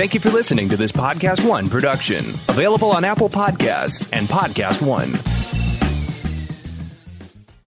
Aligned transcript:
Thank 0.00 0.14
you 0.14 0.20
for 0.20 0.30
listening 0.30 0.70
to 0.70 0.78
this 0.78 0.92
Podcast 0.92 1.46
One 1.46 1.68
production, 1.68 2.24
available 2.48 2.90
on 2.90 3.04
Apple 3.04 3.28
Podcasts 3.28 4.08
and 4.14 4.26
Podcast 4.28 4.80
One. 4.80 5.12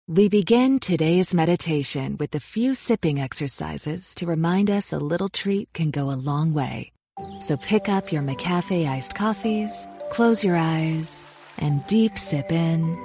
We 0.07 0.29
begin 0.29 0.79
today's 0.79 1.31
meditation 1.35 2.17
with 2.17 2.33
a 2.33 2.39
few 2.39 2.73
sipping 2.73 3.21
exercises 3.21 4.15
to 4.15 4.25
remind 4.25 4.71
us 4.71 4.91
a 4.91 4.97
little 4.97 5.29
treat 5.29 5.71
can 5.73 5.91
go 5.91 6.09
a 6.09 6.17
long 6.17 6.55
way. 6.55 6.91
So 7.39 7.55
pick 7.55 7.87
up 7.87 8.11
your 8.11 8.23
McCafe 8.23 8.89
iced 8.89 9.13
coffees, 9.13 9.87
close 10.09 10.43
your 10.43 10.55
eyes, 10.55 11.25
and 11.59 11.85
deep 11.85 12.17
sip 12.17 12.51
in. 12.51 12.97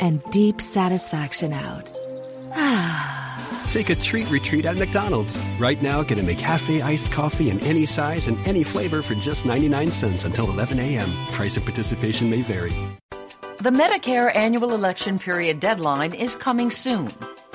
And 0.00 0.20
deep 0.32 0.60
satisfaction 0.60 1.52
out. 1.52 1.92
Ah. 2.54 3.21
Take 3.72 3.88
a 3.88 3.94
treat 3.94 4.30
retreat 4.30 4.66
at 4.66 4.76
McDonald's. 4.76 5.42
Right 5.58 5.80
now, 5.80 6.02
get 6.02 6.18
a 6.18 6.20
McCafe 6.20 6.82
iced 6.82 7.10
coffee 7.10 7.48
in 7.48 7.58
any 7.60 7.86
size 7.86 8.28
and 8.28 8.36
any 8.46 8.64
flavor 8.64 9.00
for 9.00 9.14
just 9.14 9.46
99 9.46 9.88
cents 9.88 10.26
until 10.26 10.50
11 10.50 10.78
a.m. 10.78 11.08
Price 11.30 11.56
of 11.56 11.64
participation 11.64 12.28
may 12.28 12.42
vary. 12.42 12.74
The 13.60 13.70
Medicare 13.70 14.30
annual 14.36 14.74
election 14.74 15.18
period 15.18 15.58
deadline 15.58 16.12
is 16.12 16.34
coming 16.34 16.70
soon. 16.70 17.10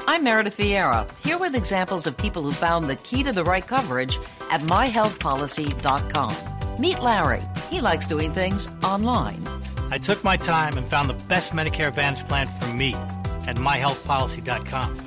I'm 0.07 0.23
Meredith 0.23 0.57
Vieira, 0.57 1.07
here 1.23 1.37
with 1.37 1.53
examples 1.53 2.07
of 2.07 2.17
people 2.17 2.41
who 2.41 2.51
found 2.51 2.85
the 2.85 2.95
key 2.95 3.21
to 3.21 3.31
the 3.31 3.43
right 3.43 3.67
coverage 3.67 4.17
at 4.49 4.61
myhealthpolicy.com. 4.61 6.81
Meet 6.81 6.99
Larry. 6.99 7.43
He 7.69 7.79
likes 7.79 8.07
doing 8.07 8.33
things 8.33 8.67
online. 8.83 9.47
I 9.91 9.99
took 9.99 10.23
my 10.23 10.37
time 10.37 10.79
and 10.79 10.87
found 10.87 11.11
the 11.11 11.25
best 11.25 11.51
Medicare 11.51 11.89
Advantage 11.89 12.27
plan 12.27 12.47
for 12.59 12.73
me 12.73 12.95
at 13.45 13.57
myhealthpolicy.com. 13.57 15.06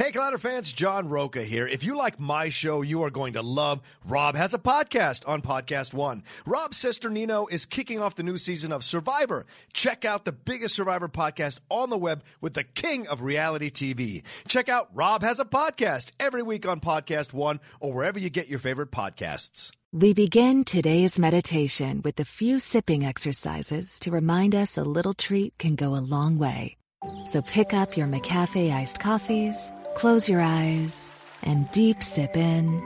Hey, 0.00 0.12
Collider 0.12 0.40
fans, 0.40 0.72
John 0.72 1.10
Roca 1.10 1.42
here. 1.42 1.66
If 1.66 1.84
you 1.84 1.94
like 1.94 2.18
my 2.18 2.48
show, 2.48 2.80
you 2.80 3.02
are 3.02 3.10
going 3.10 3.34
to 3.34 3.42
love 3.42 3.82
Rob 4.06 4.34
has 4.34 4.54
a 4.54 4.58
podcast 4.58 5.28
on 5.28 5.42
Podcast 5.42 5.92
One. 5.92 6.22
Rob's 6.46 6.78
sister 6.78 7.10
Nino 7.10 7.46
is 7.48 7.66
kicking 7.66 8.00
off 8.00 8.14
the 8.14 8.22
new 8.22 8.38
season 8.38 8.72
of 8.72 8.82
Survivor. 8.82 9.44
Check 9.74 10.06
out 10.06 10.24
the 10.24 10.32
biggest 10.32 10.74
Survivor 10.74 11.10
podcast 11.10 11.60
on 11.68 11.90
the 11.90 11.98
web 11.98 12.24
with 12.40 12.54
the 12.54 12.64
king 12.64 13.08
of 13.08 13.20
reality 13.20 13.68
TV. 13.68 14.22
Check 14.48 14.70
out 14.70 14.88
Rob 14.94 15.20
has 15.20 15.38
a 15.38 15.44
podcast 15.44 16.12
every 16.18 16.42
week 16.42 16.66
on 16.66 16.80
Podcast 16.80 17.34
One 17.34 17.60
or 17.78 17.92
wherever 17.92 18.18
you 18.18 18.30
get 18.30 18.48
your 18.48 18.58
favorite 18.58 18.90
podcasts. 18.90 19.70
We 19.92 20.14
begin 20.14 20.64
today's 20.64 21.18
meditation 21.18 22.00
with 22.02 22.18
a 22.20 22.24
few 22.24 22.58
sipping 22.58 23.04
exercises 23.04 24.00
to 24.00 24.10
remind 24.10 24.54
us 24.54 24.78
a 24.78 24.82
little 24.82 25.12
treat 25.12 25.58
can 25.58 25.74
go 25.74 25.94
a 25.94 26.00
long 26.00 26.38
way. 26.38 26.78
So 27.24 27.42
pick 27.42 27.74
up 27.74 27.96
your 27.96 28.06
McCafe 28.06 28.72
iced 28.72 28.98
coffees, 28.98 29.72
close 30.00 30.30
your 30.30 30.40
eyes, 30.40 31.10
and 31.42 31.70
deep 31.72 32.02
sip 32.02 32.34
in. 32.34 32.82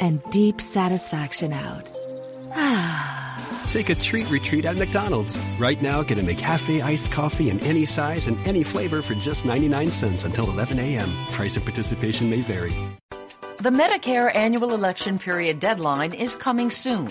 And 0.00 0.22
deep 0.30 0.58
satisfaction 0.58 1.52
out. 1.52 1.90
Take 3.70 3.90
a 3.90 3.94
treat 3.94 4.30
retreat 4.30 4.64
at 4.64 4.78
McDonald's. 4.78 5.38
Right 5.58 5.82
now, 5.82 6.02
get 6.02 6.16
a 6.16 6.22
McCafe 6.22 6.82
iced 6.82 7.12
coffee 7.12 7.50
in 7.50 7.60
any 7.60 7.84
size 7.84 8.26
and 8.26 8.38
any 8.48 8.62
flavor 8.62 9.02
for 9.02 9.14
just 9.14 9.44
99 9.44 9.90
cents 9.90 10.24
until 10.24 10.48
11 10.48 10.78
a.m. 10.78 11.10
Price 11.28 11.58
of 11.58 11.64
participation 11.64 12.30
may 12.30 12.40
vary. 12.40 12.72
The 13.58 13.68
Medicare 13.68 14.34
annual 14.34 14.72
election 14.72 15.18
period 15.18 15.60
deadline 15.60 16.14
is 16.14 16.34
coming 16.34 16.70
soon. 16.70 17.10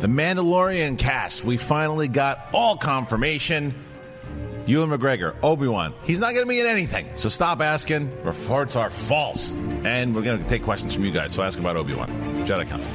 The 0.00 0.06
Mandalorian 0.06 0.96
cast. 0.96 1.44
We 1.44 1.58
finally 1.58 2.08
got 2.08 2.46
all 2.54 2.78
confirmation. 2.78 3.74
Ewan 4.64 4.88
McGregor, 4.88 5.36
Obi 5.42 5.68
Wan. 5.68 5.92
He's 6.04 6.18
not 6.18 6.32
going 6.32 6.44
to 6.44 6.48
be 6.48 6.58
in 6.58 6.66
anything. 6.66 7.06
So 7.16 7.28
stop 7.28 7.60
asking. 7.60 8.10
Reports 8.24 8.76
are 8.76 8.88
false. 8.88 9.52
And 9.84 10.14
we're 10.14 10.22
going 10.22 10.42
to 10.42 10.48
take 10.48 10.62
questions 10.62 10.94
from 10.94 11.04
you 11.04 11.10
guys. 11.10 11.34
So 11.34 11.42
ask 11.42 11.58
about 11.58 11.76
Obi 11.76 11.92
Wan. 11.92 12.08
Jedi 12.46 12.66
Council. 12.66 12.90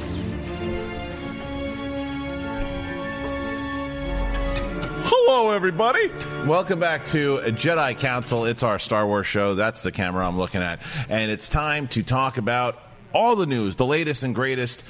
Hello, 5.04 5.52
everybody. 5.52 6.10
Welcome 6.44 6.80
back 6.80 7.04
to 7.06 7.38
Jedi 7.38 7.96
Council. 7.98 8.46
It's 8.46 8.64
our 8.64 8.80
Star 8.80 9.06
Wars 9.06 9.28
show. 9.28 9.54
That's 9.54 9.82
the 9.82 9.92
camera 9.92 10.26
I'm 10.26 10.38
looking 10.38 10.60
at. 10.60 10.80
And 11.08 11.30
it's 11.30 11.48
time 11.48 11.86
to 11.88 12.02
talk 12.02 12.36
about 12.36 12.82
all 13.12 13.36
the 13.36 13.46
news, 13.46 13.76
the 13.76 13.86
latest 13.86 14.24
and 14.24 14.34
greatest 14.34 14.82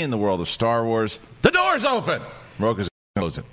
in 0.00 0.10
the 0.10 0.18
world 0.18 0.40
of 0.40 0.48
Star 0.48 0.84
Wars. 0.84 1.20
The 1.42 1.50
door's 1.50 1.84
open. 1.84 2.22
Roca's 2.58 2.88
closing. 3.16 3.44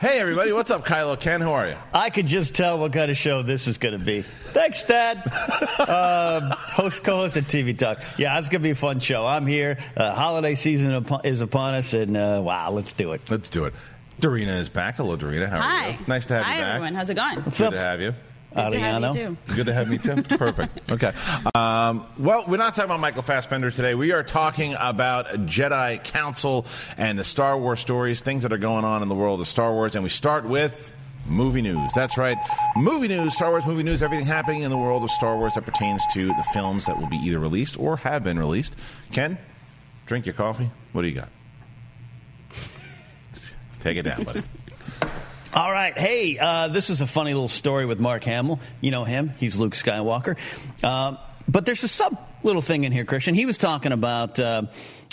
hey, 0.00 0.18
everybody. 0.18 0.52
What's 0.52 0.70
up, 0.70 0.84
Kylo 0.86 1.18
Ken? 1.20 1.40
How 1.40 1.52
are 1.52 1.68
you? 1.68 1.76
I 1.92 2.10
could 2.10 2.26
just 2.26 2.54
tell 2.54 2.78
what 2.78 2.92
kind 2.92 3.10
of 3.10 3.16
show 3.16 3.42
this 3.42 3.68
is 3.68 3.76
going 3.78 3.98
to 3.98 4.04
be. 4.04 4.22
Thanks, 4.22 4.84
Dad. 4.86 5.18
um, 5.88 6.50
host, 6.56 7.04
co-host 7.04 7.36
at 7.36 7.44
TV 7.44 7.76
Talk. 7.76 7.98
Yeah, 8.18 8.38
it's 8.38 8.48
going 8.48 8.62
to 8.62 8.66
be 8.66 8.70
a 8.70 8.74
fun 8.74 9.00
show. 9.00 9.26
I'm 9.26 9.46
here. 9.46 9.78
Uh, 9.96 10.14
holiday 10.14 10.54
season 10.54 11.04
is 11.24 11.40
upon 11.40 11.74
us, 11.74 11.92
and 11.92 12.16
uh, 12.16 12.40
wow, 12.42 12.70
let's 12.70 12.92
do 12.92 13.12
it. 13.12 13.28
Let's 13.30 13.50
do 13.50 13.64
it. 13.66 13.74
Dorina 14.20 14.58
is 14.58 14.68
back. 14.68 14.96
Hello, 14.96 15.16
Dorina. 15.16 15.48
How 15.48 15.60
Hi. 15.60 15.88
are 15.88 15.90
you? 15.92 15.98
Nice 16.06 16.26
to 16.26 16.34
have 16.34 16.44
Hi, 16.44 16.54
you 16.54 16.60
back. 16.60 16.66
Hi, 16.66 16.74
everyone. 16.76 16.94
How's 16.94 17.10
it 17.10 17.14
going? 17.14 17.40
Good 17.40 17.72
to 17.72 17.78
have 17.78 18.00
you. 18.00 18.14
Good 18.54 18.70
to 18.72 18.80
have. 18.80 19.02
Good 19.56 19.66
to 19.66 19.72
have 19.72 19.88
me 19.88 19.98
too. 19.98 20.22
Perfect. 20.36 20.90
Okay. 20.90 21.12
Um, 21.54 22.06
well, 22.18 22.44
we're 22.46 22.56
not 22.56 22.74
talking 22.74 22.84
about 22.90 23.00
Michael 23.00 23.22
Fassbender 23.22 23.70
today. 23.70 23.94
We 23.94 24.12
are 24.12 24.22
talking 24.22 24.76
about 24.78 25.28
Jedi 25.46 26.02
Council 26.04 26.66
and 26.96 27.18
the 27.18 27.24
Star 27.24 27.58
Wars 27.58 27.80
stories, 27.80 28.20
things 28.20 28.42
that 28.42 28.52
are 28.52 28.58
going 28.58 28.84
on 28.84 29.02
in 29.02 29.08
the 29.08 29.14
world 29.14 29.40
of 29.40 29.46
Star 29.46 29.72
Wars. 29.72 29.94
And 29.94 30.02
we 30.02 30.10
start 30.10 30.44
with 30.44 30.92
movie 31.26 31.62
news. 31.62 31.90
That's 31.94 32.18
right. 32.18 32.36
Movie 32.76 33.08
news, 33.08 33.34
Star 33.34 33.50
Wars 33.50 33.66
movie 33.66 33.82
news, 33.82 34.02
everything 34.02 34.26
happening 34.26 34.62
in 34.62 34.70
the 34.70 34.78
world 34.78 35.04
of 35.04 35.10
Star 35.10 35.36
Wars 35.36 35.54
that 35.54 35.64
pertains 35.64 36.02
to 36.12 36.26
the 36.28 36.44
films 36.52 36.86
that 36.86 36.98
will 36.98 37.08
be 37.08 37.16
either 37.16 37.38
released 37.38 37.78
or 37.78 37.96
have 37.98 38.24
been 38.24 38.38
released. 38.38 38.76
Ken, 39.12 39.38
drink 40.06 40.26
your 40.26 40.34
coffee. 40.34 40.70
What 40.92 41.02
do 41.02 41.08
you 41.08 41.14
got? 41.14 41.28
Take 43.80 43.96
it 43.98 44.02
down, 44.02 44.24
buddy. 44.24 44.42
All 45.54 45.70
right. 45.70 45.96
Hey, 45.98 46.38
uh, 46.38 46.68
this 46.68 46.88
is 46.88 47.02
a 47.02 47.06
funny 47.06 47.34
little 47.34 47.46
story 47.46 47.84
with 47.84 48.00
Mark 48.00 48.24
Hamill. 48.24 48.58
You 48.80 48.90
know 48.90 49.04
him. 49.04 49.34
He's 49.38 49.58
Luke 49.58 49.74
Skywalker. 49.74 50.38
Um, 50.82 51.18
but 51.46 51.66
there's 51.66 51.84
a 51.84 51.88
sub 51.88 52.16
little 52.42 52.62
thing 52.62 52.84
in 52.84 52.92
here, 52.92 53.04
Kristian. 53.04 53.34
He 53.34 53.44
was 53.44 53.58
talking 53.58 53.92
about. 53.92 54.38
Uh, 54.38 54.62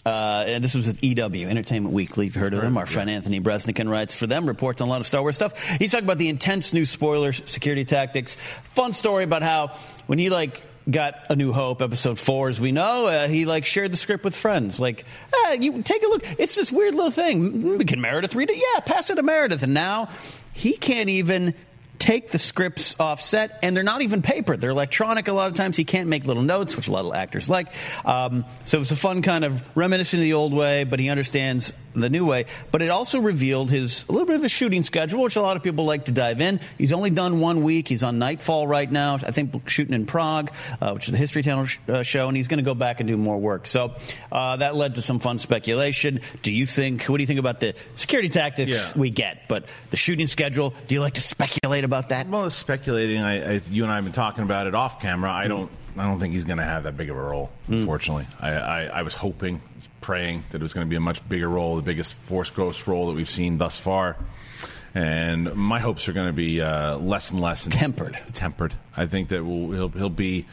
uh, 0.05 0.45
and 0.47 0.63
this 0.63 0.75
was 0.75 0.87
with 0.87 1.03
EW, 1.03 1.45
Entertainment 1.45 1.93
Weekly. 1.93 2.27
You've 2.27 2.35
heard 2.35 2.53
of 2.53 2.61
them. 2.61 2.77
Our 2.77 2.85
friend 2.85 3.09
Anthony 3.09 3.41
Breznican 3.41 3.89
writes 3.89 4.15
for 4.15 4.27
them, 4.27 4.45
reports 4.45 4.79
on 4.79 4.87
a 4.87 4.91
lot 4.91 5.01
of 5.01 5.07
Star 5.07 5.21
Wars 5.21 5.35
stuff. 5.35 5.61
He's 5.77 5.91
talking 5.91 6.05
about 6.05 6.17
the 6.17 6.29
intense 6.29 6.71
new 6.71 6.85
spoiler 6.85 7.33
security 7.33 7.83
tactics. 7.83 8.37
Fun 8.63 8.93
story 8.93 9.25
about 9.25 9.43
how 9.43 9.75
when 10.07 10.17
he 10.17 10.29
like 10.29 10.63
got 10.89 11.15
A 11.29 11.35
New 11.35 11.51
Hope, 11.51 11.81
episode 11.81 12.19
four, 12.19 12.49
as 12.49 12.59
we 12.59 12.71
know, 12.71 13.07
uh, 13.07 13.27
he 13.27 13.45
like 13.45 13.65
shared 13.65 13.91
the 13.91 13.97
script 13.97 14.23
with 14.23 14.35
friends. 14.35 14.79
Like, 14.79 15.05
ah, 15.33 15.53
you 15.53 15.81
take 15.81 16.03
a 16.03 16.07
look. 16.07 16.23
It's 16.39 16.55
this 16.55 16.71
weird 16.71 16.93
little 16.93 17.11
thing. 17.11 17.77
We 17.77 17.85
Can 17.85 18.01
Meredith 18.01 18.35
read 18.35 18.49
it? 18.49 18.57
Yeah, 18.57 18.81
pass 18.81 19.09
it 19.09 19.15
to 19.15 19.23
Meredith. 19.23 19.63
And 19.63 19.73
now 19.73 20.09
he 20.53 20.73
can't 20.73 21.09
even 21.09 21.53
take 21.99 22.31
the 22.31 22.37
scripts 22.37 22.95
off 22.99 23.21
set, 23.21 23.59
and 23.61 23.75
they're 23.75 23.83
not 23.83 24.01
even 24.01 24.21
paper. 24.21 24.55
They're 24.55 24.69
electronic 24.69 25.27
a 25.27 25.33
lot 25.33 25.51
of 25.51 25.57
times. 25.57 25.75
He 25.75 25.83
can't 25.83 26.07
make 26.07 26.25
little 26.25 26.43
notes, 26.43 26.75
which 26.75 26.87
a 26.87 26.91
lot 26.91 27.05
of 27.05 27.13
actors 27.13 27.49
like. 27.49 27.67
Um, 28.05 28.45
so 28.63 28.79
it's 28.79 28.91
a 28.91 28.95
fun 28.95 29.21
kind 29.21 29.43
of 29.43 29.61
reminiscent 29.75 30.21
of 30.21 30.23
the 30.23 30.33
old 30.33 30.53
way, 30.53 30.85
but 30.85 30.99
he 30.99 31.09
understands 31.09 31.73
the 31.93 32.09
new 32.09 32.25
way. 32.25 32.45
But 32.71 32.81
it 32.81 32.89
also 32.89 33.19
revealed 33.19 33.69
his 33.69 34.05
a 34.07 34.11
little 34.11 34.27
bit 34.27 34.35
of 34.35 34.43
a 34.43 34.49
shooting 34.49 34.83
schedule, 34.83 35.21
which 35.23 35.35
a 35.35 35.41
lot 35.41 35.57
of 35.57 35.63
people 35.63 35.85
like 35.85 36.05
to 36.05 36.11
dive 36.11 36.41
in. 36.41 36.59
He's 36.77 36.91
only 36.93 37.09
done 37.09 37.39
one 37.39 37.63
week. 37.63 37.87
He's 37.87 38.03
on 38.03 38.19
Knightfall 38.19 38.67
right 38.67 38.91
now. 38.91 39.15
I 39.15 39.31
think 39.31 39.69
shooting 39.69 39.93
in 39.93 40.05
Prague, 40.05 40.51
uh, 40.81 40.91
which 40.93 41.07
is 41.07 41.13
a 41.13 41.17
History 41.17 41.43
Channel 41.43 41.65
sh- 41.65 41.77
uh, 41.87 42.03
show, 42.03 42.27
and 42.27 42.37
he's 42.37 42.47
going 42.47 42.59
to 42.59 42.63
go 42.65 42.73
back 42.75 42.99
and 42.99 43.07
do 43.07 43.17
more 43.17 43.37
work. 43.37 43.65
So 43.67 43.95
uh, 44.31 44.57
that 44.57 44.75
led 44.75 44.95
to 44.95 45.01
some 45.01 45.19
fun 45.19 45.37
speculation. 45.37 46.21
Do 46.43 46.53
you 46.53 46.65
think? 46.65 47.05
What 47.05 47.17
do 47.17 47.23
you 47.23 47.27
think 47.27 47.39
about 47.39 47.59
the 47.59 47.75
security 47.95 48.29
tactics 48.29 48.77
Yeah. 48.95 48.99
we 48.99 49.09
get, 49.09 49.47
but 49.47 49.65
the 49.89 49.97
shooting 49.97 50.27
schedule? 50.27 50.73
Do 50.87 50.95
you 50.95 51.01
like 51.01 51.13
to 51.15 51.21
speculate 51.21 51.83
about 51.83 52.09
that? 52.09 52.27
Well, 52.27 52.49
speculating. 52.49 53.21
I, 53.21 53.55
I, 53.55 53.61
you 53.69 53.83
and 53.83 53.91
I 53.91 53.95
have 53.95 54.03
been 54.03 54.13
talking 54.13 54.43
about 54.43 54.67
it 54.67 54.75
off 54.75 55.01
camera. 55.01 55.31
I 55.31 55.47
don't. 55.47 55.71
I 55.97 56.03
don't 56.05 56.19
think 56.19 56.33
he's 56.33 56.45
going 56.45 56.59
to 56.59 56.63
have 56.63 56.83
that 56.83 56.95
big 56.95 57.09
of 57.09 57.17
a 57.17 57.21
role. 57.21 57.51
Unfortunately, 57.67 58.25
I, 58.39 58.51
I, 58.51 58.83
I 58.85 59.01
was 59.01 59.13
hoping, 59.15 59.59
praying 60.09 60.43
that 60.49 60.59
it 60.59 60.63
was 60.63 60.73
going 60.73 60.87
to 60.87 60.89
be 60.89 60.95
a 60.95 60.99
much 60.99 61.29
bigger 61.29 61.47
role, 61.47 61.75
the 61.75 61.83
biggest 61.83 62.15
Force 62.15 62.49
Ghost 62.49 62.87
role 62.87 63.05
that 63.09 63.15
we've 63.15 63.29
seen 63.29 63.59
thus 63.59 63.77
far. 63.77 64.17
And 64.95 65.53
my 65.53 65.77
hopes 65.77 66.09
are 66.09 66.13
going 66.13 66.25
to 66.25 66.33
be 66.33 66.63
uh, 66.63 66.97
less 66.97 67.29
and 67.29 67.39
less 67.39 67.67
Tempered. 67.69 68.17
Tempered. 68.33 68.73
I 68.97 69.05
think 69.05 69.29
that 69.29 69.45
we'll, 69.45 69.69
he'll 69.69 69.89
he'll 69.89 70.09
be 70.09 70.47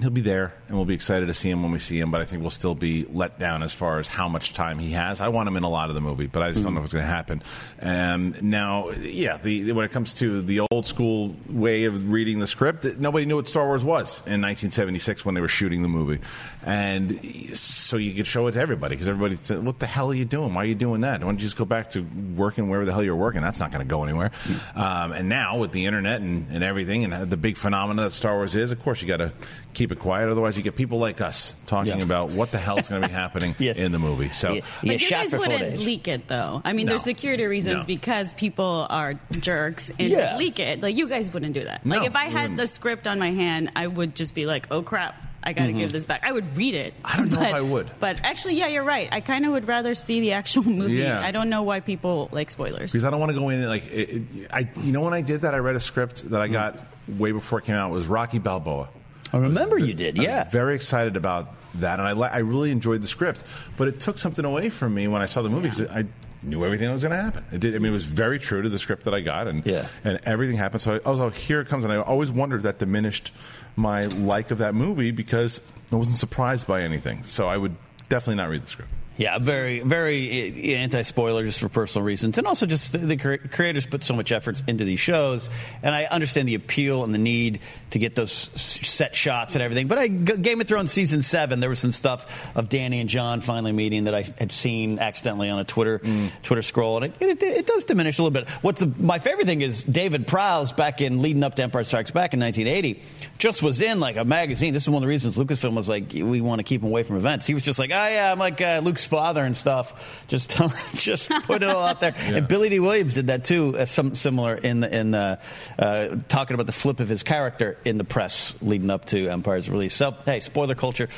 he'll 0.00 0.10
be 0.10 0.20
there, 0.20 0.54
and 0.72 0.78
we'll 0.78 0.86
be 0.86 0.94
excited 0.94 1.26
to 1.26 1.34
see 1.34 1.50
him 1.50 1.62
when 1.62 1.70
we 1.70 1.78
see 1.78 2.00
him. 2.00 2.10
But 2.10 2.22
I 2.22 2.24
think 2.24 2.40
we'll 2.40 2.48
still 2.50 2.74
be 2.74 3.04
let 3.12 3.38
down 3.38 3.62
as 3.62 3.74
far 3.74 3.98
as 3.98 4.08
how 4.08 4.26
much 4.26 4.54
time 4.54 4.78
he 4.78 4.92
has. 4.92 5.20
I 5.20 5.28
want 5.28 5.46
him 5.46 5.58
in 5.58 5.64
a 5.64 5.68
lot 5.68 5.90
of 5.90 5.94
the 5.94 6.00
movie, 6.00 6.26
but 6.26 6.40
I 6.40 6.50
just 6.50 6.64
don't 6.64 6.72
know 6.72 6.80
if 6.80 6.84
it's 6.84 6.94
going 6.94 7.04
to 7.04 7.12
happen. 7.12 7.42
Um, 7.82 8.34
now, 8.40 8.88
yeah, 8.92 9.36
the, 9.36 9.72
when 9.72 9.84
it 9.84 9.90
comes 9.92 10.14
to 10.14 10.40
the 10.40 10.60
old 10.70 10.86
school 10.86 11.36
way 11.50 11.84
of 11.84 12.10
reading 12.10 12.38
the 12.40 12.46
script, 12.46 12.86
nobody 12.98 13.26
knew 13.26 13.36
what 13.36 13.48
Star 13.48 13.66
Wars 13.66 13.84
was 13.84 14.20
in 14.20 14.40
1976 14.40 15.26
when 15.26 15.34
they 15.34 15.42
were 15.42 15.48
shooting 15.48 15.82
the 15.82 15.88
movie, 15.88 16.20
and 16.64 17.20
so 17.54 17.98
you 17.98 18.14
could 18.14 18.26
show 18.26 18.46
it 18.46 18.52
to 18.52 18.60
everybody 18.60 18.94
because 18.94 19.08
everybody 19.08 19.36
said, 19.36 19.62
"What 19.62 19.78
the 19.78 19.86
hell 19.86 20.10
are 20.10 20.14
you 20.14 20.24
doing? 20.24 20.54
Why 20.54 20.62
are 20.62 20.66
you 20.66 20.74
doing 20.74 21.02
that? 21.02 21.20
Why 21.20 21.26
don't 21.26 21.38
you 21.38 21.44
just 21.44 21.58
go 21.58 21.66
back 21.66 21.90
to 21.90 22.00
working 22.34 22.70
wherever 22.70 22.86
the 22.86 22.94
hell 22.94 23.02
you're 23.02 23.14
working? 23.14 23.42
That's 23.42 23.60
not 23.60 23.72
going 23.72 23.86
to 23.86 23.90
go 23.90 24.04
anywhere." 24.04 24.30
Um, 24.74 25.12
and 25.12 25.28
now 25.28 25.58
with 25.58 25.72
the 25.72 25.84
internet 25.84 26.22
and, 26.22 26.46
and 26.50 26.64
everything, 26.64 27.04
and 27.04 27.30
the 27.30 27.36
big 27.36 27.58
phenomena 27.58 28.04
that 28.04 28.12
Star 28.12 28.36
Wars 28.36 28.56
is, 28.56 28.72
of 28.72 28.82
course, 28.82 29.02
you 29.02 29.08
got 29.08 29.18
to 29.18 29.32
keep 29.74 29.92
it 29.92 29.98
quiet. 29.98 30.28
Otherwise, 30.30 30.56
you 30.56 30.61
get 30.62 30.76
people 30.76 30.98
like 30.98 31.20
us 31.20 31.54
talking 31.66 31.98
Yeah. 31.98 32.04
about 32.04 32.30
what 32.30 32.50
the 32.50 32.58
hell 32.58 32.78
is 32.78 32.88
going 32.88 33.02
to 33.02 33.08
be 33.08 33.14
happening 33.22 33.54
Yes. 33.58 33.76
in 33.76 33.92
the 33.92 33.98
movie. 33.98 34.28
So. 34.30 34.52
You 34.52 34.62
But 34.84 35.00
you 35.00 35.10
guys 35.10 35.32
wouldn't 35.34 35.60
days. 35.60 35.84
leak 35.86 36.08
it 36.08 36.28
though. 36.28 36.62
I 36.64 36.72
mean, 36.72 36.86
No. 36.86 36.90
there's 36.90 37.02
security 37.02 37.44
reasons 37.44 37.80
No. 37.82 37.84
because 37.86 38.34
people 38.34 38.86
are 38.88 39.14
jerks 39.40 39.90
and 39.98 40.08
Yeah. 40.08 40.36
leak 40.36 40.58
it. 40.60 40.82
Like 40.82 40.96
you 40.96 41.08
guys 41.08 41.32
wouldn't 41.32 41.54
do 41.54 41.64
that. 41.64 41.84
No, 41.84 41.98
like 41.98 42.06
if 42.06 42.16
I 42.16 42.24
had 42.26 42.56
the 42.56 42.66
script 42.66 43.06
on 43.06 43.18
my 43.18 43.32
hand, 43.32 43.72
I 43.76 43.86
would 43.86 44.14
just 44.14 44.34
be 44.34 44.46
like, 44.46 44.66
"Oh 44.70 44.82
crap, 44.82 45.14
I 45.42 45.52
got 45.52 45.66
to 45.66 45.72
give 45.72 45.92
this 45.92 46.06
back." 46.06 46.22
I 46.24 46.32
would 46.32 46.56
read 46.56 46.74
it. 46.74 46.94
Mm-hmm. 47.02 47.06
I 47.06 47.16
don't 47.16 47.32
know 47.32 47.42
if 47.48 47.54
I 47.54 47.60
would. 47.60 47.90
But 47.98 48.20
actually, 48.24 48.54
yeah, 48.56 48.68
you're 48.68 48.84
right. 48.84 49.08
I 49.10 49.20
kind 49.20 49.44
of 49.44 49.52
would 49.52 49.66
rather 49.68 49.94
see 49.94 50.20
the 50.20 50.32
actual 50.32 50.62
movie. 50.68 50.94
Yeah. 50.94 51.20
I 51.22 51.30
don't 51.32 51.48
know 51.48 51.62
why 51.62 51.80
people 51.80 52.28
like 52.32 52.50
spoilers. 52.50 52.92
because 52.92 53.04
I 53.04 53.10
don't 53.10 53.20
want 53.20 53.32
to 53.32 53.38
go 53.38 53.48
in 53.48 53.60
and, 53.60 53.68
like 53.68 53.86
it, 53.92 54.10
it, 54.10 54.22
I. 54.52 54.68
You 54.82 54.92
know 54.92 55.00
when 55.02 55.14
I 55.14 55.22
did 55.22 55.42
that, 55.42 55.54
I 55.54 55.58
read 55.58 55.76
a 55.76 55.80
script 55.80 56.30
that 56.30 56.40
I 56.40 56.48
got 56.48 56.78
way 57.08 57.32
before 57.32 57.58
it 57.58 57.64
came 57.64 57.74
out. 57.74 57.90
It 57.90 57.94
was 57.94 58.06
Rocky 58.06 58.38
Balboa. 58.38 58.88
I 59.32 59.38
remember 59.38 59.78
you 59.78 59.94
did, 59.94 60.18
I 60.18 60.22
yeah. 60.22 60.44
was 60.44 60.52
very 60.52 60.74
excited 60.74 61.16
about 61.16 61.54
that, 61.76 61.98
and 61.98 62.06
I 62.08 62.28
I 62.28 62.38
really 62.38 62.70
enjoyed 62.70 63.00
the 63.02 63.06
script. 63.06 63.44
But 63.76 63.88
it 63.88 64.00
took 64.00 64.18
something 64.18 64.44
away 64.44 64.68
from 64.70 64.94
me 64.94 65.08
when 65.08 65.22
I 65.22 65.26
saw 65.26 65.42
the 65.42 65.48
movie 65.50 65.70
because 65.70 65.86
I 65.86 66.04
knew 66.42 66.64
everything 66.64 66.88
that 66.88 66.92
was 66.94 67.02
going 67.02 67.16
to 67.16 67.22
happen. 67.22 67.44
It 67.52 67.60
did. 67.60 67.74
I 67.74 67.78
mean, 67.78 67.90
it 67.90 67.94
was 67.94 68.04
very 68.04 68.38
true 68.38 68.62
to 68.62 68.68
the 68.68 68.78
script 68.78 69.04
that 69.04 69.14
I 69.14 69.20
got, 69.20 69.46
and 69.48 69.64
Yeah. 69.64 69.86
and 70.04 70.20
everything 70.24 70.56
happened. 70.56 70.82
So 70.82 70.94
I, 70.96 71.08
I 71.08 71.10
was 71.10 71.20
like, 71.20 71.34
here 71.34 71.60
it 71.60 71.68
comes, 71.68 71.84
and 71.84 71.92
I 71.92 71.96
always 71.98 72.30
wondered 72.30 72.58
if 72.58 72.62
that 72.64 72.78
diminished 72.78 73.32
my 73.76 74.06
like 74.06 74.50
of 74.50 74.58
that 74.58 74.74
movie 74.74 75.12
because 75.12 75.60
I 75.90 75.96
wasn't 75.96 76.16
surprised 76.18 76.66
by 76.66 76.82
anything. 76.82 77.24
So 77.24 77.48
I 77.48 77.56
would 77.56 77.74
definitely 78.08 78.36
not 78.42 78.48
read 78.50 78.62
the 78.62 78.68
script. 78.68 78.90
Yeah, 79.16 79.38
very, 79.38 79.80
very 79.80 80.30
eh, 80.30 80.52
eh, 80.56 80.76
anti 80.76 81.02
spoiler 81.02 81.44
just 81.44 81.60
for 81.60 81.68
personal 81.68 82.04
reasons. 82.04 82.38
And 82.38 82.46
also 82.46 82.64
just 82.64 82.92
the, 82.92 83.16
creators 83.16 83.86
put 83.86 84.02
so 84.02 84.14
much 84.14 84.32
effort 84.32 84.62
into 84.66 84.84
these 84.84 85.00
shows. 85.00 85.50
And 85.82 85.94
I 85.94 86.04
understand 86.04 86.48
the 86.48 86.54
appeal 86.54 87.04
and 87.04 87.12
the 87.12 87.18
need 87.18 87.60
to 87.90 87.98
get 87.98 88.14
those 88.14 88.32
set 88.32 89.14
shots 89.14 89.54
and 89.54 89.62
everything. 89.62 89.86
But 89.86 89.98
I, 89.98 90.08
Game 90.08 90.60
of 90.60 90.66
Thrones 90.66 90.92
season 90.92 91.22
seven, 91.22 91.60
there 91.60 91.68
was 91.68 91.78
some 91.78 91.92
stuff 91.92 92.56
of 92.56 92.70
Dany 92.70 93.00
and 93.00 93.08
Jon 93.08 93.42
finally 93.42 93.72
meeting 93.72 94.04
that 94.04 94.14
I 94.14 94.22
had 94.38 94.50
seen 94.50 94.98
accidentally 94.98 95.50
on 95.50 95.58
a 95.58 95.64
Twitter 95.64 95.98
mm. 95.98 96.30
Twitter 96.42 96.62
scroll. 96.62 97.02
And 97.02 97.12
it, 97.20 97.22
it, 97.22 97.42
it 97.42 97.66
does 97.66 97.84
diminish 97.84 98.18
a 98.18 98.22
little 98.22 98.32
bit. 98.32 98.48
What's 98.62 98.80
the, 98.80 98.92
my 98.98 99.18
favorite 99.18 99.46
thing 99.46 99.60
is 99.60 99.82
David 99.82 100.26
Prowse 100.26 100.72
back 100.72 101.02
in 101.02 101.20
leading 101.20 101.42
up 101.42 101.54
to 101.56 101.62
Empire 101.62 101.84
Strikes 101.84 102.10
Back 102.10 102.32
in 102.32 102.40
1980 102.40 103.02
just 103.38 103.62
was 103.62 103.82
in 103.82 104.00
like 104.00 104.16
a 104.16 104.24
magazine. 104.24 104.72
This 104.72 104.84
is 104.84 104.88
one 104.88 105.02
of 105.02 105.02
the 105.02 105.08
reasons 105.08 105.36
Lucasfilm 105.36 105.74
was 105.74 105.88
like, 105.88 106.12
we 106.12 106.40
want 106.40 106.60
to 106.60 106.62
keep 106.62 106.80
him 106.82 106.88
away 106.88 107.02
from 107.02 107.16
events. 107.16 107.46
He 107.46 107.54
was 107.54 107.62
just 107.62 107.78
like, 107.78 107.90
oh 107.90 108.08
yeah, 108.08 108.32
I'm 108.32 108.38
like 108.38 108.60
uh, 108.60 108.80
Father 109.06 109.44
and 109.44 109.56
stuff. 109.56 110.24
Just 110.28 110.58
just 110.94 111.28
put 111.28 111.62
it 111.62 111.68
all 111.68 111.82
out 111.84 112.00
there. 112.00 112.14
And 112.32 112.48
Billy 112.48 112.68
Dee 112.68 112.80
Williams 112.80 113.14
did 113.14 113.26
that 113.26 113.44
too, 113.44 113.76
uh, 113.76 113.84
some 113.84 114.14
similar 114.14 114.54
in 114.54 114.80
the, 114.80 114.96
in 114.98 115.10
the, 115.10 115.38
uh, 115.78 116.16
talking 116.28 116.54
about 116.54 116.66
the 116.66 116.72
flip 116.72 117.00
of 117.00 117.08
his 117.08 117.22
character 117.22 117.76
in 117.84 117.98
the 117.98 118.04
press 118.04 118.54
leading 118.62 118.90
up 118.90 119.04
to 119.06 119.28
Empire's 119.28 119.68
release. 119.68 119.94
So 119.94 120.12
hey, 120.24 120.40
spoiler 120.40 120.74
culture 120.74 121.08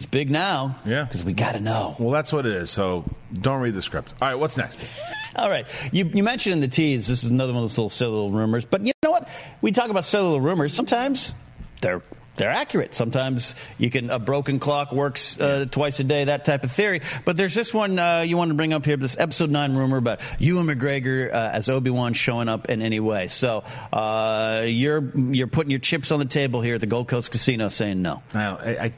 is 0.00 0.06
big 0.06 0.30
now. 0.30 0.78
Yeah. 0.86 1.04
because 1.04 1.24
we 1.24 1.34
got 1.34 1.52
to 1.52 1.60
know. 1.60 1.96
Well, 1.98 2.10
that's 2.10 2.32
what 2.32 2.46
it 2.46 2.52
is. 2.52 2.70
So 2.70 3.04
don't 3.32 3.60
read 3.60 3.74
the 3.74 3.82
script. 3.82 4.12
All 4.20 4.28
right, 4.28 4.36
what's 4.36 4.56
next? 4.56 4.80
All 5.36 5.48
right. 5.50 5.66
You, 5.92 6.04
you 6.06 6.22
mentioned 6.22 6.54
in 6.54 6.60
the 6.60 6.68
tease, 6.68 7.06
this 7.08 7.24
is 7.24 7.30
another 7.30 7.52
one 7.52 7.62
of 7.62 7.70
those 7.70 7.78
little 7.78 7.90
silly 7.90 8.12
little 8.12 8.30
rumors. 8.30 8.64
But 8.64 8.86
you 8.86 8.92
know 9.02 9.10
what? 9.10 9.28
We 9.60 9.72
talk 9.72 9.90
about 9.90 10.04
silly 10.04 10.24
little 10.24 10.40
rumors. 10.40 10.74
Sometimes 10.74 11.34
they're 11.80 12.02
they're 12.42 12.50
accurate. 12.50 12.92
Sometimes 12.92 13.54
you 13.78 13.88
can 13.88 14.10
a 14.10 14.18
broken 14.18 14.58
clock 14.58 14.90
works 14.90 15.40
uh, 15.40 15.64
twice 15.70 16.00
a 16.00 16.04
day, 16.04 16.24
that 16.24 16.44
type 16.44 16.64
of 16.64 16.72
theory. 16.72 17.00
But 17.24 17.36
there's 17.36 17.54
this 17.54 17.72
one 17.72 18.00
uh, 18.00 18.22
you 18.22 18.36
want 18.36 18.48
to 18.48 18.54
bring 18.54 18.72
up 18.72 18.84
here, 18.84 18.96
this 18.96 19.16
episode 19.16 19.50
nine 19.50 19.76
rumor 19.76 19.98
about 19.98 20.20
Ewan 20.40 20.66
McGregor 20.66 21.32
uh, 21.32 21.50
as 21.52 21.68
Obi 21.68 21.90
Wan 21.90 22.14
showing 22.14 22.48
up 22.48 22.68
in 22.68 22.82
any 22.82 22.98
way. 22.98 23.28
So 23.28 23.62
uh, 23.92 24.64
you're 24.66 25.16
you're 25.16 25.46
putting 25.46 25.70
your 25.70 25.78
chips 25.78 26.10
on 26.10 26.18
the 26.18 26.24
table 26.24 26.60
here 26.62 26.74
at 26.74 26.80
the 26.80 26.88
Gold 26.88 27.06
Coast 27.06 27.30
Casino, 27.30 27.68
saying 27.68 28.02
no. 28.02 28.24
Now, 28.34 28.58
I, 28.60 28.70
I, 28.70 28.92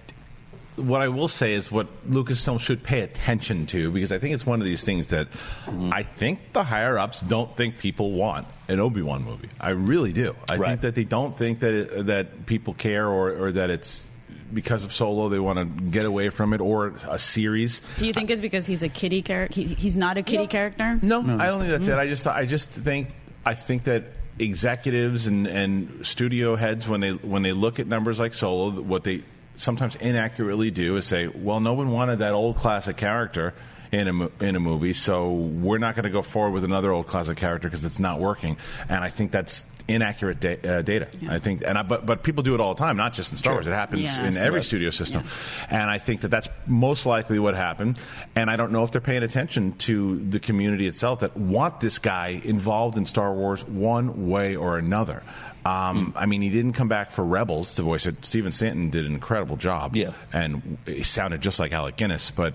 what 0.76 1.00
I 1.00 1.09
will 1.09 1.28
say 1.28 1.54
is 1.54 1.71
what 1.71 1.87
Lucasfilm 2.09 2.61
should 2.61 2.83
pay 2.83 3.00
attention 3.00 3.66
to 3.66 3.90
because 3.90 4.11
I 4.11 4.19
think 4.19 4.35
it's 4.35 4.47
one 4.47 4.61
of 4.61 4.64
these 4.64 4.83
things 4.83 5.09
that 5.09 5.31
mm-hmm. 5.31 5.93
I 5.93 6.02
think 6.02 6.52
the 6.52 6.64
higher 6.64 6.99
ups 6.99 7.21
don't 7.21 7.54
think 7.57 7.78
people 7.78 8.12
want 8.12 8.47
an 8.69 8.81
Obi 8.81 9.02
Wan 9.02 9.25
movie. 9.25 9.49
I 9.61 9.71
really 9.71 10.12
do. 10.12 10.35
I 10.49 10.57
Right. 10.57 10.69
think 10.69 10.81
that 10.83 10.95
they 10.95 11.04
don't 11.04 11.37
think 11.37 11.61
that 11.61 11.75
it, 11.75 12.07
that 12.07 12.47
people 12.47 12.75
care 12.75 13.09
or, 13.09 13.47
or 13.47 13.52
that 13.52 13.71
it's 13.71 14.04
because 14.52 14.85
of 14.85 14.93
Solo 14.93 15.28
they 15.28 15.38
want 15.38 15.59
to 15.59 15.64
get 15.85 16.04
away 16.07 16.31
from 16.31 16.52
it 16.52 16.61
or 16.61 16.95
a 17.09 17.19
series. 17.19 17.81
Do 17.97 18.07
you 18.07 18.12
think 18.12 18.31
it's 18.31 18.40
because 18.40 18.66
he's 18.66 18.83
a 18.83 18.88
kitty 18.88 19.23
character? 19.23 19.54
He, 19.62 19.66
he's 19.75 19.97
not 19.97 20.16
a 20.16 20.23
kitty 20.23 20.47
character. 20.47 20.99
No, 21.02 21.21
I 21.21 21.47
don't 21.47 21.61
think 21.61 21.71
that's 21.71 21.87
it. 21.88 21.93
Mm-hmm. 21.93 22.00
I 22.00 22.07
just 22.07 22.26
I 22.26 22.47
just 22.47 22.71
think 22.71 23.09
I 23.47 23.54
think 23.54 23.85
that 23.85 24.04
executives 24.38 25.26
and, 25.26 25.47
and 25.47 26.04
studio 26.04 26.57
heads 26.57 26.88
when 26.88 27.00
they 27.00 27.12
when 27.12 27.43
they 27.43 27.52
look 27.52 27.78
at 27.78 27.87
numbers 27.87 28.19
like 28.19 28.35
Solo, 28.35 28.71
what 28.71 29.04
they 29.04 29.23
sometimes 29.55 29.97
inaccurately 29.97 30.71
do 30.71 30.97
is 30.97 31.07
say, 31.07 31.27
well, 31.29 31.61
no 31.61 31.75
one 31.75 31.91
wanted 31.91 32.21
that 32.21 32.33
old 32.33 32.57
classic 32.57 32.97
character 32.97 33.55
in 34.01 34.09
a 34.09 34.31
in 34.45 34.57
a 34.57 34.61
movie, 34.61 34.93
so 34.93 35.33
we're 35.33 35.79
not 35.79 35.95
going 35.95 36.05
to 36.05 36.11
go 36.11 36.23
forward 36.23 36.53
with 36.53 36.65
another 36.65 36.93
old 36.93 37.07
classic 37.07 37.37
character 37.37 37.69
because 37.69 37.85
it's 37.85 37.99
not 38.01 38.21
working. 38.21 38.57
And 38.89 39.03
I 39.05 39.09
think 39.11 39.31
that's 39.33 39.65
inaccurate 39.87 40.41
da- 40.41 40.57
uh, 40.67 40.81
data. 40.83 41.09
I 41.29 41.39
think, 41.39 41.63
and 41.67 41.77
I, 41.77 41.83
but 41.83 42.07
but 42.07 42.23
people 42.23 42.43
do 42.43 42.55
it 42.55 42.61
all 42.61 42.75
the 42.75 42.79
time, 42.83 42.97
not 42.97 43.13
just 43.13 43.31
in 43.33 43.37
Star 43.37 43.51
Sure. 43.53 43.57
Wars. 43.57 43.67
It 43.67 43.73
happens 43.73 44.17
in 44.17 44.37
every 44.37 44.59
Right. 44.61 44.65
studio 44.65 44.91
system, 44.91 45.25
and 45.71 45.91
I 45.91 45.99
think 45.99 46.23
that 46.23 46.29
that's 46.29 46.49
most 46.67 47.05
likely 47.07 47.39
what 47.39 47.55
happened. 47.55 47.99
And 48.35 48.51
I 48.51 48.57
don't 48.57 48.73
know 48.73 48.85
if 48.85 48.91
they're 48.93 49.01
paying 49.01 49.23
attention 49.23 49.73
to 49.79 50.19
the 50.29 50.41
community 50.41 50.87
itself 50.87 51.21
that 51.21 51.37
want 51.37 51.81
this 51.81 51.99
guy 51.99 52.41
involved 52.45 52.97
in 52.97 53.05
Star 53.07 53.33
Wars 53.35 53.65
one 53.67 54.29
way 54.29 54.57
or 54.57 54.79
another. 54.79 55.23
Um, 55.67 56.13
I 56.17 56.27
mean, 56.27 56.43
he 56.43 56.51
didn't 56.51 56.75
come 56.75 56.89
back 56.89 57.11
for 57.13 57.25
Rebels 57.25 57.75
to 57.77 57.83
voice 57.83 58.05
it. 58.07 58.23
Stephen 58.25 58.53
Stanton 58.53 58.91
did 58.91 59.07
an 59.07 59.13
incredible 59.15 59.57
job, 59.57 59.97
yeah, 59.97 60.11
and 60.33 60.77
he 60.87 61.03
sounded 61.03 61.41
just 61.41 61.59
like 61.59 61.73
Alec 61.73 61.97
Guinness, 61.97 62.31
but. 62.31 62.55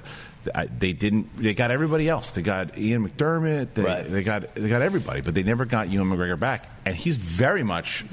I- 0.56 0.66
They 0.68 0.94
didn't. 0.94 1.36
They 1.38 1.54
got 1.54 1.72
everybody 1.72 2.08
else. 2.10 2.32
They 2.32 2.42
got 2.42 2.78
Ian 2.78 3.08
McDiarmid. 3.08 3.74
They, 3.74 3.84
they 4.10 4.24
got 4.24 4.56
they 4.56 4.70
got 4.70 4.82
everybody, 4.82 5.22
but 5.22 5.34
they 5.36 5.44
never 5.44 5.66
got 5.66 5.90
Ewan 5.90 6.10
McGregor 6.10 6.40
back. 6.40 6.66
And 6.86 6.96
he's 6.96 7.18
very 7.18 7.64
much 7.64 8.06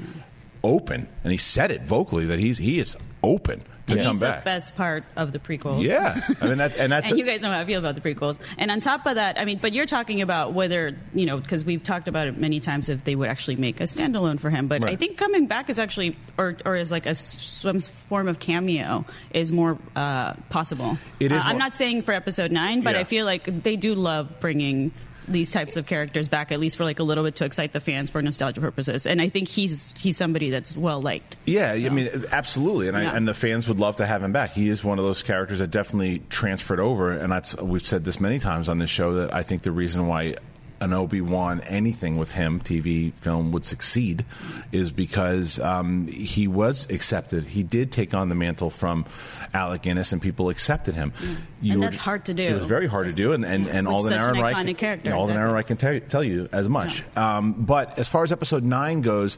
open, 0.63 1.07
and 1.23 1.31
he 1.31 1.37
said 1.37 1.71
it 1.71 1.83
vocally 1.83 2.25
that 2.25 2.39
he's 2.39 2.57
he 2.57 2.79
is 2.79 2.95
open 3.23 3.63
to 3.87 3.93
and 3.93 4.01
come 4.03 4.11
he's 4.13 4.21
back. 4.21 4.41
the 4.41 4.45
best 4.45 4.75
part 4.75 5.05
of 5.15 5.31
the 5.31 5.39
prequels. 5.39 5.83
Yeah, 5.83 6.19
I 6.41 6.47
mean 6.47 6.57
that's 6.57 6.75
and 6.75 6.91
that's 6.91 7.09
and 7.09 7.17
you 7.17 7.25
guys 7.25 7.41
know 7.41 7.49
how 7.51 7.59
I 7.59 7.65
feel 7.65 7.79
about 7.79 7.95
the 7.95 8.01
prequels. 8.01 8.39
And 8.57 8.69
on 8.69 8.79
top 8.81 9.05
of 9.05 9.15
that, 9.15 9.39
I 9.39 9.45
mean, 9.45 9.59
but 9.59 9.71
you're 9.73 9.85
talking 9.85 10.21
about 10.21 10.53
whether 10.53 10.97
you 11.13 11.25
know 11.25 11.37
because 11.37 11.63
we've 11.63 11.81
talked 11.83 12.07
about 12.07 12.27
it 12.27 12.37
many 12.37 12.59
times 12.59 12.89
if 12.89 13.03
they 13.05 13.15
would 13.15 13.29
actually 13.29 13.55
make 13.55 13.79
a 13.79 13.83
standalone 13.83 14.39
for 14.39 14.49
him. 14.49 14.67
But 14.67 14.83
I 14.83 14.95
think 14.97 15.17
coming 15.17 15.47
back 15.47 15.69
is 15.69 15.79
actually 15.79 16.17
or 16.37 16.57
or 16.65 16.75
is 16.75 16.91
like 16.91 17.05
a 17.05 17.15
some 17.15 17.79
form 17.79 18.27
of 18.27 18.39
cameo 18.39 19.05
is 19.31 19.51
more 19.51 19.77
uh, 19.95 20.33
possible. 20.49 20.97
It 21.19 21.31
is 21.31 21.41
Uh, 21.41 21.47
I'm 21.47 21.57
not 21.57 21.73
saying 21.73 22.01
for 22.03 22.11
episode 22.11 22.51
nine, 22.51 22.81
but 22.81 22.95
Yeah. 22.95 23.01
I 23.01 23.03
feel 23.05 23.25
like 23.25 23.63
they 23.63 23.77
do 23.77 23.95
love 23.95 24.39
bringing. 24.39 24.91
These 25.27 25.51
types 25.51 25.75
of 25.75 25.85
characters 25.85 26.27
back, 26.27 26.51
at 26.51 26.59
least 26.59 26.77
for 26.77 26.83
like 26.85 26.99
a 26.99 27.03
little 27.03 27.23
bit, 27.23 27.35
to 27.35 27.45
excite 27.45 27.73
the 27.73 27.79
fans 27.79 28.09
for 28.09 28.21
nostalgia 28.21 28.61
purposes, 28.61 29.05
and 29.05 29.21
I 29.21 29.29
think 29.29 29.47
he's 29.47 29.93
he's 29.97 30.15
somebody 30.15 30.49
that's 30.49 30.75
well 30.77 31.01
liked. 31.01 31.35
Yeah, 31.45 31.73
I 31.73 31.89
mean, 31.89 32.25
absolutely, 32.31 32.87
and, 32.87 32.97
Yeah. 32.97 33.11
I, 33.11 33.15
and 33.15 33.27
the 33.27 33.33
fans 33.33 33.67
would 33.67 33.79
love 33.79 33.97
to 33.97 34.05
have 34.05 34.23
him 34.23 34.31
back. 34.31 34.51
He 34.51 34.69
is 34.69 34.83
one 34.83 34.99
of 34.99 35.05
those 35.05 35.23
characters 35.23 35.59
that 35.59 35.71
definitely 35.71 36.21
transferred 36.29 36.79
over, 36.79 37.11
and 37.11 37.31
that's 37.31 37.55
we've 37.61 37.85
said 37.85 38.05
this 38.05 38.19
many 38.19 38.39
times 38.39 38.69
on 38.69 38.79
this 38.79 38.89
show 38.89 39.15
that 39.15 39.33
I 39.33 39.43
think 39.43 39.63
the 39.63 39.71
reason 39.71 40.07
why 40.07 40.35
an 40.79 40.93
Obi 40.93 41.21
Wan 41.21 41.61
anything 41.61 42.17
with 42.17 42.31
him, 42.31 42.59
TV, 42.59 43.13
film, 43.13 43.51
would 43.51 43.65
succeed, 43.65 44.25
is 44.71 44.91
because 44.91 45.59
um, 45.59 46.07
he 46.07 46.47
was 46.47 46.89
accepted. 46.89 47.45
He 47.45 47.63
did 47.63 47.91
take 47.91 48.13
on 48.13 48.29
the 48.29 48.35
mantle 48.35 48.69
from 48.69 49.05
Alec 49.53 49.83
Guinness, 49.83 50.13
and 50.13 50.21
people 50.21 50.49
accepted 50.49 50.93
him. 50.95 51.13
You 51.61 51.73
And 51.73 51.83
that's 51.83 51.99
hard 51.99 52.25
to 52.25 52.33
do. 52.33 52.43
It 52.43 52.53
was 52.53 52.65
very 52.65 52.87
hard 52.87 53.09
to 53.09 53.15
do, 53.15 53.33
and 53.33 53.43
and, 53.45 53.67
and 53.67 53.87
With 53.87 53.95
Alden 53.95 54.11
such 54.11 54.29
an 54.29 54.35
Ehrenreich, 54.35 54.53
iconic 54.53 54.77
character, 54.77 55.13
Alden 55.13 55.35
exactly. 55.35 55.53
Ehrenreich 55.53 55.67
can 55.67 55.77
tell, 55.77 55.99
tell 56.01 56.23
you 56.23 56.49
as 56.51 56.69
much. 56.69 57.03
Um, 57.17 57.53
but 57.53 57.97
as 57.97 58.09
far 58.09 58.23
as 58.23 58.31
episode 58.31 58.63
nine 58.63 59.01
goes, 59.01 59.37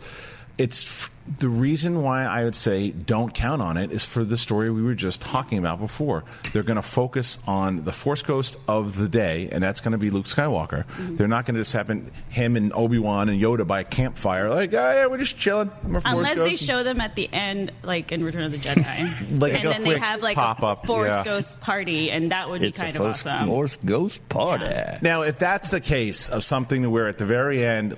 it's 0.58 0.86
f- 0.86 1.12
the 1.38 1.50
reason 1.50 2.02
why 2.02 2.24
I 2.26 2.44
would 2.44 2.56
say 2.56 2.90
don't 2.90 3.34
count 3.34 3.62
on 3.62 3.78
it 3.78 3.92
is 3.92 4.04
for 4.04 4.24
the 4.24 4.38
story 4.38 4.72
we 4.72 4.82
were 4.82 4.96
just 4.96 5.22
talking 5.22 5.58
about 5.60 5.80
before. 5.80 6.24
They're 6.54 6.64
going 6.64 6.78
to 6.78 6.82
focus 6.82 7.38
on 7.48 7.84
the 7.86 7.92
Force 7.92 8.24
Ghost 8.24 8.58
of 8.68 8.98
the 8.98 9.08
day, 9.08 9.50
and 9.52 9.64
that's 9.64 9.82
going 9.82 9.92
to 9.92 9.98
be 9.98 10.10
Luke 10.10 10.26
Skywalker. 10.26 10.86
Mm-hmm. 10.86 11.16
They're 11.18 11.28
not 11.28 11.46
going 11.46 11.56
to 11.56 11.62
just 11.62 11.74
have 11.74 11.90
him- 11.90 12.12
him 12.30 12.56
and 12.56 12.74
Obi 12.74 12.98
Wan 12.98 13.30
and 13.30 13.40
Yoda 13.40 13.68
by 13.68 13.82
a 13.82 13.84
campfire, 13.84 14.50
like, 14.50 14.74
oh, 14.74 14.92
yeah, 14.92 15.06
we're 15.06 15.18
just 15.20 15.38
chilling. 15.38 15.72
We're 15.84 16.00
Force 16.00 16.06
Unless 16.06 16.38
they 16.38 16.50
Ghosts." 16.52 16.66
show 16.66 16.84
them 16.84 17.00
at 17.00 17.16
the 17.16 17.32
end, 17.32 17.72
like 17.84 18.12
in 18.12 18.24
Return 18.24 18.44
of 18.44 18.52
the 18.52 18.58
Jedi, 18.58 19.40
Like 19.40 19.54
and 19.54 19.64
then 19.64 19.84
they 19.84 20.00
have 20.00 20.22
like 20.22 20.36
pop-up, 20.36 20.84
a 20.84 20.88
Force 20.88 21.10
yeah. 21.10 21.24
Ghost 21.24 21.60
party, 21.62 22.10
and 22.10 22.32
that 22.32 22.50
would 22.50 22.62
be 22.62 22.72
kind 22.72 22.96
of 22.96 23.02
awesome. 23.02 23.48
Force 23.48 23.78
Ghost 23.78 24.28
Party. 24.30 24.66
Now, 25.02 25.22
if 25.22 25.38
that's 25.38 25.70
the 25.70 25.82
case 25.82 26.30
of 26.30 26.44
something 26.44 26.90
where 26.90 27.08
at 27.08 27.18
the 27.18 27.26
very 27.26 27.64
end, 27.64 27.96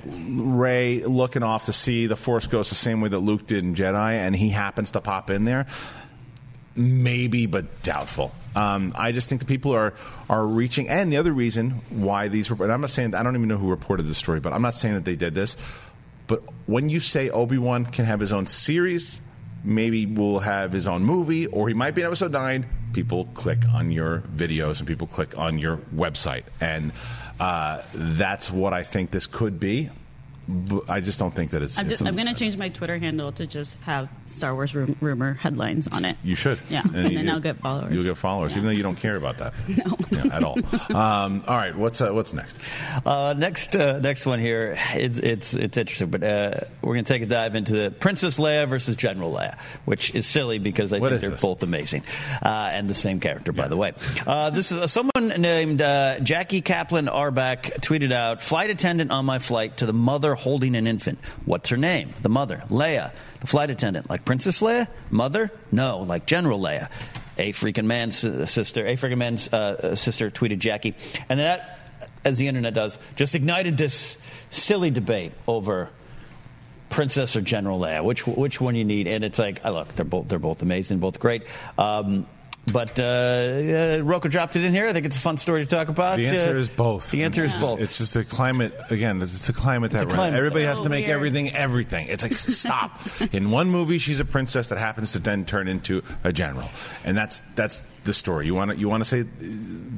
Rey 0.60 1.04
looking 1.06 1.44
off 1.44 1.66
to 1.66 1.74
see 1.74 2.08
the 2.08 2.16
Force 2.16 2.48
Ghost 2.48 2.70
the 2.70 2.76
same 2.76 3.00
way 3.02 3.10
that 3.10 3.21
Luke 3.22 3.48
did 3.48 3.64
in 3.64 3.76
Jedi, 3.76 4.14
and 4.14 4.36
he 4.36 4.50
happens 4.50 4.92
to 4.92 5.02
pop 5.02 5.30
in 5.30 5.46
there, 5.46 5.68
maybe, 6.76 7.46
but 7.46 7.84
doubtful. 7.84 8.34
Um, 8.56 8.92
I 8.96 9.12
just 9.12 9.30
think 9.30 9.40
the 9.40 9.48
people 9.48 9.72
are 9.74 9.94
are 10.30 10.46
reaching, 10.46 10.90
and 10.90 11.12
the 11.12 11.18
other 11.18 11.32
reason 11.32 11.82
why 11.90 12.28
these. 12.28 12.50
And 12.50 12.72
I'm 12.72 12.82
not 12.82 12.90
saying 12.90 13.16
I 13.16 13.24
don't 13.24 13.36
even 13.36 13.48
know 13.48 13.58
who 13.58 13.70
reported 13.70 14.04
this 14.04 14.18
story, 14.18 14.40
but 14.40 14.54
I'm 14.54 14.62
not 14.62 14.76
saying 14.76 14.96
that 14.96 15.06
they 15.06 15.16
did 15.16 15.34
this. 15.34 15.58
But 16.28 16.44
when 16.66 16.90
you 16.90 17.00
say 17.00 17.30
Obi 17.30 17.58
Wan 17.58 17.86
can 17.86 18.06
have 18.06 18.20
his 18.20 18.32
own 18.32 18.46
series, 18.46 19.20
maybe 19.64 20.06
will 20.06 20.40
have 20.40 20.72
his 20.72 20.88
own 20.88 21.04
movie, 21.04 21.48
or 21.48 21.68
he 21.68 21.74
might 21.74 21.96
be 21.96 22.02
in 22.02 22.08
episode 22.08 22.32
nine. 22.32 22.66
People 22.94 23.26
click 23.34 23.60
on 23.74 23.92
your 23.92 24.20
videos 24.36 24.80
and 24.80 24.88
people 24.88 25.08
click 25.08 25.38
on 25.38 25.60
your 25.60 25.78
website, 25.96 26.44
and 26.60 26.92
uh, 27.40 27.82
that's 27.94 28.52
what 28.52 28.74
I 28.74 28.84
think 28.84 29.12
this 29.12 29.28
could 29.28 29.60
be. 29.60 29.90
But 30.48 30.90
I 30.90 31.00
just 31.00 31.20
don't 31.20 31.34
think 31.34 31.52
that 31.52 31.62
it's. 31.62 31.78
I'm, 31.80 31.86
it's 31.86 32.02
I'm 32.02 32.14
going 32.14 32.26
to 32.28 32.34
change 32.34 32.58
my 32.58 32.70
Twitter 32.70 32.98
handle 32.98 33.32
to 33.34 33.46
just 33.48 33.82
have 33.84 34.10
Star 34.26 34.54
Wars 34.54 34.74
rum- 34.76 34.96
rumor 35.00 35.34
headlines 35.36 35.88
on 35.88 36.04
it. 36.04 36.18
You 36.24 36.36
should. 36.36 36.60
Yeah, 36.70 36.82
and, 36.84 36.94
then 36.94 37.12
you- 37.12 37.32
I'll 37.32 37.40
get 37.40 37.58
followers. 37.60 37.94
You'll 37.94 38.04
get 38.04 38.18
followers, 38.18 38.54
even 38.58 38.66
though 38.66 38.72
you 38.72 38.84
don't 38.84 38.96
care 38.98 39.16
about 39.16 39.38
that 39.38 39.54
Yeah, 40.12 40.36
at 40.36 40.44
all. 40.44 40.58
Um, 40.96 41.44
all 41.48 41.56
right, 41.58 41.76
what's 41.76 42.02
uh, 42.02 42.12
what's 42.12 42.34
next? 42.34 42.58
Uh, 43.06 43.34
next, 43.38 43.76
uh, 43.76 44.00
next 44.00 44.26
one 44.26 44.40
here. 44.40 44.78
It's 44.94 45.20
it's, 45.20 45.54
it's 45.54 45.78
interesting, 45.78 46.10
but 46.10 46.24
uh, 46.24 46.60
we're 46.82 46.94
going 46.96 47.06
to 47.06 47.14
take 47.14 47.22
a 47.22 47.26
dive 47.28 47.56
into 47.56 47.74
the 47.74 47.92
Princess 47.92 48.40
Leia 48.40 48.68
versus 48.68 48.96
General 48.96 49.32
Leia, 49.32 49.58
which 49.86 50.14
is 50.16 50.26
silly 50.28 50.60
because 50.60 50.92
I 50.92 51.00
What 51.00 51.10
think 51.10 51.22
they're 51.22 51.30
this? 51.32 51.42
both 51.42 51.64
amazing 51.64 52.04
uh, 52.42 52.70
and 52.74 52.90
the 52.90 52.94
same 52.94 53.20
character, 53.20 53.52
by 53.52 53.68
the 53.68 53.78
way. 53.78 53.94
Uh, 54.28 54.50
this 54.50 54.72
is 54.72 54.78
uh, 54.80 54.88
someone 54.88 55.12
named 55.42 55.82
uh, 55.82 56.20
Jackie 56.20 56.62
Kaplan 56.62 57.06
Arbach 57.08 57.80
tweeted 57.82 58.12
out: 58.12 58.42
"Flight 58.42 58.70
attendant 58.70 59.12
on 59.12 59.24
my 59.26 59.40
flight 59.40 59.78
to 59.78 59.86
the 59.86 59.94
mother 59.94 60.31
holding 60.36 60.76
an 60.76 60.88
infant. 60.88 61.20
What's 61.46 61.70
her 61.70 61.78
name? 61.78 62.14
The 62.22 62.30
mother, 62.30 62.64
Leia. 62.70 63.14
The 63.40 63.48
flight 63.48 63.70
attendant, 63.70 64.10
like 64.10 64.26
Princess 64.26 64.62
Leia. 64.62 64.88
Mother, 65.10 65.52
no, 65.72 66.00
like 66.00 66.26
General 66.26 66.60
Leia." 66.60 66.90
A 67.38 67.54
freaking 67.54 67.86
man's 67.86 68.24
uh, 68.24 68.46
sister, 68.46 68.86
a 68.86 68.96
freaking 68.96 69.18
man's 69.18 69.52
uh, 69.52 69.96
sister 69.96 70.30
tweeted 70.30 70.60
Jackie, 70.60 70.96
and 71.30 71.40
that 71.40 71.80
as 72.24 72.38
the 72.38 72.48
internet 72.48 72.74
does, 72.74 73.00
just 73.16 73.36
ignited 73.36 73.78
this 73.78 74.18
silly 74.50 74.92
debate 74.92 75.32
over 75.48 75.90
Princess 76.90 77.36
or 77.36 77.42
General 77.42 77.80
Leia, 77.80 78.04
which 78.04 78.28
which 78.28 78.60
one 78.60 78.76
you 78.76 78.84
need. 78.84 79.08
And 79.08 79.24
it's 79.24 79.40
like, 79.40 79.62
oh, 79.64 79.72
look, 79.72 79.96
they're 79.96 80.06
both 80.06 80.28
they're 80.28 80.40
both 80.40 80.62
amazing, 80.62 81.00
both 81.00 81.20
great. 81.20 81.44
Um, 81.78 82.28
but 82.72 83.00
uh, 83.00 83.04
uh, 83.04 84.00
Rocco 84.04 84.30
dropped 84.30 84.56
it 84.56 84.64
in 84.64 84.74
here. 84.74 84.88
I 84.88 84.94
think 84.94 85.06
it's 85.06 85.18
a 85.18 85.20
fun 85.20 85.38
story 85.38 85.64
to 85.66 85.70
talk 85.70 85.88
about. 85.90 86.18
The 86.18 86.28
answer 86.28 86.56
Uh, 86.56 86.60
is 86.60 86.70
both. 86.70 87.12
The 87.12 87.24
answer 87.24 87.46
is 87.46 87.60
both. 87.60 87.80
It's 87.80 87.98
just 87.98 88.14
the 88.14 88.24
climate 88.26 88.74
again. 88.90 89.22
It's 89.22 89.48
the 89.48 89.54
climate 89.54 89.92
that 89.92 90.04
a 90.04 90.08
we're 90.08 90.14
climate. 90.16 90.38
Everybody 90.38 90.66
has 90.66 90.82
to 90.82 90.90
make 90.90 91.06
weird. 91.06 91.16
everything 91.16 91.50
everything. 91.54 92.08
It's 92.08 92.24
like 92.24 92.34
stop. 92.34 93.00
in 93.34 93.52
one 93.52 93.70
movie, 93.70 93.98
she's 93.98 94.20
a 94.20 94.26
princess 94.26 94.70
that 94.70 94.78
happens 94.78 95.12
to 95.14 95.20
then 95.20 95.46
turn 95.46 95.68
into 95.68 96.02
a 96.24 96.32
general, 96.34 96.70
and 97.04 97.16
that's 97.18 97.42
that's 97.56 97.84
the 98.04 98.14
story. 98.14 98.46
You 98.48 98.56
want 98.56 98.72
to 98.72 98.78
you 98.78 98.90
want 98.90 99.04
to 99.04 99.10
say 99.10 99.26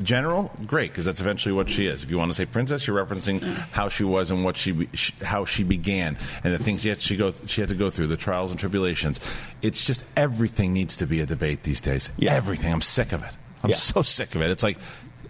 general? 0.03 0.51
Great, 0.65 0.91
because 0.91 1.05
that's 1.05 1.21
eventually 1.21 1.53
what 1.53 1.69
she 1.69 1.87
is. 1.87 2.03
If 2.03 2.11
you 2.11 2.17
want 2.17 2.29
to 2.31 2.33
say 2.33 2.45
princess, 2.45 2.85
you're 2.87 3.03
referencing 3.05 3.41
how 3.71 3.87
she 3.89 4.03
was 4.03 4.31
and 4.31 4.43
what 4.43 4.57
she, 4.57 4.71
be- 4.73 4.89
sh 4.93 5.11
how 5.21 5.45
she 5.45 5.63
began 5.63 6.17
and 6.43 6.53
the 6.53 6.57
things 6.57 6.81
she 6.81 6.89
had, 6.89 6.99
she 7.01 7.15
go 7.15 7.33
she 7.45 7.61
had 7.61 7.69
to 7.69 7.75
go 7.75 7.89
through, 7.89 8.07
the 8.07 8.17
trials 8.17 8.51
and 8.51 8.59
tribulations. 8.59 9.19
It's 9.61 9.85
just 9.85 10.05
everything 10.17 10.73
needs 10.73 10.97
to 10.97 11.05
be 11.07 11.21
a 11.21 11.25
debate 11.25 11.63
these 11.63 11.81
days. 11.81 12.09
Everything. 12.21 12.71
I'm 12.73 12.81
sick 12.81 13.13
of 13.13 13.23
it. 13.23 13.31
I'm 13.63 13.69
Yeah. 13.69 13.75
so 13.77 14.01
sick 14.01 14.35
of 14.35 14.41
it. 14.41 14.49
It's 14.51 14.63
like 14.63 14.77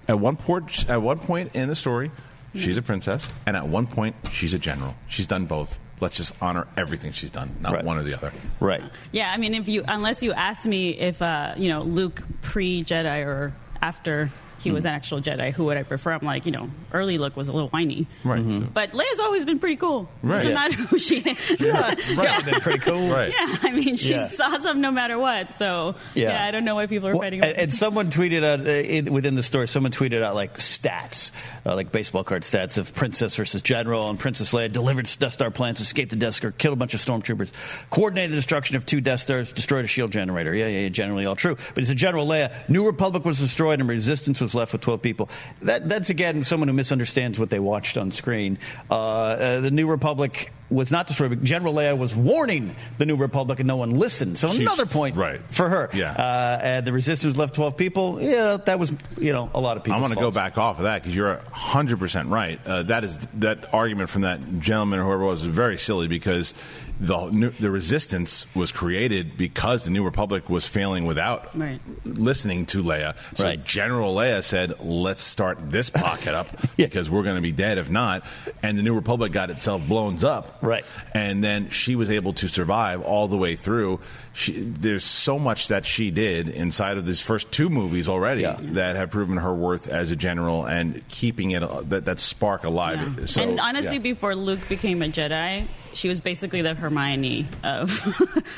at 0.08 0.20
one 0.20 0.36
point 0.36 0.90
at 0.90 1.02
one 1.02 1.20
point 1.20 1.56
in 1.56 1.70
the 1.70 1.76
story, 1.76 2.12
she's 2.56 2.78
a 2.78 2.82
princess, 2.82 3.30
and 3.46 3.56
at 3.56 3.68
one 3.68 3.86
point 3.88 4.16
she's 4.32 4.54
a 4.54 4.60
general. 4.60 4.96
She's 5.08 5.28
done 5.28 5.46
both. 5.46 5.80
Let's 6.04 6.18
just 6.18 6.36
honor 6.42 6.68
everything 6.76 7.14
she's 7.14 7.32
done, 7.32 7.56
not 7.62 7.86
one 7.86 7.98
or 7.98 8.04
the 8.04 8.14
other. 8.14 8.34
Right. 8.60 8.84
Yeah, 9.14 9.32
I 9.32 9.38
mean, 9.38 9.56
if 9.56 9.70
you 9.70 9.86
unless 9.88 10.22
you 10.22 10.34
ask 10.34 10.66
me 10.66 10.90
if 10.90 11.22
uh, 11.22 11.56
you 11.58 11.70
know 11.70 11.82
Luke 11.84 12.22
pre 12.42 12.84
Jedi 12.84 13.26
or 13.26 13.54
after 13.82 14.30
he 14.64 14.72
was 14.72 14.86
an 14.86 14.92
actual 14.94 15.22
Jedi, 15.22 15.52
who 15.54 15.66
would 15.66 15.78
I 15.78 15.84
prefer? 15.84 16.12
I'm 16.14 16.26
like, 16.26 16.46
you 16.46 16.52
know, 16.52 16.70
early 16.92 17.18
Luke 17.18 17.36
was 17.36 17.48
a 17.48 17.54
little 17.54 17.70
whiny, 17.70 18.08
Right. 18.24 18.42
but 18.74 18.92
Leia's 18.92 19.20
always 19.20 19.46
been 19.46 19.60
pretty 19.60 19.76
cool. 19.78 20.10
Right. 20.22 20.34
Doesn't 20.36 20.50
Yeah. 20.52 20.56
matter 20.56 20.76
who 20.76 21.00
she 21.00 21.16
is. 21.18 21.62
Yeah, 21.62 21.96
right. 22.16 22.46
Been 22.46 22.60
pretty 22.62 22.80
cool. 22.80 23.10
Right. 23.10 23.32
Yeah, 23.32 23.58
I 23.64 23.72
mean, 23.72 23.96
she's 23.96 24.10
Yeah. 24.12 24.28
awesome 24.48 24.82
no 24.82 24.92
matter 24.92 25.18
what. 25.18 25.52
So 25.52 25.96
Yeah. 26.16 26.30
yeah, 26.30 26.46
I 26.46 26.52
don't 26.52 26.66
know 26.66 26.76
why 26.76 26.88
people 26.88 27.10
are 27.10 27.14
Well, 27.14 27.22
fighting. 27.22 27.44
and, 27.44 27.56
and 27.58 27.74
someone 27.74 28.10
tweeted 28.10 28.44
out 28.44 28.62
uh, 28.62 28.70
in, 28.72 29.12
within 29.14 29.36
the 29.36 29.44
story. 29.44 29.68
Someone 29.68 29.92
tweeted 29.92 30.22
out 30.22 30.36
like 30.36 30.58
stats, 30.58 31.32
uh, 31.66 31.76
like 31.76 31.92
baseball 31.92 32.24
card 32.24 32.44
stats 32.44 32.78
of 32.78 32.94
Princess 32.94 33.36
versus 33.36 33.62
General, 33.62 34.10
and 34.10 34.20
Princess 34.20 34.54
Leia 34.54 34.72
delivered 34.72 35.10
Death 35.20 35.34
Star 35.34 35.52
plans, 35.52 35.80
escaped 35.82 36.10
the 36.12 36.16
Death 36.16 36.36
Star, 36.36 36.52
killed 36.52 36.74
a 36.74 36.78
bunch 36.78 36.94
of 36.94 37.00
stormtroopers, 37.02 37.52
coordinated 37.90 38.32
the 38.32 38.36
destruction 38.36 38.76
of 38.76 38.86
two 38.86 39.02
Death 39.02 39.20
Stars, 39.22 39.52
destroyed 39.52 39.86
a 39.86 39.88
shield 39.88 40.12
generator. 40.12 40.54
Yeah, 40.54 40.68
yeah, 40.68 40.80
yeah 40.82 40.90
generally 40.90 41.26
all 41.26 41.36
true. 41.36 41.58
But 41.74 41.82
it's 41.82 41.90
a 41.90 41.96
General 41.96 42.28
Leia. 42.28 42.52
New 42.70 42.86
Republic 42.86 43.26
was 43.26 43.40
destroyed, 43.40 43.80
and 43.80 43.88
Resistance 43.90 44.40
was 44.42 44.53
left 44.56 44.74
with 44.74 44.82
twelve 44.82 45.02
people. 45.02 45.30
That, 45.62 45.88
that's 45.90 46.10
again 46.10 46.44
someone 46.44 46.68
who 46.68 46.74
misunderstands 46.74 47.40
what 47.40 47.50
they 47.50 47.60
watched 47.60 47.98
on 47.98 48.12
screen. 48.12 48.60
Uh, 48.90 48.94
uh, 48.94 49.60
the 49.62 49.72
New 49.72 49.88
Republic 49.88 50.52
was 50.74 50.92
not 50.92 51.08
destroyed. 51.08 51.44
General 51.44 51.74
Leia 51.74 51.98
was 51.98 52.16
warning 52.16 52.76
the 52.98 53.06
New 53.06 53.16
Republic, 53.16 53.60
and 53.60 53.68
no 53.68 53.78
one 53.78 53.92
listened. 53.92 54.38
So 54.38 54.50
She's- 54.50 54.62
another 54.62 54.86
point 54.86 55.16
right. 55.16 55.40
for 55.52 55.70
her. 55.70 55.90
Yeah. 55.94 56.12
Uh, 56.12 56.60
and 56.62 56.86
the 56.88 56.92
Resistance 56.92 57.38
left 57.38 57.56
12 57.56 57.78
people. 57.78 58.20
Yeah, 58.22 58.58
that 58.66 58.80
was 58.80 58.92
you 59.20 59.32
know 59.34 59.50
a 59.54 59.60
lot 59.62 59.78
of 59.78 59.84
people. 59.84 59.96
I'm 59.96 60.02
going 60.02 60.16
to 60.16 60.20
go 60.20 60.32
back 60.32 60.58
off 60.58 60.78
of 60.78 60.84
that 60.84 61.02
because 61.04 61.16
you're 61.16 61.36
100 61.36 62.00
percent 62.00 62.30
right. 62.30 62.60
Uh, 62.66 62.84
that 62.84 63.04
is 63.04 63.20
that 63.36 63.74
argument 63.74 64.10
from 64.10 64.24
that 64.24 64.60
gentleman 64.60 65.00
or 65.00 65.04
whoever 65.04 65.26
was 65.26 65.44
very 65.46 65.78
silly 65.78 66.08
because 66.08 66.54
the 67.00 67.30
new, 67.30 67.50
the 67.50 67.72
resistance 67.72 68.46
was 68.56 68.72
created 68.72 69.36
because 69.38 69.84
the 69.84 69.92
New 69.92 70.04
Republic 70.04 70.50
was 70.50 70.68
failing 70.68 71.06
without 71.06 71.58
Right. 71.58 71.82
listening 72.06 72.66
to 72.68 72.84
Leia. 72.84 73.16
So 73.36 73.44
Right. 73.46 73.64
General 73.64 74.16
Leia 74.16 74.44
said, 74.44 74.80
"Let's 74.80 75.22
start 75.24 75.70
this 75.70 75.90
pocket 75.90 76.34
up 76.34 76.48
because 76.78 77.10
we're 77.10 77.24
going 77.24 77.36
to 77.36 77.42
be 77.42 77.52
dead 77.52 77.78
if 77.78 77.90
not." 77.90 78.24
And 78.62 78.78
the 78.78 78.84
New 78.84 78.96
Republic 78.96 79.32
got 79.32 79.50
itself 79.50 79.86
blown 79.88 80.24
up. 80.24 80.63
Right. 80.64 80.86
And 81.14 81.44
then 81.44 81.70
she 81.70 81.96
was 81.98 82.10
able 82.10 82.32
to 82.34 82.48
survive 82.48 83.02
all 83.02 83.28
the 83.28 83.36
way 83.36 83.58
through. 83.58 84.00
She, 84.32 84.54
there's 84.54 85.04
so 85.04 85.38
much 85.38 85.68
that 85.68 85.86
she 85.86 86.10
did 86.10 86.48
inside 86.48 86.98
of 86.98 87.06
these 87.06 87.20
first 87.20 87.52
two 87.52 87.70
movies 87.70 88.08
already 88.08 88.44
that 88.44 88.96
have 88.96 89.12
proven 89.12 89.38
her 89.38 89.54
worth 89.54 89.90
as 89.90 90.10
a 90.10 90.16
general 90.16 90.66
and 90.66 91.06
keeping 91.10 91.52
it 91.52 91.60
that, 91.90 92.06
that 92.06 92.20
spark 92.20 92.64
alive. 92.64 93.30
So, 93.30 93.42
and 93.42 93.60
honestly, 93.60 93.98
yeah. 93.98 94.04
before 94.04 94.36
Luke 94.36 94.62
became 94.70 95.02
a 95.02 95.08
Jedi, 95.08 95.66
she 95.94 96.10
was 96.10 96.22
basically 96.22 96.62
the 96.62 96.74
Hermione 96.74 97.48
of, 97.64 97.92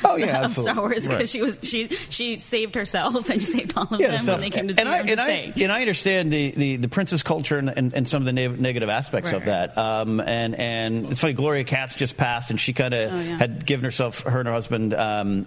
Oh, 0.03 0.15
yeah, 0.15 0.41
of 0.45 0.57
Star. 0.57 0.75
Wars 0.75 1.03
because 1.03 1.17
Right. 1.19 1.29
she 1.29 1.41
was 1.41 1.59
she 1.61 1.87
she 2.09 2.39
saved 2.39 2.75
herself 2.75 3.29
and 3.29 3.41
she 3.41 3.47
saved 3.57 3.73
all 3.77 3.87
of 3.93 3.99
Yeah, 3.99 4.11
them 4.11 4.19
stuff- 4.19 4.39
when 4.39 4.49
they 4.49 4.49
came 4.49 4.67
to 4.67 4.79
and 4.79 4.87
see 4.89 4.93
I, 4.95 5.11
and, 5.11 5.19
I, 5.21 5.53
and 5.63 5.71
I 5.71 5.81
understand 5.81 6.31
the, 6.31 6.51
the, 6.51 6.75
the 6.77 6.87
princess 6.87 7.23
culture 7.23 7.57
and, 7.57 7.69
and, 7.69 7.93
and 7.93 8.07
some 8.07 8.21
of 8.21 8.25
the 8.25 8.33
ne- 8.33 8.47
negative 8.47 8.89
aspects 8.89 9.31
of 9.33 9.45
that. 9.45 9.77
Um, 9.77 10.19
and 10.19 10.55
and 10.55 11.07
it's 11.11 11.21
funny, 11.21 11.33
Gloria 11.33 11.63
Katz 11.63 11.95
just 11.95 12.17
passed, 12.17 12.49
and 12.51 12.59
she 12.59 12.73
kind 12.73 12.93
of 12.93 13.11
Oh, 13.11 13.15
yeah. 13.15 13.37
had 13.37 13.65
given 13.65 13.83
herself, 13.85 14.21
her 14.21 14.39
and 14.39 14.47
her 14.47 14.53
husband, 14.53 14.93
um, 14.93 15.45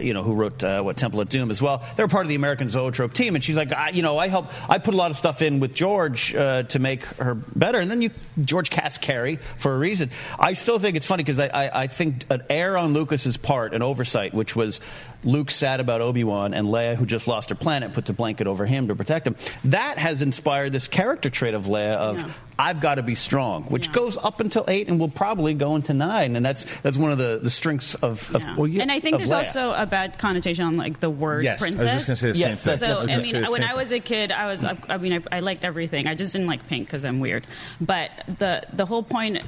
you 0.00 0.14
know, 0.14 0.22
who 0.22 0.34
wrote 0.34 0.62
uh, 0.62 0.82
what 0.82 0.96
Temple 0.96 1.20
of 1.20 1.28
Doom 1.28 1.50
as 1.50 1.60
well. 1.62 1.82
They 1.96 2.02
were 2.02 2.08
part 2.08 2.24
of 2.24 2.28
the 2.28 2.34
American 2.34 2.68
Zoetrope 2.68 3.12
team, 3.14 3.34
and 3.34 3.42
she's 3.42 3.56
like, 3.56 3.72
I, 3.72 3.90
you 3.90 4.02
know, 4.02 4.18
I 4.18 4.28
help, 4.28 4.46
I 4.70 4.78
put 4.78 4.94
a 4.94 4.96
lot 4.96 5.10
of 5.10 5.16
stuff 5.16 5.42
in 5.42 5.60
with 5.60 5.74
George 5.74 6.34
uh, 6.34 6.64
to 6.64 6.78
make 6.78 7.04
her 7.04 7.34
better, 7.34 7.78
and 7.78 7.90
then 7.90 8.02
you 8.02 8.10
George 8.40 8.70
cast 8.70 9.00
Carrie 9.00 9.36
for 9.58 9.74
a 9.74 9.78
reason. 9.78 10.10
I 10.38 10.52
still 10.54 10.78
think 10.78 10.96
it's 10.96 11.06
funny 11.06 11.21
because 11.24 11.38
I, 11.38 11.46
I, 11.48 11.82
I 11.82 11.86
think 11.86 12.24
an 12.30 12.42
error 12.50 12.76
on 12.78 12.92
Lucas's 12.92 13.36
part, 13.36 13.74
an 13.74 13.82
oversight, 13.82 14.34
which 14.34 14.54
was 14.56 14.80
Luke 15.24 15.50
sad 15.50 15.80
about 15.80 16.00
Obi 16.00 16.24
Wan 16.24 16.52
and 16.54 16.66
Leia, 16.68 16.96
who 16.96 17.06
just 17.06 17.28
lost 17.28 17.48
her 17.50 17.54
planet, 17.54 17.92
puts 17.94 18.10
a 18.10 18.12
blanket 18.12 18.46
over 18.46 18.66
him 18.66 18.88
to 18.88 18.96
protect 18.96 19.26
him. 19.26 19.36
That 19.64 19.98
has 19.98 20.20
inspired 20.22 20.72
this 20.72 20.88
character 20.88 21.30
trait 21.30 21.54
of 21.54 21.66
Leia 21.66 21.94
of 21.94 22.18
Yeah. 22.18 22.30
I've 22.58 22.80
got 22.80 22.96
to 22.96 23.02
be 23.02 23.14
strong, 23.16 23.64
which 23.64 23.92
goes 23.92 24.16
up 24.18 24.38
until 24.38 24.64
eight 24.68 24.86
and 24.86 25.00
will 25.00 25.08
probably 25.08 25.54
go 25.54 25.74
into 25.74 25.94
nine, 25.94 26.36
and 26.36 26.44
that's 26.46 26.64
that's 26.82 26.96
one 26.96 27.10
of 27.10 27.18
the, 27.18 27.40
the 27.42 27.50
strengths 27.50 27.94
of, 27.96 28.32
of 28.34 28.68
Yeah. 28.68 28.82
and 28.82 28.92
I 28.92 29.00
think 29.00 29.18
there's 29.18 29.30
Leia. 29.32 29.38
also 29.38 29.72
a 29.72 29.86
bad 29.86 30.18
connotation 30.18 30.64
on 30.66 30.76
like 30.76 31.00
the 31.00 31.10
word 31.10 31.44
princess. 31.58 31.72
Yes, 31.72 31.80
I 31.80 31.84
was 31.84 31.92
just 31.94 32.06
gonna 32.08 32.16
say 32.16 32.28
the 32.28 32.34
same 32.34 32.48
Yes, 32.50 32.60
thing. 32.60 32.76
So 32.78 32.86
that's- 33.06 33.32
I 33.34 33.40
mean, 33.40 33.50
when 33.50 33.64
I 33.64 33.74
was 33.74 33.90
a 33.90 34.00
kid, 34.00 34.30
I 34.30 34.46
was 34.46 34.62
I, 34.64 34.76
I 34.88 34.98
mean 34.98 35.12
I, 35.14 35.36
I 35.36 35.40
liked 35.40 35.64
everything. 35.64 36.06
I 36.06 36.14
just 36.14 36.32
didn't 36.32 36.46
like 36.46 36.68
pink 36.68 36.86
because 36.86 37.04
I'm 37.04 37.18
weird. 37.20 37.44
But 37.80 38.10
the 38.38 38.62
the 38.72 38.86
whole 38.86 39.02
point. 39.02 39.42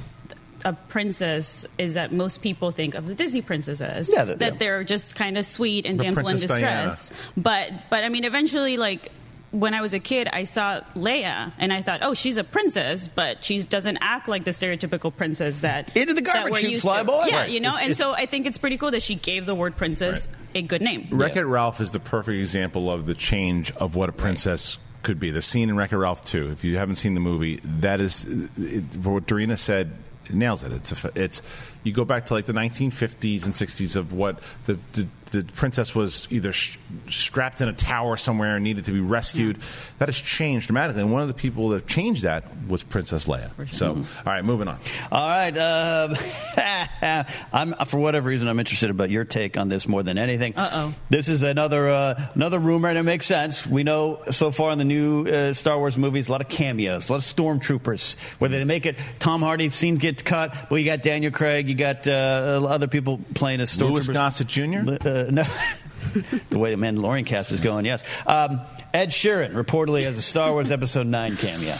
Of 0.65 0.75
princess 0.89 1.65
is 1.77 1.93
that 1.93 2.11
most 2.11 2.41
people 2.41 2.71
think 2.71 2.95
of 2.95 3.05
the 3.07 3.13
Disney 3.13 3.41
princesses 3.43 4.11
Yeah, 4.11 4.25
that- 4.25 4.39
that 4.39 4.53
yeah. 4.53 4.57
they're 4.59 4.83
just 4.83 5.15
kind 5.15 5.37
of 5.37 5.45
sweet 5.45 5.85
and 5.85 5.99
The 5.99 6.05
damsel 6.05 6.21
in 6.27 6.39
Princess 6.39 6.49
Diana. 6.49 6.85
distress. 6.87 7.11
But 7.37 7.71
but 7.91 8.03
I 8.03 8.09
mean, 8.09 8.25
eventually, 8.25 8.75
like 8.77 9.11
when 9.51 9.73
I 9.75 9.81
was 9.81 9.93
a 9.93 9.99
kid, 9.99 10.27
I 10.33 10.43
saw 10.43 10.81
Leia 10.95 11.53
and 11.59 11.71
I 11.71 11.81
thought, 11.81 11.99
oh, 12.01 12.13
she's 12.15 12.35
a 12.37 12.43
princess, 12.43 13.07
but 13.07 13.43
she 13.43 13.61
doesn't 13.63 13.99
act 14.01 14.27
like 14.27 14.43
the 14.43 14.51
stereotypical 14.51 15.15
princess 15.15 15.59
that 15.59 15.95
Into 15.95 16.13
the 16.15 16.21
that 16.21 16.33
garbage 16.33 16.51
we're 16.53 16.59
chute, 16.59 16.71
used 16.71 16.81
fly 16.81 16.97
to. 16.99 17.03
boy. 17.05 17.25
Yeah, 17.29 17.35
Right. 17.41 17.51
you 17.51 17.59
know, 17.61 17.69
It's- 17.69 17.81
and 17.83 17.91
it's- 17.91 17.97
so 17.99 18.13
I 18.13 18.25
think 18.25 18.47
it's 18.47 18.57
pretty 18.57 18.77
cool 18.77 18.91
that 18.91 19.01
she 19.03 19.15
gave 19.15 19.45
the 19.45 19.55
word 19.55 19.77
princess 19.77 20.27
a 20.55 20.61
good 20.63 20.81
name. 20.81 21.07
Wreck 21.11 21.35
It 21.37 21.45
Ralph 21.45 21.79
is 21.79 21.91
the 21.91 21.99
perfect 22.01 22.39
example 22.39 22.91
of 22.91 23.05
the 23.05 23.13
change 23.13 23.71
of 23.77 23.95
what 23.95 24.09
a 24.09 24.13
princess 24.13 24.77
could 25.03 25.19
be. 25.19 25.29
The 25.29 25.41
scene 25.43 25.69
in 25.69 25.77
Wreck 25.77 25.91
It 25.93 25.97
Ralph 25.97 26.25
2, 26.25 26.49
if 26.51 26.63
you 26.65 26.75
haven't 26.77 26.95
seen 26.95 27.13
the 27.13 27.19
movie, 27.21 27.61
that 27.63 28.01
is 28.01 28.25
it, 28.57 28.83
what 29.03 29.27
Dorina 29.27 29.57
said. 29.59 29.91
Nails 30.33 30.63
it. 30.63 30.71
It's 30.71 30.91
a, 31.03 31.11
it's 31.15 31.41
you 31.83 31.93
go 31.93 32.05
back 32.05 32.25
to 32.27 32.33
like 32.33 32.45
the 32.45 32.53
1950s 32.53 33.45
and 33.45 33.53
60s 33.53 33.95
of 33.95 34.13
what 34.13 34.39
the 34.65 34.77
the, 34.93 35.07
the 35.31 35.43
princess 35.43 35.95
was 35.95 36.27
either 36.31 36.53
sh- 36.53 36.77
strapped 37.09 37.61
in 37.61 37.67
a 37.67 37.73
tower 37.73 38.17
somewhere 38.17 38.55
and 38.55 38.63
needed 38.63 38.85
to 38.85 38.91
be 38.91 38.99
rescued. 38.99 39.57
That 39.99 40.07
has 40.07 40.17
changed 40.17 40.67
dramatically. 40.67 41.01
And 41.01 41.11
one 41.11 41.21
of 41.21 41.27
the 41.27 41.33
people 41.33 41.69
that 41.69 41.87
changed 41.87 42.23
that 42.23 42.45
was 42.67 42.83
Princess 42.83 43.25
Leia. 43.25 43.51
So, 43.71 43.95
all 43.95 44.03
right, 44.25 44.43
moving 44.43 44.67
on. 44.67 44.79
All 45.11 45.27
right. 45.27 45.57
Um, 45.57 46.15
I'm 47.53 47.73
for 47.85 47.99
whatever 47.99 48.29
reason 48.29 48.47
I'm 48.47 48.59
interested 48.59 48.89
about 48.89 49.09
your 49.09 49.25
take 49.25 49.57
on 49.57 49.69
this 49.69 49.87
more 49.87 50.03
than 50.03 50.17
anything. 50.17 50.55
Uh 50.55 50.69
oh. 50.73 50.95
This 51.09 51.29
is 51.29 51.43
another 51.43 51.89
uh, 51.89 52.27
another 52.35 52.59
rumor, 52.59 52.89
and 52.89 52.97
it 52.97 53.03
makes 53.03 53.25
sense. 53.25 53.65
We 53.65 53.83
know 53.83 54.21
so 54.31 54.51
far 54.51 54.71
in 54.71 54.77
the 54.77 54.85
new 54.85 55.25
uh, 55.25 55.53
Star 55.53 55.77
Wars 55.77 55.97
movies, 55.97 56.29
a 56.29 56.31
lot 56.31 56.41
of 56.41 56.49
cameos, 56.49 57.09
a 57.09 57.13
lot 57.13 57.17
of 57.17 57.23
stormtroopers. 57.35 58.15
Whether 58.39 58.59
they 58.59 58.65
make 58.65 58.85
it, 58.85 58.97
Tom 59.19 59.41
Hardy 59.41 59.69
scene 59.69 59.95
gets 59.95 60.23
cut, 60.23 60.53
but 60.69 60.75
you 60.75 60.85
got 60.85 61.03
Daniel 61.03 61.31
Craig, 61.31 61.69
you 61.69 61.75
got 61.75 62.07
uh, 62.07 62.65
other 62.67 62.87
people 62.87 63.19
playing 63.33 63.61
as 63.61 63.75
stormtroopers. 63.75 63.93
Louis 63.93 64.07
Gossett 64.09 64.47
Jr. 64.47 64.79
Uh, 65.15 65.31
no. 65.31 65.43
the 66.49 66.59
way 66.59 66.73
the 66.73 66.81
Mandalorian 66.81 67.25
cast 67.25 67.51
is 67.51 67.61
going, 67.61 67.85
yes. 67.85 68.03
Um, 68.27 68.61
Ed 68.93 69.09
Sheeran 69.09 69.53
reportedly 69.53 70.03
has 70.03 70.17
a 70.17 70.21
Star 70.21 70.51
Wars 70.51 70.71
Episode 70.71 71.07
9 71.07 71.37
cameo. 71.37 71.73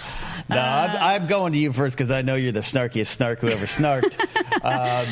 Now, 0.49 0.81
I'm, 0.81 1.21
I'm 1.21 1.27
going 1.27 1.53
to 1.53 1.59
you 1.59 1.73
first 1.73 1.97
because 1.97 2.11
I 2.11 2.21
know 2.21 2.35
you're 2.35 2.51
the 2.51 2.59
snarkiest 2.59 3.07
snark 3.07 3.39
who 3.39 3.49
ever 3.49 3.65
snarked. 3.65 4.19
um, 4.63 5.07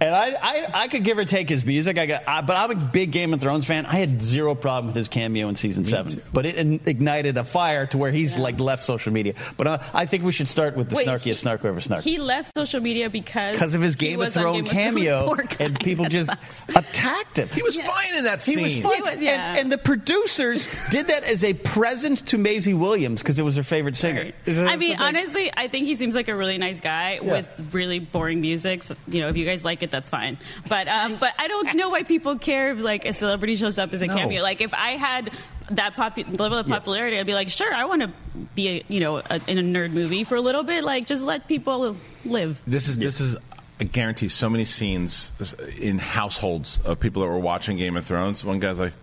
and 0.00 0.14
I, 0.14 0.30
I, 0.40 0.66
I 0.84 0.88
could 0.88 1.04
give 1.04 1.18
or 1.18 1.24
take 1.24 1.48
his 1.48 1.64
music, 1.66 1.98
I 1.98 2.06
got, 2.06 2.22
I, 2.26 2.40
but 2.42 2.56
I'm 2.56 2.70
a 2.70 2.74
big 2.74 3.10
Game 3.10 3.34
of 3.34 3.40
Thrones 3.40 3.64
fan. 3.66 3.86
I 3.86 3.94
had 3.96 4.22
zero 4.22 4.54
problem 4.54 4.86
with 4.88 4.96
his 4.96 5.08
cameo 5.08 5.48
in 5.48 5.56
season 5.56 5.84
seven, 5.84 6.22
but 6.32 6.46
it 6.46 6.54
in- 6.56 6.80
ignited 6.86 7.36
a 7.38 7.44
fire 7.44 7.86
to 7.86 7.98
where 7.98 8.10
he's 8.12 8.38
like 8.38 8.60
left 8.60 8.84
social 8.84 9.12
media. 9.12 9.34
But 9.56 9.66
uh, 9.66 9.78
I 9.92 10.06
think 10.06 10.22
we 10.24 10.32
should 10.32 10.48
start 10.48 10.76
with 10.76 10.90
the 10.90 10.96
Wait, 10.96 11.06
snarkiest 11.08 11.22
he- 11.24 11.34
snark 11.34 11.64
ever 11.64 11.80
snark. 11.80 12.02
He 12.04 12.18
left 12.18 12.54
social 12.56 12.80
media 12.80 13.10
because 13.10 13.54
because 13.56 13.74
of 13.74 13.82
his 13.82 13.96
Game 13.96 14.20
of 14.20 14.32
Thrones 14.32 14.70
Game 14.70 14.94
Thrones. 14.94 15.48
cameo, 15.58 15.66
and 15.66 15.80
people 15.80 16.04
That 16.04 16.12
just 16.12 16.30
sucks. 16.30 16.68
attacked 16.76 17.38
him. 17.38 17.48
He 17.48 17.62
was 17.62 17.76
fine 17.80 18.16
in 18.16 18.24
that 18.24 18.44
He 18.44 18.54
scene. 18.54 18.62
was 18.62 18.78
fine, 18.78 18.94
He 18.96 19.02
was- 19.02 19.20
yeah. 19.22 19.50
and, 19.50 19.58
and 19.58 19.72
the 19.72 19.78
producers 19.78 20.68
did 20.90 21.08
that 21.08 21.24
as 21.24 21.44
a 21.44 21.54
present 21.54 22.26
to 22.28 22.38
Maisie 22.38 22.74
Williams 22.74 23.22
because 23.22 23.38
it 23.38 23.42
was 23.42 23.56
her 23.56 23.62
favorite 23.62 23.96
singer. 23.96 24.32
I 24.46 24.76
mean, 24.76 24.92
It's 24.92 25.00
like- 25.00 25.14
honestly, 25.14 25.50
I 25.56 25.68
think 25.68 25.86
he 25.86 25.94
seems 25.94 26.14
like 26.14 26.28
a 26.28 26.36
really 26.36 26.58
nice 26.58 26.80
guy 26.80 27.14
Yeah. 27.22 27.32
with 27.32 27.46
really 27.74 27.98
boring 27.98 28.40
music. 28.40 28.82
So, 28.82 28.94
you 29.08 29.20
know, 29.20 29.28
if 29.28 29.36
you 29.36 29.44
guys 29.44 29.64
like 29.64 29.82
it, 29.82 29.87
that's 29.90 30.10
fine. 30.10 30.38
But 30.68 30.88
um, 30.88 31.16
but 31.16 31.32
I 31.38 31.48
don't 31.48 31.74
know 31.76 31.88
why 31.88 32.02
people 32.02 32.38
care 32.38 32.72
if 32.72 32.80
like 32.80 33.04
a 33.04 33.12
celebrity 33.12 33.56
shows 33.56 33.78
up 33.78 33.92
as 33.92 34.02
a 34.02 34.06
No. 34.06 34.14
cameo. 34.16 34.42
Like 34.42 34.60
if 34.60 34.72
I 34.74 34.90
had 34.92 35.30
that 35.70 35.94
popu- 35.96 36.38
level 36.38 36.56
of 36.58 36.66
popularity, 36.66 37.18
I'd 37.18 37.26
be 37.26 37.34
like, 37.34 37.50
sure, 37.50 37.72
I 37.74 37.84
want 37.84 38.02
to 38.02 38.10
be 38.54 38.68
a, 38.68 38.84
you 38.88 39.00
know 39.00 39.18
a, 39.18 39.40
in 39.46 39.58
a 39.58 39.62
nerd 39.62 39.92
movie 39.92 40.24
for 40.24 40.36
a 40.36 40.40
little 40.40 40.62
bit. 40.62 40.82
Like 40.84 41.06
just 41.06 41.24
let 41.24 41.46
people 41.48 41.96
live. 42.24 42.60
This 42.66 42.88
is 42.88 42.98
this 42.98 43.20
is 43.20 43.36
I 43.80 43.84
guarantee 43.84 44.28
so 44.28 44.48
many 44.48 44.64
scenes 44.64 45.32
in 45.78 45.98
households 45.98 46.80
of 46.84 46.98
people 46.98 47.22
that 47.22 47.28
were 47.28 47.38
watching 47.38 47.76
Game 47.76 47.96
of 47.96 48.04
Thrones. 48.06 48.44
One 48.44 48.58
guy's 48.60 48.80
like 48.80 48.94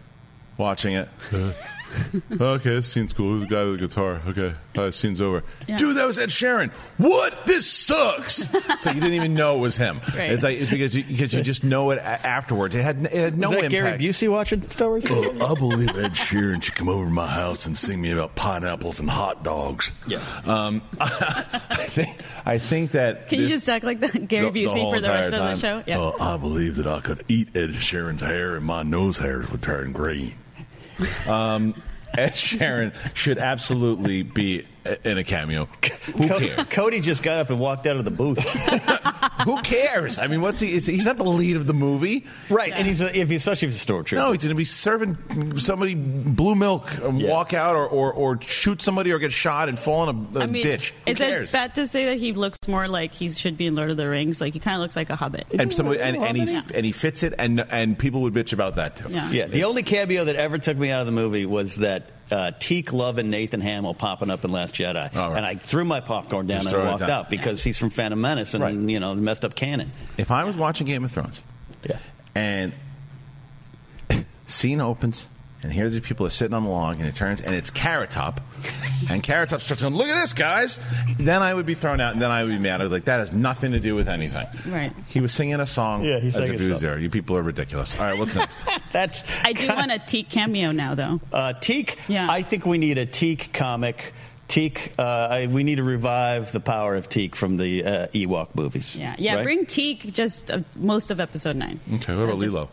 watching 0.57 0.95
it. 0.95 1.09
okay, 2.41 2.69
this 2.69 2.91
scene's 2.91 3.13
cool. 3.13 3.31
Who's 3.39 3.41
the 3.49 3.55
guy 3.55 3.63
with 3.63 3.79
the 3.79 3.87
guitar. 3.87 4.21
Okay, 4.27 4.53
uh, 4.77 4.91
scene's 4.91 5.21
over. 5.21 5.43
Yeah. 5.67 5.77
Dude, 5.77 5.95
that 5.97 6.05
was 6.07 6.17
Ed 6.19 6.29
Sheeran. 6.29 6.71
What? 6.97 7.45
This 7.45 7.69
sucks. 7.71 8.47
so 8.81 8.91
you 8.91 8.99
didn't 9.01 9.13
even 9.13 9.33
know 9.33 9.57
it 9.57 9.59
was 9.59 9.77
him. 9.77 10.01
Right. 10.15 10.31
It's 10.31 10.43
like 10.43 10.57
it's 10.59 10.69
because 10.69 10.95
you, 10.95 11.03
because 11.03 11.33
you 11.33 11.41
just 11.41 11.63
know 11.63 11.91
it 11.91 11.99
afterwards. 11.99 12.75
It 12.75 12.81
had 12.83 13.03
it 13.05 13.11
had 13.11 13.37
no 13.37 13.49
Was 13.49 13.57
that 13.59 13.65
impact. 13.65 13.99
Gary 13.99 14.11
Busey 14.11 14.29
watching 14.29 14.67
Star 14.69 14.89
Wars? 14.89 15.05
I 15.05 15.53
believe 15.55 15.89
Ed 15.89 16.13
Sheeran 16.13 16.61
should 16.61 16.75
come 16.75 16.89
over 16.89 17.05
to 17.05 17.11
my 17.11 17.27
house 17.27 17.65
and 17.65 17.77
sing 17.77 18.01
me 18.01 18.11
about 18.11 18.35
pineapples 18.35 18.99
and 18.99 19.09
hot 19.09 19.43
dogs. 19.43 19.91
Yeah. 20.07 20.19
Um, 20.45 20.81
I 20.99 21.85
think 21.87 22.19
I 22.45 22.57
think 22.57 22.91
that 22.91 23.29
Can 23.29 23.39
you 23.39 23.49
just 23.49 23.69
act 23.69 23.83
like 23.85 23.99
that 24.01 24.27
Gary 24.27 24.45
The- 24.45 24.51
the 24.51 24.65
Busey 24.65 24.79
whole 24.79 24.93
for 24.93 24.99
the 25.01 25.09
rest 25.09 25.33
of 25.33 25.39
the 25.39 25.55
show? 25.55 25.83
Yeah. 25.85 25.99
Uh, 25.99 26.13
I 26.19 26.37
believe 26.37 26.75
that 26.75 26.87
I 26.87 26.99
could 27.01 27.23
eat 27.27 27.55
Ed 27.55 27.71
Sheeran's 27.71 28.21
hair 28.21 28.55
and 28.55 28.65
my 28.65 28.83
nose 28.83 29.17
hairs 29.17 29.49
would 29.51 29.61
turn 29.61 29.91
green. 29.91 30.35
Um, 31.27 31.81
Ed 32.17 32.31
Sheeran 32.33 32.93
should 33.15 33.37
absolutely 33.37 34.23
be 34.23 34.65
in 35.03 35.17
a 35.17 35.23
cameo. 35.23 35.65
Who 36.17 36.27
Co- 36.27 36.39
cares? 36.39 36.69
Cody 36.69 36.99
just 37.01 37.23
got 37.23 37.37
up 37.37 37.49
and 37.49 37.59
walked 37.59 37.87
out 37.87 37.97
of 37.97 38.05
the 38.05 38.11
booth. 38.11 38.39
Who 39.45 39.61
cares? 39.61 40.19
I 40.19 40.27
mean, 40.27 40.41
what's 40.41 40.59
he? 40.59 40.73
It's, 40.73 40.87
he's 40.87 41.05
not 41.05 41.17
the 41.17 41.23
lead 41.25 41.55
of 41.55 41.67
the 41.67 41.73
movie, 41.73 42.25
right, 42.49 42.71
and 42.73 42.87
he's 42.87 43.01
a, 43.01 43.17
if 43.19 43.29
he, 43.29 43.35
especially 43.35 43.67
if 43.67 43.73
he's 43.73 43.83
a 43.83 43.87
stormtrooper. 43.87 44.13
No, 44.15 44.31
he's 44.31 44.43
going 44.43 44.49
to 44.49 44.55
be 44.55 44.63
serving 44.63 45.57
somebody 45.57 45.93
blue 45.95 46.55
milk 46.55 46.89
and 46.99 47.19
Yeah. 47.19 47.31
walk 47.31 47.53
out, 47.53 47.75
or, 47.75 47.87
or, 47.87 48.13
or 48.13 48.41
shoot 48.41 48.81
somebody, 48.81 49.11
or 49.11 49.19
get 49.19 49.31
shot 49.31 49.67
and 49.69 49.77
fall 49.77 50.09
in 50.09 50.27
a, 50.35 50.39
a 50.39 50.43
I 50.43 50.47
mean, 50.47 50.63
ditch. 50.63 50.93
Who 51.05 51.11
is 51.11 51.17
cares? 51.17 51.49
it 51.49 51.53
bad 51.53 51.75
to 51.75 51.87
say 51.87 52.05
that 52.05 52.17
he 52.17 52.33
looks 52.33 52.67
more 52.67 52.87
like 52.87 53.13
he 53.13 53.29
should 53.29 53.57
be 53.57 53.67
in 53.67 53.75
Lord 53.75 53.91
of 53.91 53.97
the 53.97 54.07
Rings? 54.09 54.39
Like 54.41 54.53
he 54.53 54.59
kind 54.59 54.75
of 54.75 54.81
looks 54.81 54.95
like 54.95 55.09
a 55.09 55.15
hobbit. 55.15 55.47
and 55.57 55.73
somebody 55.73 55.99
and, 55.99 56.17
and 56.17 56.37
he 56.37 56.43
Yeah. 56.45 56.61
and 56.73 56.85
he 56.85 56.91
fits 56.91 57.23
it, 57.23 57.33
and 57.37 57.59
and 57.71 57.97
people 57.99 58.21
would 58.21 58.33
bitch 58.33 58.53
about 58.53 58.75
that 58.77 58.95
too. 58.97 59.09
Yeah. 59.09 59.29
Yeah, 59.31 59.47
the 59.47 59.63
only 59.65 59.83
cameo 59.83 60.25
that 60.25 60.35
ever 60.35 60.57
took 60.57 60.77
me 60.77 60.91
out 60.91 61.01
of 61.01 61.05
the 61.07 61.11
movie 61.11 61.45
was 61.45 61.77
that 61.77 62.09
uh, 62.31 62.51
Teek 62.59 62.91
Love 62.93 63.17
and 63.17 63.29
Nathan 63.29 63.61
Hamill 63.61 63.93
popping 63.93 64.29
up 64.29 64.43
in 64.45 64.51
Last 64.51 64.75
Jedi, 64.75 64.95
right. 65.13 65.37
and 65.37 65.45
I 65.45 65.55
threw 65.55 65.85
my 65.85 65.99
popcorn 65.99 66.47
down 66.47 66.63
Just 66.63 66.75
and 66.75 66.85
walked 66.87 67.03
out 67.03 67.29
because 67.29 67.63
he's 67.63 67.77
from 67.77 67.89
Phantom 67.91 68.19
Menace, 68.19 68.53
and 68.53 68.63
Right. 68.63 68.73
you 68.73 68.99
know, 68.99 69.13
messed 69.15 69.45
up 69.45 69.55
canon. 69.55 69.91
If 70.17 70.31
I 70.31 70.43
was 70.43 70.57
watching 70.57 70.87
Game 70.87 71.03
of 71.03 71.11
Thrones, 71.11 71.43
yeah, 71.87 71.97
and 72.33 72.73
scene 74.45 74.81
opens, 74.81 75.29
and 75.65 75.73
here's 75.73 75.93
these 75.93 76.01
people 76.01 76.27
are 76.27 76.29
sitting 76.29 76.53
on 76.53 76.63
the 76.63 76.69
log, 76.69 76.99
and 76.99 77.07
it 77.07 77.15
turns, 77.15 77.41
and 77.41 77.55
it's 77.55 77.71
Carrot 77.71 78.11
Top, 78.11 78.39
and 79.09 79.23
Carrot 79.23 79.49
Top 79.49 79.61
starts 79.61 79.81
going, 79.81 79.95
"Look 79.95 80.07
at 80.07 80.21
this, 80.21 80.31
guys!" 80.33 80.79
Then 81.17 81.41
I 81.41 81.53
would 81.53 81.65
be 81.65 81.73
thrown 81.73 81.99
out, 81.99 82.13
and 82.13 82.21
then 82.21 82.29
I 82.29 82.43
would 82.43 82.51
be 82.51 82.59
mad. 82.59 82.81
I 82.81 82.83
was 82.83 82.91
like, 82.93 83.05
"That 83.05 83.17
has 83.19 83.33
nothing 83.33 83.71
to 83.71 83.79
do 83.79 83.95
with 83.95 84.07
anything." 84.07 84.45
Right. 84.67 84.93
He 85.07 85.21
was 85.21 85.33
singing 85.33 85.59
a 85.59 85.65
song 85.65 86.03
Yeah, 86.03 86.19
he 86.19 86.27
as 86.27 86.35
if 86.49 86.59
he 86.59 86.69
was 86.69 86.81
there. 86.81 86.99
You 86.99 87.09
people 87.09 87.35
are 87.35 87.41
ridiculous. 87.41 87.99
All 87.99 88.05
right, 88.05 88.17
what's 88.17 88.35
next? 88.35 88.57
That's 88.91 89.23
I 89.43 89.53
do 89.53 89.67
want 89.67 89.91
a 89.91 89.97
Teek 89.99 90.29
cameo 90.29 90.71
now, 90.71 90.93
though. 90.93 91.19
Uh, 91.33 91.53
Teek, 91.53 91.97
Yeah. 92.07 92.27
I 92.29 92.43
think 92.43 92.65
we 92.67 92.77
need 92.77 92.99
a 92.99 93.07
Teek 93.07 93.51
comic. 93.51 94.13
Teek, 94.47 94.93
uh, 94.99 95.01
I, 95.31 95.47
we 95.47 95.63
need 95.63 95.77
to 95.77 95.83
revive 95.83 96.51
the 96.51 96.59
power 96.59 96.93
of 96.95 97.09
Teek 97.09 97.35
from 97.35 97.57
the 97.57 97.83
uh, 97.83 98.07
Ewok 98.09 98.53
movies. 98.53 98.95
Yeah, 98.95 99.15
yeah. 99.17 99.35
Right? 99.37 99.43
Bring 99.43 99.65
Teek 99.65 100.13
just 100.13 100.51
uh, 100.51 100.59
most 100.77 101.09
of 101.09 101.19
episode 101.19 101.55
nine. 101.55 101.79
Okay, 101.95 102.15
what 102.15 102.25
about 102.25 102.37
Lilo? 102.37 102.69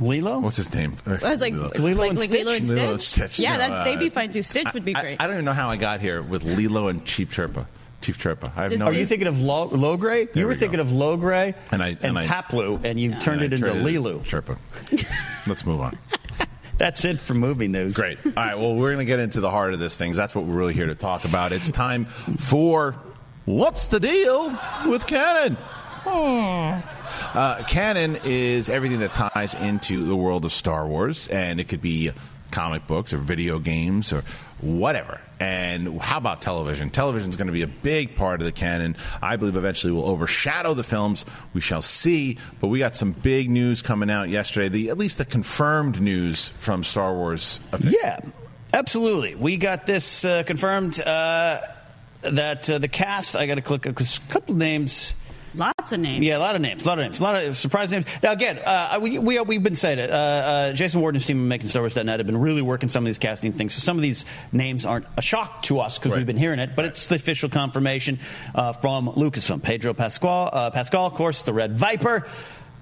Lilo? 0.00 0.40
What's 0.40 0.56
his 0.56 0.72
name? 0.74 0.96
I 1.06 1.28
was 1.30 1.40
like, 1.40 1.54
Lilo. 1.54 1.68
like, 2.06 2.12
like 2.14 2.30
Lilo 2.30 2.52
and 2.52 2.66
Stitch. 2.66 2.76
Lilo 2.78 2.90
and 2.92 3.00
Stitch. 3.00 3.38
Yeah, 3.38 3.52
No, 3.52 3.58
that, 3.58 3.84
they'd 3.84 3.98
be 3.98 4.08
uh, 4.08 4.10
fine 4.10 4.30
too. 4.30 4.42
Stitch 4.42 4.72
would 4.74 4.84
be 4.84 4.92
great. 4.92 5.20
I, 5.20 5.26
don't 5.26 5.34
even 5.36 5.44
know 5.44 5.52
how 5.52 5.68
I 5.70 5.76
got 5.76 6.00
here 6.00 6.22
with 6.22 6.44
Lilo 6.44 6.88
and 6.88 7.04
Chief 7.04 7.30
Chirpa. 7.34 7.66
Chief 8.02 8.18
Chirpa. 8.18 8.52
I 8.56 8.62
have 8.62 8.70
Just 8.72 8.80
no 8.80 8.86
Are 8.86 8.88
idea. 8.88 9.00
you 9.00 9.06
thinking 9.06 9.26
of 9.26 9.40
Lo- 9.40 9.68
Logray? 9.70 10.30
There 10.32 10.40
You 10.42 10.46
were 10.46 10.52
we 10.52 10.58
thinking 10.58 10.76
go. 10.76 10.82
of 10.82 10.88
Logray 10.88 11.54
And 11.72 11.82
I- 11.82 11.88
and, 11.88 11.98
and 12.04 12.18
I- 12.18 12.26
Paploo, 12.26 12.84
and 12.84 13.00
you 13.00 13.14
turned 13.18 13.40
And 13.42 13.52
it 13.54 13.60
into 13.60 13.72
traded 13.72 13.82
Lilu. 14.02 14.20
Chirpa. 14.20 14.58
Let's 15.48 15.64
move 15.64 15.80
on. 15.80 15.98
That's 16.78 17.06
it 17.06 17.18
for 17.18 17.32
movie 17.32 17.68
news. 17.68 17.94
Great. 17.94 18.18
All 18.26 18.32
right. 18.36 18.54
Well, 18.58 18.74
we're 18.74 18.88
going 18.92 18.98
to 18.98 19.06
get 19.06 19.18
into 19.18 19.40
the 19.40 19.50
heart 19.50 19.72
of 19.72 19.78
this 19.80 19.96
thing. 19.96 20.12
That's 20.12 20.34
what 20.34 20.44
we're 20.44 20.54
really 20.56 20.74
here 20.74 20.86
to 20.86 20.94
talk 20.94 21.24
about. 21.24 21.52
It's 21.52 21.70
time 21.70 22.04
for 22.04 22.94
what's 23.46 23.86
the 23.88 23.98
deal 23.98 24.50
with 24.86 25.06
canon. 25.06 25.56
Uh, 27.34 27.62
canon 27.64 28.18
is 28.24 28.68
everything 28.68 29.00
that 29.00 29.12
ties 29.12 29.54
into 29.54 30.04
the 30.04 30.16
world 30.16 30.44
of 30.44 30.52
Star 30.52 30.86
Wars, 30.86 31.28
and 31.28 31.60
it 31.60 31.64
could 31.68 31.80
be 31.80 32.12
comic 32.50 32.86
books 32.86 33.12
or 33.12 33.18
video 33.18 33.58
games 33.58 34.12
or 34.12 34.22
whatever. 34.60 35.20
And 35.38 36.00
how 36.00 36.16
about 36.16 36.40
television? 36.40 36.88
Television 36.90 37.28
is 37.28 37.36
going 37.36 37.48
to 37.48 37.52
be 37.52 37.62
a 37.62 37.66
big 37.66 38.16
part 38.16 38.40
of 38.40 38.46
the 38.46 38.52
canon. 38.52 38.96
I 39.20 39.36
believe 39.36 39.56
eventually 39.56 39.92
will 39.92 40.06
overshadow 40.06 40.72
the 40.72 40.82
films. 40.82 41.26
We 41.52 41.60
shall 41.60 41.82
see. 41.82 42.38
But 42.60 42.68
we 42.68 42.78
got 42.78 42.96
some 42.96 43.12
big 43.12 43.50
news 43.50 43.82
coming 43.82 44.10
out 44.10 44.30
yesterday. 44.30 44.68
The 44.68 44.88
at 44.88 44.96
least 44.96 45.18
the 45.18 45.26
confirmed 45.26 46.00
news 46.00 46.48
from 46.58 46.84
Star 46.84 47.12
Wars. 47.12 47.60
Yeah, 47.80 48.20
absolutely. 48.72 49.34
We 49.34 49.58
got 49.58 49.86
this 49.86 50.24
uh, 50.24 50.42
confirmed 50.44 50.98
uh, 51.02 51.60
that 52.22 52.70
uh, 52.70 52.78
the 52.78 52.88
cast. 52.88 53.36
I 53.36 53.46
got 53.46 53.56
to 53.56 53.62
click 53.62 53.84
a 53.84 53.92
couple 53.92 54.54
names. 54.54 55.14
Lots 55.56 55.92
of 55.92 56.00
names. 56.00 56.24
Yeah, 56.24 56.36
a 56.36 56.38
lot 56.38 56.54
of 56.54 56.60
names, 56.60 56.84
a 56.84 56.88
lot 56.88 56.98
of 56.98 57.04
names, 57.04 57.20
a 57.20 57.22
lot 57.22 57.44
of 57.44 57.56
surprise 57.56 57.90
names. 57.90 58.06
Now, 58.22 58.32
again, 58.32 58.58
uh, 58.58 58.98
we, 59.00 59.18
we, 59.18 59.40
we've 59.40 59.62
been 59.62 59.74
saying 59.74 59.98
it. 59.98 60.10
Uh, 60.10 60.14
uh, 60.14 60.72
Jason 60.72 61.00
Ward 61.00 61.14
and 61.14 61.22
his 61.22 61.26
team 61.26 61.40
at 61.40 61.48
Making 61.48 61.68
Star 61.68 61.82
Wars.net 61.82 62.20
have 62.20 62.26
been 62.26 62.36
really 62.36 62.62
working 62.62 62.88
some 62.88 63.04
of 63.04 63.06
these 63.06 63.18
casting 63.18 63.52
things. 63.52 63.74
So 63.74 63.80
some 63.80 63.96
of 63.96 64.02
these 64.02 64.24
names 64.52 64.84
aren't 64.84 65.06
a 65.16 65.22
shock 65.22 65.62
to 65.62 65.80
us 65.80 65.98
because 65.98 66.16
we've 66.16 66.26
been 66.26 66.36
hearing 66.36 66.58
it, 66.58 66.76
but 66.76 66.84
it's 66.84 67.08
the 67.08 67.16
official 67.16 67.48
confirmation 67.48 68.18
uh, 68.54 68.72
from 68.72 69.08
Lucasfilm. 69.08 69.62
Pedro 69.62 69.94
Pascal, 69.94 70.50
uh, 70.52 70.70
Pascal, 70.70 71.06
of 71.06 71.14
course, 71.14 71.42
the 71.44 71.52
Red 71.52 71.76
Viper. 71.76 72.26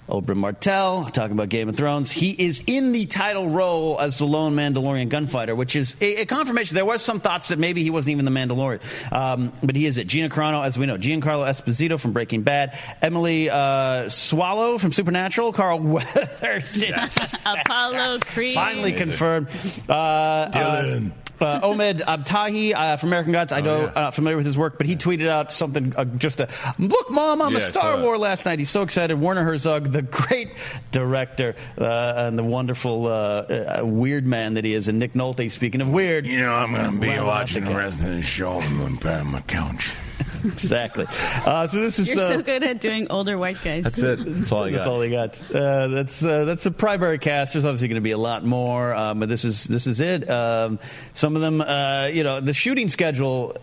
Oberyn 0.08 0.36
Martell, 0.36 1.06
talking 1.06 1.32
about 1.32 1.48
Game 1.48 1.68
of 1.68 1.76
Thrones. 1.76 2.12
He 2.12 2.30
is 2.30 2.62
in 2.66 2.92
the 2.92 3.06
title 3.06 3.48
role 3.48 3.98
as 3.98 4.18
the 4.18 4.26
lone 4.26 4.54
Mandalorian 4.54 5.08
gunfighter, 5.08 5.54
which 5.54 5.76
is 5.76 5.96
a, 6.00 6.22
a 6.22 6.26
confirmation. 6.26 6.74
There 6.74 6.84
was 6.84 7.02
some 7.02 7.20
thoughts 7.20 7.48
that 7.48 7.58
maybe 7.58 7.82
he 7.82 7.88
wasn't 7.90 8.10
even 8.12 8.24
the 8.26 8.30
Mandalorian, 8.30 8.80
um, 9.12 9.50
but 9.62 9.74
he 9.76 9.86
is 9.86 9.96
it. 9.96 10.06
Gina 10.06 10.28
Carano, 10.28 10.62
as 10.64 10.78
we 10.78 10.84
know, 10.86 10.98
Giancarlo 10.98 11.46
Esposito 11.48 11.98
from 11.98 12.12
Breaking 12.12 12.42
Bad, 12.42 12.78
Emily 13.00 13.48
uh, 13.48 14.08
Swallow 14.10 14.76
from 14.76 14.92
Supernatural, 14.92 15.52
Carl 15.54 15.78
Weathers, 15.80 16.82
Apollo 17.46 18.18
Creed. 18.20 18.54
finally 18.54 18.92
confirmed. 18.92 19.48
Uh, 19.88 20.50
Dylan. 20.50 21.10
Uh, 21.10 21.14
uh, 21.40 21.60
Omid 21.62 21.98
Abtahi 22.00 22.72
uh, 22.74 22.96
from 22.96 23.08
American 23.08 23.32
Gods. 23.32 23.52
I 23.52 23.58
Oh, 23.58 23.62
know 23.64 23.80
yeah. 23.80 23.92
uh, 23.96 24.00
not 24.02 24.14
familiar 24.14 24.36
with 24.36 24.46
his 24.46 24.56
work, 24.56 24.78
but 24.78 24.86
he 24.86 24.94
tweeted 24.94 25.26
out 25.28 25.52
something 25.52 25.92
uh, 25.96 26.04
just 26.04 26.38
a 26.38 26.48
look, 26.78 27.10
mom, 27.10 27.42
I'm 27.42 27.50
Yeah, 27.50 27.58
a 27.58 27.60
I 27.60 27.64
Star 27.64 27.82
saw 27.94 27.98
it. 27.98 28.02
Wars 28.02 28.20
last 28.20 28.44
night. 28.46 28.60
He's 28.60 28.70
so 28.70 28.82
excited. 28.82 29.20
Werner 29.20 29.42
Herzog, 29.42 29.88
the 29.94 30.02
great 30.02 30.50
director 30.90 31.54
uh, 31.78 32.14
and 32.16 32.38
the 32.38 32.42
wonderful 32.44 33.07
uh, 33.07 33.11
uh, 33.11 33.80
weird 33.85 34.26
man 34.26 34.54
that 34.54 34.64
he 34.64 34.74
is, 34.74 34.88
and 34.88 34.98
Nick 34.98 35.12
Nolte. 35.14 35.50
Speaking 35.50 35.80
of 35.80 35.88
weird, 35.88 36.26
You 36.26 36.38
know, 36.38 36.52
I'm 36.52 36.72
going 36.72 36.90
to 36.92 36.98
be 36.98 37.09
Well, 37.09 37.26
watching 37.26 37.64
the 37.64 37.70
that's 37.70 37.78
rest 37.78 38.00
of 38.02 38.09
the 38.09 38.22
show 38.22 38.61
on 38.61 38.98
my- 39.30 39.40
couch. 39.46 39.94
exactly. 40.44 41.07
Uh, 41.46 41.66
so 41.68 41.80
this 41.80 41.98
is 41.98 42.09
You're 42.09 42.18
uh, 42.18 42.28
so 42.28 42.42
good 42.42 42.62
at 42.62 42.80
doing 42.80 43.07
older 43.11 43.38
white 43.38 43.61
guys. 43.62 43.85
That's 43.85 43.98
it. 44.02 44.18
That's 44.24 44.52
all 44.52 44.64
I 44.64 44.70
That's 44.70 44.85
got. 44.85 44.92
all 44.92 45.00
he 45.00 45.11
got. 45.11 45.52
Uh, 45.52 45.88
that's 45.88 46.22
uh, 46.24 46.44
that's 46.44 46.64
the 46.64 46.70
primary 46.70 47.18
cast. 47.18 47.54
There's 47.54 47.64
obviously 47.64 47.88
going 47.88 47.96
to 47.96 48.00
be 48.02 48.11
a 48.12 48.18
lot 48.18 48.44
more, 48.44 48.94
um, 48.94 49.20
but 49.20 49.28
this 49.28 49.44
is 49.44 49.64
this 49.64 49.87
is 49.87 50.00
it. 50.00 50.28
Um, 50.28 50.78
some 51.14 51.35
of 51.37 51.42
them, 51.42 51.61
uh, 51.61 52.07
you 52.12 52.22
know, 52.24 52.40
the 52.40 52.52
shooting 52.52 52.88
schedule. 52.88 53.57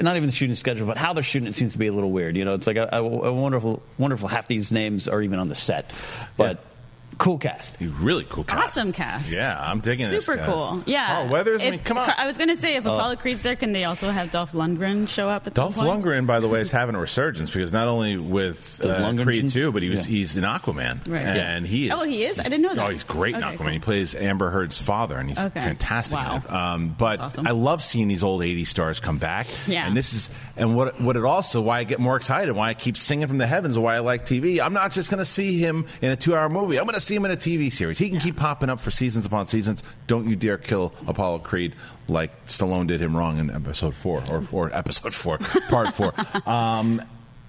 Not 0.00 0.16
even 0.16 0.28
the 0.28 0.34
shooting 0.34 0.56
schedule, 0.56 0.86
but 0.86 0.96
how 0.96 1.12
they're 1.12 1.22
shooting 1.22 1.48
it 1.48 1.54
seems 1.54 1.72
to 1.72 1.78
be 1.78 1.86
a 1.86 1.92
little 1.92 2.10
weird. 2.10 2.36
You 2.36 2.44
know, 2.44 2.54
it's 2.54 2.66
like 2.66 2.76
a, 2.76 2.88
a 2.92 3.32
wonderful, 3.32 3.82
wonderful. 3.98 4.28
Half 4.28 4.48
these 4.48 4.72
names 4.72 5.08
are 5.08 5.22
even 5.22 5.38
on 5.38 5.48
the 5.48 5.54
set, 5.54 5.92
but 6.36 6.58
cool 7.18 7.38
cast. 7.38 7.76
Really 7.80 8.24
cool 8.28 8.44
cast. 8.44 8.62
Awesome 8.78 8.92
cast. 8.92 9.32
Yeah, 9.32 9.58
I'm 9.58 9.80
digging 9.80 10.08
this. 10.10 10.26
Super 10.26 10.42
cool. 10.44 10.82
Yeah. 10.86 11.06
Carl 11.06 11.28
Weathers. 11.28 11.64
I 11.64 11.70
mean, 11.70 11.80
come 11.80 11.98
on. 11.98 12.10
I 12.16 12.26
was 12.26 12.36
going 12.38 12.48
to 12.50 12.56
say 12.56 12.76
if 12.76 12.86
Oh. 12.86 12.94
Apollo 12.94 13.16
Creed's 13.16 13.42
there, 13.42 13.56
can 13.56 13.72
they 13.72 13.84
also 13.84 14.10
have 14.10 14.30
Dolph 14.30 14.52
Lundgren 14.52 15.08
show 15.08 15.28
up 15.28 15.46
at 15.46 15.54
Dolph 15.54 15.74
some 15.74 15.86
point? 15.86 16.04
Lundgren, 16.04 16.26
by 16.26 16.40
the 16.40 16.48
way, 16.48 16.60
is 16.60 16.70
having 16.70 16.94
a 16.94 17.00
resurgence 17.00 17.50
because 17.50 17.72
not 17.72 17.88
only 17.88 18.16
with 18.16 18.78
The 18.78 18.96
uh, 18.96 19.00
Lundgrens? 19.00 19.24
Creed 19.24 19.48
2, 19.48 19.72
but 19.72 19.82
he 19.82 19.88
was 19.88 20.06
Yeah. 20.08 20.16
he's 20.16 20.36
in 20.36 20.44
Aquaman, 20.44 21.06
Right. 21.08 21.22
and 21.22 21.66
he 21.66 21.86
is. 21.86 21.92
Oh, 21.94 22.04
he 22.04 22.24
is? 22.24 22.38
I 22.38 22.44
didn't 22.44 22.62
know 22.62 22.74
that. 22.74 22.86
Oh, 22.86 22.90
he's 22.90 23.04
great 23.04 23.34
in 23.34 23.42
Okay, 23.42 23.54
Aquaman. 23.56 23.58
cool. 23.58 23.66
He 23.68 23.78
plays 23.78 24.14
Amber 24.14 24.50
Heard's 24.50 24.80
father, 24.80 25.16
and 25.18 25.28
he's 25.28 25.38
Okay. 25.38 25.60
fantastic. 25.60 26.18
Wow. 26.18 26.42
Um, 26.48 26.94
but 26.96 27.20
awesome. 27.20 27.46
I 27.46 27.50
love 27.52 27.82
seeing 27.82 28.08
these 28.08 28.22
old 28.22 28.42
'80s 28.42 28.68
stars 28.68 29.00
come 29.00 29.18
back. 29.18 29.46
Yeah. 29.66 29.86
and 29.86 29.96
this 29.96 30.12
is 30.12 30.30
and 30.56 30.76
what 30.76 31.00
what 31.00 31.16
it 31.16 31.24
also 31.24 31.60
why 31.60 31.78
I 31.80 31.84
get 31.84 31.98
more 31.98 32.16
excited, 32.16 32.52
why 32.54 32.68
I 32.70 32.74
keep 32.74 32.96
singing 32.96 33.26
from 33.26 33.38
the 33.38 33.46
heavens, 33.46 33.78
why 33.78 33.96
I 33.96 33.98
like 34.00 34.26
TV. 34.26 34.60
I'm 34.60 34.72
not 34.72 34.92
just 34.92 35.10
going 35.10 35.18
to 35.18 35.24
see 35.24 35.58
him 35.58 35.86
in 36.00 36.10
a 36.10 36.16
two-hour 36.16 36.48
movie. 36.48 36.78
I'm 36.78 36.84
going 36.84 36.94
to 36.94 37.00
see 37.06 37.14
him 37.14 37.24
in 37.24 37.30
a 37.30 37.36
TV 37.36 37.70
series. 37.72 37.98
He 37.98 38.10
can 38.10 38.18
keep 38.20 38.36
popping 38.36 38.68
up 38.70 38.80
for 38.80 38.90
seasons 38.90 39.24
upon 39.26 39.46
seasons. 39.46 39.82
Don't 40.06 40.28
you 40.28 40.36
dare 40.36 40.58
kill 40.58 40.92
Apollo 41.06 41.40
Creed 41.40 41.74
like 42.08 42.46
Stallone 42.46 42.86
did 42.86 43.00
him 43.00 43.16
wrong 43.16 43.38
in 43.38 43.50
episode 43.50 43.94
four 43.94 44.22
or, 44.30 44.46
or 44.52 44.74
episode 44.76 45.14
four, 45.14 45.38
part 45.68 45.94
four. 45.94 46.12
Um, 46.48 47.02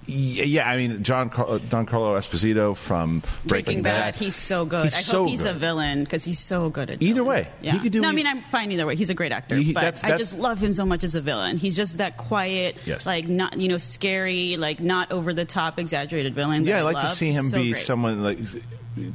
yeah, 0.10 0.70
I 0.70 0.78
mean 0.78 1.04
John 1.04 1.30
Car- 1.30 1.60
Don 1.60 1.86
Carlo 1.86 2.18
Esposito 2.18 2.78
from 2.78 3.20
Breaking, 3.20 3.82
Breaking 3.82 3.82
Bad. 3.82 4.16
He's 4.16 4.38
so 4.38 4.64
good. 4.64 4.86
He's 4.86 4.96
I 4.96 5.02
so 5.02 5.24
hope 5.24 5.32
he's 5.32 5.44
a 5.44 5.52
villain 5.54 6.06
because 6.06 6.24
he's 6.24 6.40
so 6.40 6.70
good 6.70 6.90
at 6.90 7.02
Either 7.02 7.24
villains. 7.24 7.48
way, 7.52 7.58
Yeah. 7.62 7.74
he 7.74 7.80
could 7.80 7.92
do 7.92 8.00
No, 8.00 8.08
I 8.08 8.14
mean 8.14 8.26
I'm 8.26 8.42
fine 8.44 8.72
either 8.72 8.86
way. 8.86 8.96
He's 8.96 9.10
a 9.10 9.14
great 9.14 9.34
actor, 9.34 9.58
He- 9.58 9.74
but 9.74 9.82
that's- 9.82 10.06
I 10.06 10.16
just 10.16 10.40
love 10.40 10.64
him 10.64 10.72
so 10.72 10.86
much 10.86 11.04
as 11.04 11.16
a 11.16 11.20
villain. 11.22 11.58
He's 11.58 11.76
just 11.76 11.98
that 11.98 12.16
quiet, 12.16 12.78
Yes. 12.86 13.06
like 13.06 13.28
not 13.28 13.60
you 13.60 13.68
know 13.68 13.78
scary, 13.78 14.56
like 14.56 14.80
not 14.80 15.12
over 15.12 15.34
the 15.34 15.44
top, 15.44 15.78
exaggerated 15.78 16.34
villain. 16.34 16.64
Yeah, 16.64 16.80
I 16.80 16.82
like 16.84 17.02
to 17.02 17.08
see 17.08 17.32
him 17.32 17.50
So 17.50 17.58
be 17.58 17.72
great. 17.74 17.84
someone 17.84 18.24
like 18.24 18.40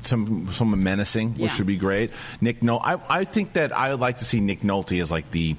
some 0.03 0.49
someone 0.53 0.83
menacing, 0.83 1.33
which 1.35 1.41
Yeah. 1.53 1.59
would 1.59 1.67
be 1.67 1.77
great. 1.77 2.11
Nick 2.41 2.61
Nolte, 2.61 2.81
I, 2.85 3.21
I 3.21 3.25
think 3.25 3.53
that 3.55 3.73
I 3.77 3.91
would 3.91 4.01
like 4.01 4.19
to 4.19 4.25
see 4.25 4.41
Nick 4.41 4.61
Nolte 4.61 5.01
as 5.01 5.11
like 5.11 5.31
the 5.31 5.57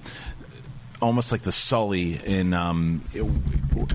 almost 1.03 1.31
like 1.31 1.41
the 1.41 1.51
Sully 1.51 2.19
in 2.25 2.53
um, 2.53 3.01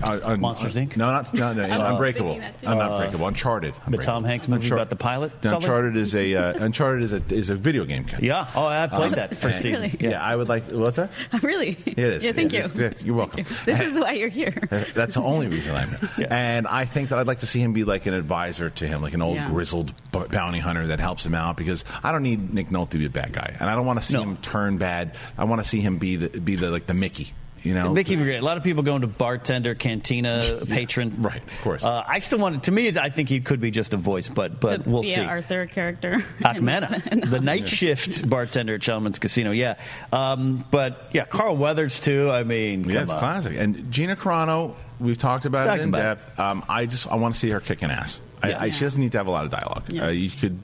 uh, 0.03 0.19
uh, 0.23 0.37
Monsters, 0.37 0.75
Inc.? 0.75 0.95
No, 0.97 1.11
not 1.11 1.33
no, 1.33 1.53
no, 1.53 1.63
in 1.63 1.71
I 1.71 1.77
was 1.77 1.91
Unbreakable. 1.93 2.29
thinking 2.29 2.41
that 2.41 2.59
too. 2.59 2.67
Uh, 2.67 2.73
not 2.75 2.91
Unbreakable. 2.91 3.27
Uncharted. 3.27 3.73
The 3.87 3.97
Tom 3.97 4.23
Hanks 4.23 4.47
movie 4.47 4.67
Unchar- 4.67 4.73
about 4.73 4.89
the 4.89 4.95
pilot. 4.95 5.31
Sully? 5.43 5.55
Uncharted 5.55 5.97
is 5.97 6.15
a 6.15 6.35
uh, 6.35 6.53
Uncharted 6.65 7.03
is 7.03 7.13
a 7.13 7.21
is 7.33 7.49
a 7.49 7.55
video 7.55 7.85
game. 7.85 8.05
Yeah. 8.21 8.45
Oh, 8.55 8.65
I 8.65 8.87
played 8.87 9.13
that 9.13 9.31
first 9.35 9.55
and- 9.55 9.61
season. 9.63 9.81
Really? 9.91 9.97
Yeah. 10.11 10.23
I 10.23 10.35
would 10.35 10.49
like. 10.49 10.63
What's 10.67 10.97
that? 10.97 11.11
really. 11.43 11.77
It 11.85 11.99
is. 11.99 12.23
Yeah, 12.25 12.31
thank 12.31 12.53
Yeah, 12.53 12.67
you. 12.73 12.83
yeah, 12.83 12.91
You're 13.03 13.15
welcome. 13.15 13.45
This 13.65 13.79
is 13.79 13.99
why 13.99 14.13
you're 14.13 14.29
here. 14.29 14.53
That's 14.93 15.15
the 15.15 15.21
only 15.21 15.47
reason 15.47 15.75
I'm 15.75 15.89
here. 16.15 16.27
And 16.29 16.67
I 16.67 16.85
think 16.85 17.09
that 17.09 17.19
I'd 17.19 17.27
like 17.27 17.39
to 17.39 17.45
see 17.47 17.59
him 17.61 17.73
be 17.73 17.83
like 17.83 18.05
an 18.05 18.13
advisor 18.13 18.69
to 18.69 18.87
him, 18.87 19.01
like 19.01 19.13
an 19.13 19.21
old 19.21 19.35
Yeah. 19.37 19.47
grizzled 19.49 19.93
b- 20.11 20.19
bounty 20.29 20.59
hunter 20.59 20.87
that 20.87 20.99
helps 20.99 21.25
him 21.25 21.33
out. 21.35 21.57
Because 21.57 21.85
I 22.03 22.11
don't 22.11 22.23
need 22.23 22.53
Nick 22.53 22.67
Nolte 22.69 22.91
to 22.91 22.97
be 22.97 23.05
a 23.05 23.09
bad 23.09 23.33
guy, 23.33 23.55
and 23.59 23.69
I 23.69 23.75
don't 23.75 23.85
want 23.85 23.99
to 23.99 24.05
see 24.05 24.13
No. 24.15 24.23
him 24.23 24.37
turn 24.37 24.77
bad. 24.77 25.15
I 25.37 25.45
want 25.45 25.61
to 25.61 25.67
see 25.67 25.79
him 25.79 25.97
be 25.97 26.15
the 26.17 26.39
be 26.39 26.55
the 26.55 26.69
like 26.69 26.85
the 26.85 26.93
Mickey. 26.99 27.33
You 27.61 27.73
know, 27.73 27.91
Mickey 27.91 28.15
would 28.15 28.23
be 28.23 28.29
great. 28.29 28.37
A 28.37 28.45
lot 28.45 28.55
of 28.55 28.63
people 28.63 28.83
going 28.83 29.01
to 29.01 29.07
bartender, 29.07 29.75
cantina, 29.75 30.61
patron. 30.69 31.21
Right, 31.21 31.43
of 31.45 31.61
course. 31.61 31.83
Uh, 31.83 32.05
I 32.07 32.19
still 32.19 32.39
want 32.39 32.55
to 32.55 32.61
to 32.67 32.71
me. 32.71 32.87
I 32.97 33.09
think 33.09 33.27
he 33.27 33.41
could 33.41 33.59
be 33.59 33.69
just 33.69 33.93
a 33.93 33.97
voice, 33.97 34.29
but 34.29 34.61
but 34.61 34.85
The 34.85 34.89
we'll 34.89 35.01
Bea 35.01 35.15
see. 35.15 35.19
Arthur 35.25 35.65
character. 35.65 36.13
Ackmena, 36.39 37.29
the 37.29 37.41
night 37.41 37.67
shift 37.77 38.29
bartender 38.29 38.75
at 38.75 38.81
Chalmers 38.81 39.19
Casino. 39.19 39.51
Yeah, 39.51 39.75
um, 40.13 40.63
but 40.71 41.09
yeah, 41.11 41.25
Carl 41.25 41.57
Weathers 41.57 41.99
too. 41.99 42.31
I 42.31 42.43
mean, 42.43 42.85
Yeah, 42.85 42.93
come 42.93 43.03
it's 43.03 43.11
on. 43.11 43.19
classic. 43.19 43.57
And 43.57 43.91
Gina 43.91 44.15
Carano, 44.15 44.75
we've 45.01 45.17
talked 45.17 45.43
about 45.43 45.65
Talked 45.65 45.79
it 45.79 45.83
in 45.83 45.89
about 45.89 46.17
depth. 46.17 46.39
Um, 46.39 46.63
I 46.69 46.85
just 46.85 47.11
I 47.11 47.15
want 47.15 47.33
to 47.33 47.39
see 47.41 47.49
her 47.49 47.59
kicking 47.59 47.91
ass. 47.91 48.21
I, 48.41 48.49
Yeah. 48.51 48.61
I, 48.61 48.69
she 48.69 48.85
doesn't 48.85 49.01
need 49.01 49.11
to 49.11 49.17
have 49.17 49.27
a 49.27 49.31
lot 49.31 49.43
of 49.43 49.51
dialogue. 49.51 49.83
Yeah. 49.89 50.05
Uh, 50.05 50.09
you 50.11 50.29
could 50.29 50.57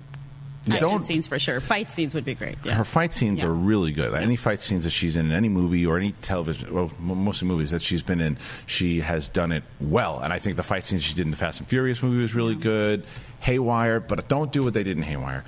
Action 0.68 0.80
Don't- 0.90 1.04
scenes 1.04 1.28
for 1.28 1.38
sure. 1.40 1.60
Fight 1.60 1.92
scenes 1.92 2.16
would 2.16 2.26
be 2.26 2.34
great. 2.34 2.58
Yeah. 2.64 2.74
Her 2.74 2.84
fight 2.84 3.14
scenes 3.14 3.44
are 3.44 3.54
really 3.54 3.92
good. 3.92 4.14
Any 4.16 4.36
fight 4.36 4.62
scenes 4.62 4.84
that 4.84 4.90
she's 4.90 5.16
in, 5.16 5.28
in 5.28 5.32
any 5.32 5.50
movie 5.50 5.86
or 5.86 5.98
any 5.98 6.14
television, 6.22 6.74
well, 6.74 6.92
mostly 7.00 7.48
movies 7.48 7.72
that 7.72 7.82
she's 7.82 8.02
been 8.04 8.20
in, 8.22 8.38
she 8.66 9.02
has 9.02 9.30
done 9.30 9.52
it 9.52 9.64
well. 9.80 10.20
And 10.20 10.34
I 10.34 10.40
think 10.40 10.56
the 10.56 10.64
fight 10.64 10.84
scenes 10.84 11.04
she 11.04 11.14
did 11.14 11.26
in 11.26 11.32
the 11.32 11.38
Fast 11.38 11.60
and 11.60 11.70
Furious 11.70 12.02
movie 12.02 12.22
was 12.22 12.34
really 12.34 12.56
good. 12.56 13.04
Haywire, 13.42 14.00
but 14.00 14.28
don't 14.28 14.52
do 14.52 14.64
what 14.64 14.74
they 14.74 14.82
did 14.84 14.98
in 14.98 15.04
Haywire. 15.04 15.44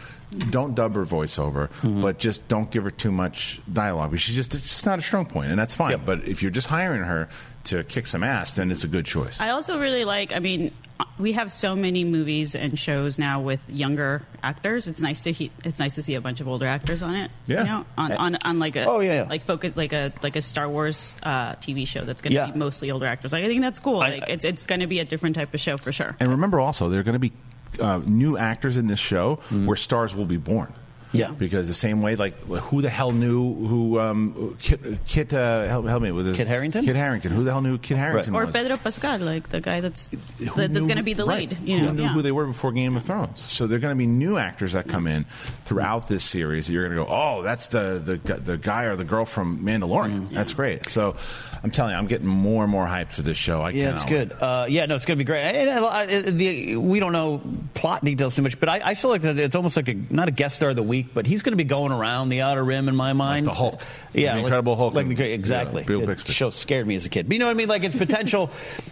Don't 0.49 0.75
dub 0.75 0.95
her 0.95 1.05
voiceover, 1.05 1.69
but 2.01 2.19
just 2.19 2.47
don't 2.49 2.69
give 2.69 2.83
her 2.83 2.91
too 2.91 3.11
much 3.11 3.61
dialogue. 3.71 4.17
She's 4.19 4.35
just 4.35 4.53
it's 4.53 4.63
just 4.63 4.85
not 4.85 4.99
a 4.99 5.01
strong 5.01 5.25
point, 5.25 5.49
and 5.51 5.57
that's 5.59 5.73
fine. 5.73 6.01
But 6.03 6.27
if 6.27 6.41
you're 6.41 6.51
just 6.51 6.67
hiring 6.67 7.03
her 7.03 7.29
to 7.65 7.83
kick 7.85 8.07
some 8.07 8.23
ass, 8.23 8.53
then 8.53 8.69
it's 8.69 8.83
a 8.83 8.87
good 8.89 9.05
choice. 9.05 9.39
I 9.39 9.49
also 9.49 9.79
really 9.79 10.03
like. 10.03 10.33
I 10.33 10.39
mean, 10.39 10.73
we 11.17 11.31
have 11.33 11.49
so 11.49 11.77
many 11.77 12.03
movies 12.03 12.55
and 12.55 12.77
shows 12.77 13.17
now 13.17 13.39
with 13.39 13.61
younger 13.69 14.21
actors. 14.43 14.87
It's 14.87 14.99
nice 15.01 15.21
to 15.21 15.31
he, 15.31 15.49
it's 15.63 15.79
nice 15.79 15.95
to 15.95 16.01
see 16.03 16.15
a 16.15 16.21
bunch 16.21 16.41
of 16.41 16.47
older 16.49 16.67
actors 16.67 17.01
on 17.01 17.15
it. 17.15 17.31
Yeah. 17.45 17.61
you 17.61 17.65
know, 17.69 17.85
on, 17.97 18.11
on, 18.11 18.35
on 18.43 18.59
like 18.59 18.75
a 18.75 18.83
Oh, 18.85 18.99
yeah, 18.99 19.13
yeah. 19.13 19.29
like 19.29 19.45
focus 19.45 19.77
like 19.77 19.93
a 19.93 20.11
like 20.23 20.35
a 20.35 20.41
Star 20.41 20.67
Wars 20.67 21.15
uh, 21.23 21.53
TV 21.55 21.87
show 21.87 22.03
that's 22.03 22.21
going 22.21 22.31
to 22.31 22.35
Yeah. 22.35 22.51
be 22.51 22.59
mostly 22.59 22.91
older 22.91 23.05
actors. 23.05 23.31
Like, 23.31 23.45
I 23.45 23.47
think 23.47 23.61
that's 23.61 23.79
cool. 23.79 23.99
Like 23.99 24.27
it's 24.27 24.43
it's 24.43 24.65
going 24.65 24.81
to 24.81 24.87
be 24.87 24.99
a 24.99 25.05
different 25.05 25.37
type 25.37 25.53
of 25.53 25.61
show 25.61 25.77
for 25.77 25.93
sure. 25.93 26.17
And 26.19 26.29
remember 26.31 26.59
also, 26.59 26.89
they're 26.89 27.03
going 27.03 27.13
to 27.13 27.19
be 27.19 27.31
uh, 27.79 28.01
new 28.05 28.37
actors 28.37 28.77
in 28.77 28.87
this 28.87 28.99
show 28.99 29.35
where 29.49 29.77
stars 29.77 30.15
will 30.15 30.25
be 30.25 30.37
born. 30.37 30.73
Yeah. 31.13 31.31
Because 31.31 31.69
the 31.69 31.73
same 31.73 32.01
way, 32.01 32.17
like, 32.17 32.37
who 32.41 32.81
the 32.81 32.89
hell 32.89 33.13
knew 33.13 33.53
who 33.53 33.97
um, 33.97 34.57
Kit, 34.59 34.81
Kit 35.07 35.33
uh, 35.33 35.65
help, 35.65 35.87
help 35.87 36.03
me 36.03 36.11
with 36.11 36.25
this? 36.25 36.37
Kit 36.37 36.47
Harington? 36.47 36.83
Kit 36.83 36.97
Harington. 36.97 37.31
Who 37.31 37.45
the 37.45 37.51
hell 37.51 37.61
knew 37.61 37.77
Kit 37.77 37.97
Harington 37.97 38.35
Or 38.35 38.45
was? 38.45 38.53
Pedro 38.53 38.75
Pascal, 38.75 39.19
like 39.19 39.47
the 39.47 39.61
guy 39.61 39.79
that's 39.79 40.09
Who 40.09 40.45
that, 40.45 40.73
that's 40.73 40.85
going 40.85 40.97
to 40.97 41.03
be 41.03 41.13
the 41.13 41.25
right. 41.25 41.49
lead. 41.49 41.59
You 41.67 41.77
know, 41.79 41.87
who 41.87 41.93
knew 41.93 42.01
yeah. 42.03 42.09
who 42.09 42.21
they 42.21 42.33
were 42.33 42.45
before 42.45 42.73
Game 42.73 42.97
of 42.97 43.03
Thrones? 43.03 43.39
So 43.39 43.67
there 43.67 43.77
are 43.77 43.79
going 43.79 43.95
to 43.95 43.97
be 43.97 44.05
new 44.05 44.37
actors 44.37 44.73
that 44.73 44.89
come 44.89 45.07
in 45.07 45.23
throughout 45.63 46.09
this 46.09 46.25
series. 46.25 46.67
That 46.67 46.73
you're 46.73 46.83
going 46.83 46.97
to 46.97 47.05
go, 47.05 47.09
oh, 47.09 47.41
that's 47.41 47.69
the, 47.69 48.01
the 48.03 48.33
the 48.33 48.57
guy 48.57 48.83
or 48.83 48.97
the 48.97 49.05
girl 49.05 49.23
from 49.23 49.59
Mandalorian. 49.63 50.31
That's 50.31 50.53
great. 50.53 50.89
So 50.89 51.15
I'm 51.63 51.71
telling 51.71 51.91
you, 51.93 51.97
I'm 51.97 52.07
getting 52.07 52.27
more 52.27 52.63
and 52.63 52.71
more 52.71 52.85
hyped 52.85 53.11
for 53.13 53.21
this 53.21 53.37
show. 53.37 53.61
I 53.61 53.71
Yeah, 53.71 53.91
it's 53.91 54.05
good. 54.05 54.31
Uh, 54.33 54.65
yeah, 54.69 54.85
no, 54.85 54.95
it's 54.95 55.05
going 55.05 55.17
to 55.17 55.23
be 55.23 55.25
great. 55.25 55.41
And, 55.41 55.69
uh, 55.69 56.05
the, 56.31 56.75
we 56.77 56.99
don't 56.99 57.11
know 57.13 57.41
plot 57.73 58.03
details 58.03 58.35
too 58.35 58.41
much, 58.43 58.59
but 58.59 58.69
I, 58.69 58.81
I 58.83 58.93
feel 58.95 59.09
like 59.09 59.21
that 59.21 59.37
it's 59.39 59.55
almost 59.55 59.75
like 59.75 59.87
a 59.89 59.93
not 59.93 60.27
a 60.27 60.31
guest 60.31 60.55
star 60.57 60.69
of 60.69 60.75
the 60.75 60.83
week, 60.83 61.07
but 61.13 61.25
he's 61.25 61.41
going 61.41 61.51
to 61.53 61.57
be 61.57 61.63
going 61.63 61.91
around 61.91 62.29
the 62.29 62.41
outer 62.41 62.63
rim 62.63 62.87
in 62.89 62.95
my 62.95 63.13
mind. 63.13 63.47
the 63.47 63.53
Hulk. 63.53 63.81
yeah, 64.13 64.31
The 64.31 64.37
like- 64.37 64.43
Incredible 64.45 64.75
Hulk 64.75 64.93
like 64.93 65.07
the 65.07 65.33
exactly. 65.33 65.83
yeah, 65.87 66.05
the 66.05 66.15
show 66.31 66.49
scared 66.49 66.85
me 66.87 66.95
as 66.95 67.05
a 67.05 67.09
kid, 67.09 67.27
but 67.27 67.33
you 67.33 67.39
know 67.39 67.45
what 67.45 67.51
I 67.51 67.55
mean. 67.55 67.67
Like 67.69 67.83
it's 67.83 67.95
potential, 68.07 68.49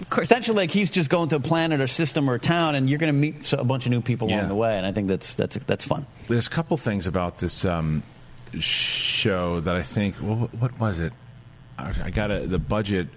potential. 0.10 0.56
Like 0.56 0.72
he's 0.72 0.90
just 0.92 1.10
going 1.10 1.30
to 1.30 1.38
a 1.38 1.40
planet 1.40 1.82
or 1.82 1.88
system 1.88 2.30
or 2.30 2.38
town, 2.40 2.76
and 2.76 2.90
you're 2.90 3.00
going 3.00 3.14
to 3.14 3.20
meet 3.20 3.54
a 3.54 3.64
bunch 3.64 3.86
of 3.86 3.92
new 3.92 4.02
people 4.02 4.30
Yeah. 4.30 4.38
along 4.40 4.50
the 4.50 4.56
way, 4.56 4.78
and 4.78 4.86
I 4.86 4.92
think 4.92 5.08
that's 5.08 5.36
that's 5.36 5.58
that's 5.66 5.86
fun. 5.86 6.06
There's 6.28 6.48
a 6.48 6.50
couple 6.50 6.78
things 6.78 7.08
about 7.08 7.38
this 7.40 7.66
um, 7.66 8.04
show 8.60 9.60
that 9.62 9.76
I 9.76 9.82
think. 9.82 10.16
Well, 10.22 10.50
what 10.60 10.78
was 10.80 11.00
it? 11.00 11.14
I 11.78 11.94
I 12.06 12.10
got 12.10 12.32
a, 12.32 12.40
the 12.48 12.60
budget. 12.60 13.08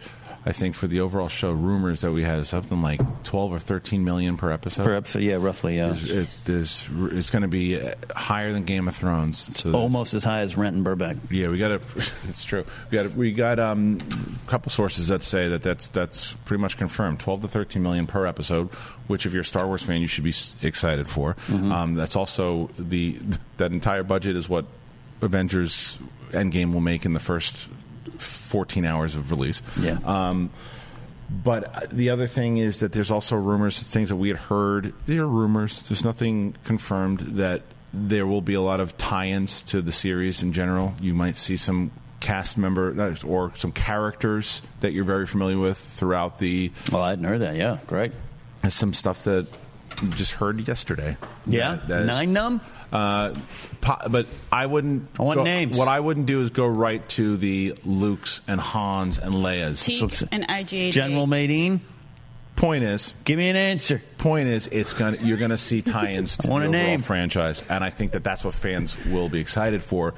I 0.46 0.52
think 0.52 0.76
for 0.76 0.86
the 0.86 1.00
overall 1.00 1.28
show, 1.28 1.52
rumors 1.52 2.00
that 2.02 2.12
we 2.12 2.22
had 2.22 2.38
is 2.38 2.48
something 2.48 2.80
like 2.80 3.00
12 3.24 3.52
or 3.52 3.58
13 3.58 4.02
million 4.04 4.36
per 4.38 4.50
episode. 4.50 4.84
Per 4.84 4.94
episode, 4.94 5.18
yeah, 5.18 5.34
roughly, 5.34 5.76
yeah. 5.76 5.90
It's, 5.90 6.48
it's 6.48 7.30
going 7.30 7.42
to 7.42 7.48
be 7.48 7.78
higher 8.14 8.52
than 8.52 8.64
Game 8.64 8.88
of 8.88 8.96
Thrones. 8.96 9.50
So 9.58 9.74
Almost 9.74 10.14
as 10.14 10.24
high 10.24 10.40
as 10.40 10.56
Rent 10.56 10.76
and 10.76 10.84
Burbank. 10.84 11.20
yeah, 11.30 11.48
we 11.48 11.58
got 11.58 11.72
a. 11.72 11.80
It's 12.28 12.44
true. 12.44 12.64
We 12.90 12.96
got 12.96 13.06
a, 13.06 13.08
we 13.10 13.32
got 13.32 13.58
um, 13.58 13.98
a 14.46 14.50
couple 14.50 14.70
sources 14.70 15.08
that 15.08 15.22
say 15.22 15.48
that 15.48 15.62
that's 15.62 15.88
that's 15.88 16.32
pretty 16.44 16.60
much 16.60 16.78
confirmed. 16.78 17.20
Twelve 17.20 17.42
to 17.42 17.48
thirteen 17.48 17.82
million 17.82 18.06
per 18.06 18.24
episode, 18.24 18.72
which 19.06 19.26
if 19.26 19.32
you're 19.32 19.42
a 19.42 19.44
Star 19.44 19.66
Wars 19.66 19.82
fan, 19.82 20.00
you 20.00 20.06
should 20.06 20.24
be 20.24 20.34
excited 20.62 21.08
for. 21.10 21.34
Mm-hmm. 21.48 21.72
Um, 21.72 21.94
that's 21.94 22.16
also 22.16 22.70
the 22.78 23.18
that 23.56 23.72
entire 23.72 24.02
budget 24.04 24.36
is 24.36 24.48
what 24.48 24.66
Avengers 25.20 25.98
Endgame 26.30 26.72
will 26.72 26.80
make 26.80 27.04
in 27.04 27.12
the 27.12 27.20
first 27.20 27.68
fourteen 28.48 28.84
hours 28.84 29.14
of 29.14 29.30
release. 29.30 29.62
Yeah. 29.78 29.98
Um, 30.04 30.50
but 31.30 31.90
the 31.90 32.10
other 32.10 32.26
thing 32.26 32.56
is 32.56 32.78
that 32.78 32.92
there's 32.92 33.10
also 33.10 33.36
rumors, 33.36 33.82
things 33.82 34.08
that 34.08 34.16
we 34.16 34.28
had 34.28 34.38
heard. 34.38 34.94
There 35.06 35.22
are 35.22 35.28
rumors. 35.28 35.86
There's 35.88 36.02
nothing 36.02 36.56
confirmed 36.64 37.20
that 37.36 37.62
there 37.92 38.26
will 38.26 38.40
be 38.40 38.54
a 38.54 38.60
lot 38.60 38.80
of 38.80 38.96
tie-ins 38.96 39.62
to 39.64 39.82
the 39.82 39.92
series 39.92 40.42
in 40.42 40.52
general. 40.52 40.94
You 41.00 41.14
might 41.14 41.36
see 41.36 41.56
some 41.56 41.90
cast 42.20 42.58
member 42.58 42.98
uh, 43.00 43.14
or 43.26 43.54
some 43.54 43.72
characters 43.72 44.62
that 44.80 44.92
you're 44.92 45.04
very 45.04 45.26
familiar 45.26 45.58
with 45.58 45.78
throughout 45.78 46.38
the. 46.38 46.72
Well, 46.90 47.02
I 47.02 47.10
hadn't 47.10 47.26
heard 47.26 47.40
that. 47.40 47.56
Yeah, 47.56 47.78
great. 47.86 48.12
There's 48.62 48.74
some 48.74 48.94
stuff 48.94 49.24
that 49.24 49.46
just 50.10 50.32
heard 50.32 50.66
yesterday. 50.66 51.16
Yeah? 51.46 51.76
That- 51.76 51.88
that 51.88 52.00
is- 52.02 52.06
Nine 52.06 52.32
num? 52.32 52.60
Uh, 52.92 53.34
po- 53.80 54.08
but 54.08 54.26
I 54.50 54.66
wouldn't. 54.66 55.08
I 55.18 55.22
want 55.22 55.38
go- 55.38 55.44
names. 55.44 55.76
What 55.76 55.88
I 55.88 56.00
wouldn't 56.00 56.26
do 56.26 56.40
is 56.40 56.50
go 56.50 56.66
right 56.66 57.06
to 57.10 57.36
the 57.36 57.72
Lukes 57.86 58.40
and 58.48 58.60
Hans 58.60 59.18
and 59.18 59.34
Leia's. 59.34 59.84
Teek 59.84 60.02
and 60.32 60.44
IGA. 60.48 60.90
General 60.92 61.26
Madine. 61.26 61.80
Point 62.56 62.82
is, 62.82 63.14
give 63.24 63.38
me 63.38 63.48
an 63.50 63.56
answer. 63.56 64.02
Point 64.16 64.48
is, 64.48 64.66
it's 64.72 64.92
gonna 64.92 65.16
you're 65.22 65.36
gonna 65.36 65.58
see 65.58 65.80
tie-ins 65.80 66.36
to 66.38 66.48
the 66.48 66.52
a 66.52 66.56
overall 66.56 66.70
name. 66.72 67.00
franchise, 67.00 67.62
and 67.68 67.84
I 67.84 67.90
think 67.90 68.12
that 68.12 68.24
that's 68.24 68.42
what 68.44 68.52
fans 68.54 68.98
will 69.06 69.28
be 69.28 69.38
excited 69.38 69.82
for. 69.82 70.14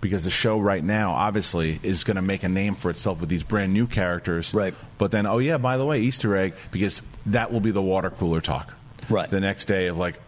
Because 0.00 0.24
the 0.24 0.30
show 0.30 0.58
right 0.58 0.82
now, 0.84 1.12
obviously, 1.12 1.78
is 1.82 2.04
going 2.04 2.16
to 2.16 2.20
make 2.22 2.42
a 2.42 2.48
name 2.50 2.74
for 2.74 2.90
itself 2.90 3.20
with 3.20 3.30
these 3.30 3.42
brand 3.42 3.72
new 3.72 3.86
characters. 3.86 4.52
Right. 4.52 4.74
But 4.98 5.12
then, 5.12 5.24
oh 5.24 5.38
yeah, 5.38 5.56
by 5.56 5.78
the 5.78 5.86
way, 5.86 6.00
Easter 6.00 6.36
egg, 6.36 6.52
because 6.72 7.00
that 7.26 7.50
will 7.52 7.60
be 7.60 7.70
the 7.70 7.80
water 7.80 8.10
cooler 8.10 8.42
talk. 8.42 8.74
Right. 9.08 9.28
The 9.28 9.40
next 9.40 9.66
day 9.66 9.86
of 9.88 9.98
like, 9.98 10.20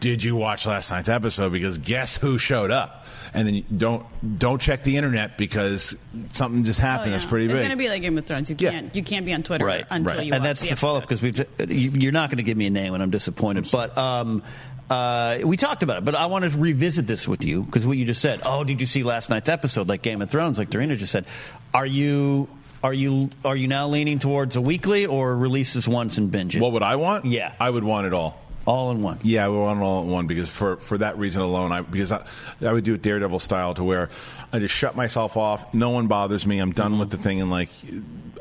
did 0.00 0.24
you 0.24 0.34
watch 0.34 0.66
last 0.66 0.90
night's 0.90 1.08
episode? 1.08 1.52
Because 1.52 1.78
guess 1.78 2.16
who 2.16 2.38
showed 2.38 2.70
up? 2.70 3.06
And 3.32 3.46
then 3.46 3.54
you 3.54 3.64
don't 3.76 4.04
don't 4.38 4.60
check 4.60 4.82
the 4.82 4.96
internet 4.96 5.38
because 5.38 5.94
something 6.32 6.64
just 6.64 6.80
happened. 6.80 7.10
Oh, 7.10 7.12
That's 7.12 7.24
yeah. 7.24 7.30
pretty 7.30 7.46
It's 7.46 7.58
going 7.58 7.70
to 7.70 7.76
be 7.76 7.88
like 7.88 8.02
Game 8.02 8.18
of 8.18 8.26
Thrones. 8.26 8.50
You 8.50 8.56
can't 8.56 8.94
you 8.94 9.04
can't 9.04 9.24
be 9.24 9.32
on 9.32 9.42
Twitter 9.44 9.64
right, 9.64 9.86
until 9.88 10.16
right. 10.16 10.26
you 10.26 10.32
and 10.32 10.42
watch 10.42 10.48
that's 10.48 10.62
the 10.62 10.70
the 10.70 10.76
follow 10.76 10.98
up 10.98 11.04
because 11.04 11.22
we've 11.22 11.38
you- 11.68 11.90
you're 11.92 12.12
not 12.12 12.30
going 12.30 12.38
to 12.38 12.42
give 12.42 12.56
me 12.56 12.66
a 12.66 12.70
name 12.70 12.92
and 12.94 13.02
I'm 13.02 13.10
disappointed. 13.10 13.68
But 13.70 13.96
um, 13.96 14.42
uh, 14.88 15.38
we 15.44 15.56
talked 15.56 15.84
about 15.84 15.98
it. 15.98 16.04
But 16.04 16.16
I 16.16 16.26
want 16.26 16.50
to 16.50 16.58
revisit 16.58 17.06
this 17.06 17.28
with 17.28 17.44
you 17.44 17.62
because 17.62 17.86
what 17.86 17.96
you 17.96 18.04
just 18.04 18.20
said. 18.20 18.40
Oh, 18.44 18.64
did 18.64 18.80
you 18.80 18.86
see 18.86 19.04
last 19.04 19.30
night's 19.30 19.48
episode? 19.48 19.88
Like 19.88 20.02
Game 20.02 20.20
of 20.22 20.30
Thrones, 20.30 20.58
like 20.58 20.70
Dorina 20.70 20.96
just 20.96 21.12
said. 21.12 21.26
Are 21.72 21.86
you? 21.86 22.48
Are 22.82 22.94
you 22.94 23.30
are 23.44 23.56
you 23.56 23.68
now 23.68 23.88
leaning 23.88 24.18
towards 24.18 24.56
a 24.56 24.60
weekly 24.60 25.06
or 25.06 25.36
releases 25.36 25.86
once 25.86 26.18
and 26.18 26.30
binge 26.30 26.56
it? 26.56 26.62
What 26.62 26.72
would 26.72 26.82
I 26.82 26.96
want? 26.96 27.26
Yeah, 27.26 27.54
I 27.60 27.68
would 27.68 27.84
want 27.84 28.06
it 28.06 28.14
all. 28.14 28.40
All 28.66 28.90
in 28.90 29.00
one. 29.00 29.18
Yeah, 29.22 29.44
I 29.44 29.48
would 29.48 29.58
want 29.58 29.80
it 29.80 29.82
all 29.82 30.02
in 30.02 30.08
one 30.08 30.26
because 30.26 30.48
for, 30.50 30.76
for 30.76 30.98
that 30.98 31.18
reason 31.18 31.42
alone, 31.42 31.72
I 31.72 31.80
because 31.82 32.12
I, 32.12 32.24
I 32.60 32.72
would 32.72 32.84
do 32.84 32.94
it 32.94 33.02
Daredevil 33.02 33.38
style 33.40 33.74
to 33.74 33.84
where 33.84 34.10
I 34.52 34.58
just 34.58 34.74
shut 34.74 34.96
myself 34.96 35.36
off. 35.36 35.72
No 35.74 35.90
one 35.90 36.06
bothers 36.06 36.46
me. 36.46 36.58
I'm 36.58 36.72
done 36.72 36.98
with 36.98 37.10
the 37.10 37.16
thing 37.16 37.38
in 37.38 37.50
like 37.50 37.70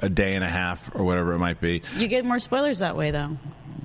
a 0.01 0.09
day 0.09 0.35
and 0.35 0.43
a 0.43 0.49
half 0.49 0.93
or 0.95 1.03
whatever 1.03 1.33
it 1.33 1.39
might 1.39 1.59
be. 1.59 1.81
You 1.97 2.07
get 2.07 2.25
more 2.25 2.39
spoilers 2.39 2.79
that 2.79 2.95
way, 2.95 3.11
though. 3.11 3.37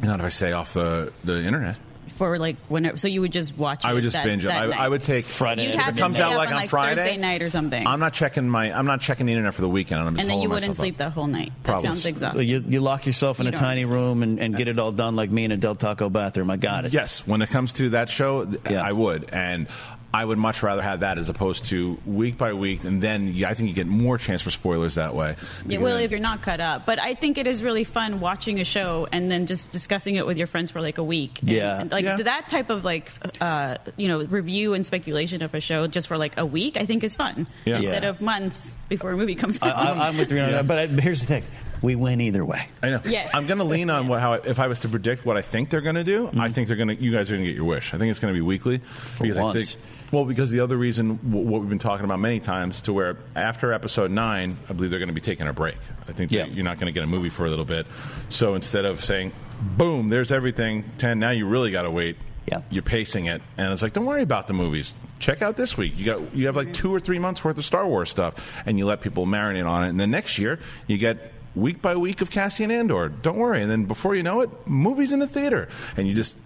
Not 0.03 0.21
if 0.21 0.27
I 0.27 0.29
stay 0.29 0.53
off 0.53 0.75
the, 0.75 1.13
the 1.25 1.39
internet. 1.43 1.77
For 2.15 2.39
like 2.39 2.57
whenever, 2.69 2.97
so 2.97 3.09
you 3.09 3.21
would 3.23 3.33
just 3.33 3.59
watch. 3.59 3.85
It. 3.85 3.89
I 3.89 3.93
would 3.93 4.03
just 4.03 4.15
that, 4.15 4.25
binge 4.25 4.45
it. 4.45 4.49
that 4.49 4.63
I, 4.63 4.67
night. 4.67 4.79
I 4.79 4.89
would 4.89 5.03
take 5.03 5.25
Friday. 5.25 5.65
You'd 5.65 5.75
if 5.75 5.81
have 5.81 5.97
it 5.97 6.01
comes 6.01 6.21
out 6.21 6.37
like 6.37 6.49
on, 6.49 6.55
on 6.55 6.61
like, 6.61 6.71
Friday 6.71 6.95
Thursday 6.95 7.17
night 7.17 7.43
or 7.43 7.51
something. 7.51 7.87
I'm 7.87 7.99
not 7.99 8.13
checking 8.13 8.49
my 8.49 8.73
I'm 8.73 8.87
not 8.87 9.01
checking 9.01 9.27
the 9.27 9.33
internet 9.33 9.55
for 9.55 9.63
the 9.63 9.69
weekend. 9.69 10.01
I'm 10.01 10.15
just 10.15 10.25
and 10.25 10.31
then 10.31 10.41
you 10.41 10.49
wouldn't 10.49 10.77
sleep 10.77 10.95
up. 10.95 10.99
the 10.99 11.11
whole 11.11 11.27
night. 11.27 11.53
That 11.63 11.65
Probably. 11.65 11.89
sounds 11.89 12.07
exhausting. 12.07 12.49
You, 12.49 12.65
you 12.67 12.81
lock 12.81 13.07
yourself 13.07 13.41
in 13.41 13.47
You 13.47 13.53
a 13.53 13.57
tiny 13.57 13.85
room 13.85 14.23
and, 14.23 14.39
and 14.39 14.57
get 14.57 14.69
it 14.69 14.79
all 14.79 14.93
done 14.93 15.17
like 15.17 15.31
me 15.31 15.45
in 15.45 15.53
a 15.53 15.57
Del 15.57 15.75
Taco 15.75 16.09
bathroom. 16.09 16.51
I 16.51 16.57
got 16.57 16.85
it. 16.85 16.93
Yes, 16.93 17.27
when 17.27 17.43
it 17.43 17.51
comes 17.51 17.73
to 17.75 17.91
that 17.91 18.11
show, 18.11 18.45
th- 18.45 18.77
I 18.77 18.93
would, 18.93 19.31
and 19.33 19.67
I 20.15 20.25
would 20.25 20.39
much 20.39 20.63
rather 20.63 20.81
have 20.83 21.01
that 21.01 21.19
as 21.19 21.29
opposed 21.29 21.65
to 21.67 21.99
week 22.07 22.39
by 22.39 22.53
week, 22.53 22.85
and 22.85 23.03
then 23.03 23.35
yeah, 23.35 23.49
I 23.51 23.55
think 23.55 23.69
you 23.69 23.75
get 23.75 23.89
more 23.89 24.17
chance 24.17 24.43
for 24.43 24.51
spoilers 24.51 24.95
that 24.95 25.15
way. 25.15 25.31
Yeah, 25.31 25.63
Because 25.67 25.83
well, 25.83 25.97
if 25.97 26.11
you're 26.13 26.21
not 26.21 26.41
cut 26.41 26.61
up. 26.61 26.87
But 26.87 27.01
I 27.01 27.15
think 27.15 27.37
it 27.37 27.47
is 27.49 27.63
really 27.65 27.83
fun 27.83 28.21
watching 28.21 28.61
a 28.61 28.65
show 28.65 29.09
and 29.11 29.31
then 29.31 29.47
just 29.47 29.73
discussing 29.73 30.15
it 30.15 30.25
with 30.25 30.39
your 30.39 30.47
friends 30.47 30.71
for 30.71 30.81
like 30.81 30.99
a 30.99 31.03
week. 31.03 31.41
And- 31.41 31.49
Yeah. 31.51 31.81
and, 31.81 31.91
like 31.91 32.05
Yeah. 32.05 32.17
that 32.17 32.49
type 32.49 32.71
of 32.71 32.85
like, 32.85 33.11
uh, 33.41 33.79
you 33.97 34.07
know, 34.07 34.23
review 34.23 34.75
and 34.75 34.87
speculation 34.87 35.43
of 35.43 35.53
a 35.55 35.61
show 35.61 35.87
just 35.89 36.07
for 36.07 36.17
like 36.17 36.37
a 36.39 36.47
week, 36.47 36.77
I 36.77 36.87
think 36.87 37.03
is 37.03 37.17
fun. 37.17 37.47
Yeah. 37.65 37.77
Instead 37.79 38.05
Yeah. 38.05 38.09
of 38.11 38.21
months 38.21 38.77
before 38.89 39.11
a 39.11 39.17
movie 39.17 39.35
comes 39.35 39.59
out. 39.63 39.75
I, 39.77 40.09
I'm 40.09 40.17
with 40.17 40.31
you 40.31 40.39
on 40.39 40.53
that. 40.53 40.67
But 40.69 40.79
I, 40.79 40.87
here's 40.87 41.21
the 41.21 41.27
thing: 41.27 41.43
we 41.83 41.97
win 41.97 42.21
either 42.21 42.45
way. 42.45 42.69
I 42.83 42.91
know. 42.91 43.01
Yes. 43.05 43.31
I'm 43.35 43.47
going 43.47 43.59
to 43.59 43.65
lean 43.65 43.91
on 43.91 44.07
what, 44.07 44.21
how 44.21 44.35
if 44.35 44.61
I 44.61 44.69
was 44.69 44.79
to 44.81 44.89
predict 44.89 45.27
what 45.27 45.37
I 45.37 45.43
think 45.43 45.71
they're 45.71 45.81
going 45.81 45.97
to 45.97 46.05
do. 46.05 46.31
I 46.39 46.51
think 46.51 46.69
they're 46.69 46.77
going 46.77 46.89
to. 46.89 46.95
You 47.03 47.11
guys 47.11 47.31
are 47.33 47.35
going 47.35 47.47
to 47.47 47.53
get 47.53 47.59
your 47.61 47.69
wish. 47.69 47.93
I 47.95 47.99
think 47.99 48.11
it's 48.11 48.21
going 48.21 48.33
to 48.33 48.39
be 48.39 48.43
weekly 48.47 48.81
because 49.21 49.37
I 49.37 49.43
once. 49.43 49.73
think. 49.75 49.83
Well, 50.15 50.25
because 50.25 50.53
the 50.53 50.61
other 50.61 50.77
reason, 50.77 51.19
w- 51.29 51.45
what 51.45 51.61
we've 51.61 51.69
been 51.69 51.81
talking 51.81 52.05
about 52.05 52.21
many 52.21 52.39
times, 52.39 52.83
to 52.83 52.93
where 52.93 53.17
after 53.35 53.73
episode 53.73 54.13
nine, 54.13 54.57
I 54.69 54.73
believe 54.73 54.91
they're 54.91 55.01
going 55.01 55.09
to 55.09 55.15
be 55.15 55.21
taking 55.21 55.49
a 55.49 55.53
break. 55.53 55.77
I 56.09 56.13
think 56.13 56.31
that 56.31 56.53
you're 56.53 56.65
not 56.65 56.79
going 56.79 56.87
to 56.87 56.93
get 56.93 57.03
a 57.03 57.09
movie 57.09 57.31
for 57.31 57.47
a 57.47 57.51
little 57.51 57.65
bit. 57.65 57.89
So 58.29 58.55
instead 58.55 58.85
of 58.85 59.05
saying, 59.05 59.33
"Boom, 59.77 60.11
there's 60.11 60.31
everything," 60.31 60.85
ten, 60.99 61.19
now 61.19 61.31
you 61.31 61.49
really 61.49 61.73
got 61.73 61.83
to 61.83 61.91
wait. 61.91 62.17
Yeah. 62.47 62.61
You're 62.71 62.85
pacing 62.85 63.27
it, 63.27 63.43
and 63.59 63.73
it's 63.73 63.83
like, 63.83 63.93
don't 63.93 64.07
worry 64.07 64.23
about 64.23 64.47
the 64.47 64.55
movies. 64.55 64.95
Check 65.19 65.43
out 65.43 65.57
this 65.57 65.77
week. 65.77 65.99
You 65.99 66.05
got 66.05 66.33
you 66.33 66.47
have 66.47 66.55
like 66.55 66.73
two 66.73 66.95
or 66.95 67.01
three 67.01 67.19
months 67.19 67.45
worth 67.45 67.59
of 67.59 67.65
Star 67.65 67.85
Wars 67.85 68.09
stuff, 68.09 68.63
and 68.67 68.79
you 68.79 68.87
let 68.87 69.01
people 69.01 69.27
marinate 69.27 69.69
on 69.69 69.83
it. 69.83 69.89
And 69.89 69.99
then 69.99 70.13
next 70.13 70.39
year, 70.39 70.61
you 70.87 70.97
get 70.97 71.33
week 71.57 71.83
by 71.83 71.97
week 71.97 72.21
of 72.21 72.31
Cassian 72.31 72.71
Andor. 72.71 73.09
Don't 73.09 73.37
worry. 73.39 73.63
And 73.63 73.71
then 73.71 73.87
before 73.87 74.15
you 74.15 74.23
know 74.23 74.43
it, 74.43 74.51
movies 74.65 75.11
in 75.11 75.19
the 75.19 75.27
theater, 75.27 75.69
and 75.97 76.07
you 76.07 76.15
just 76.15 76.37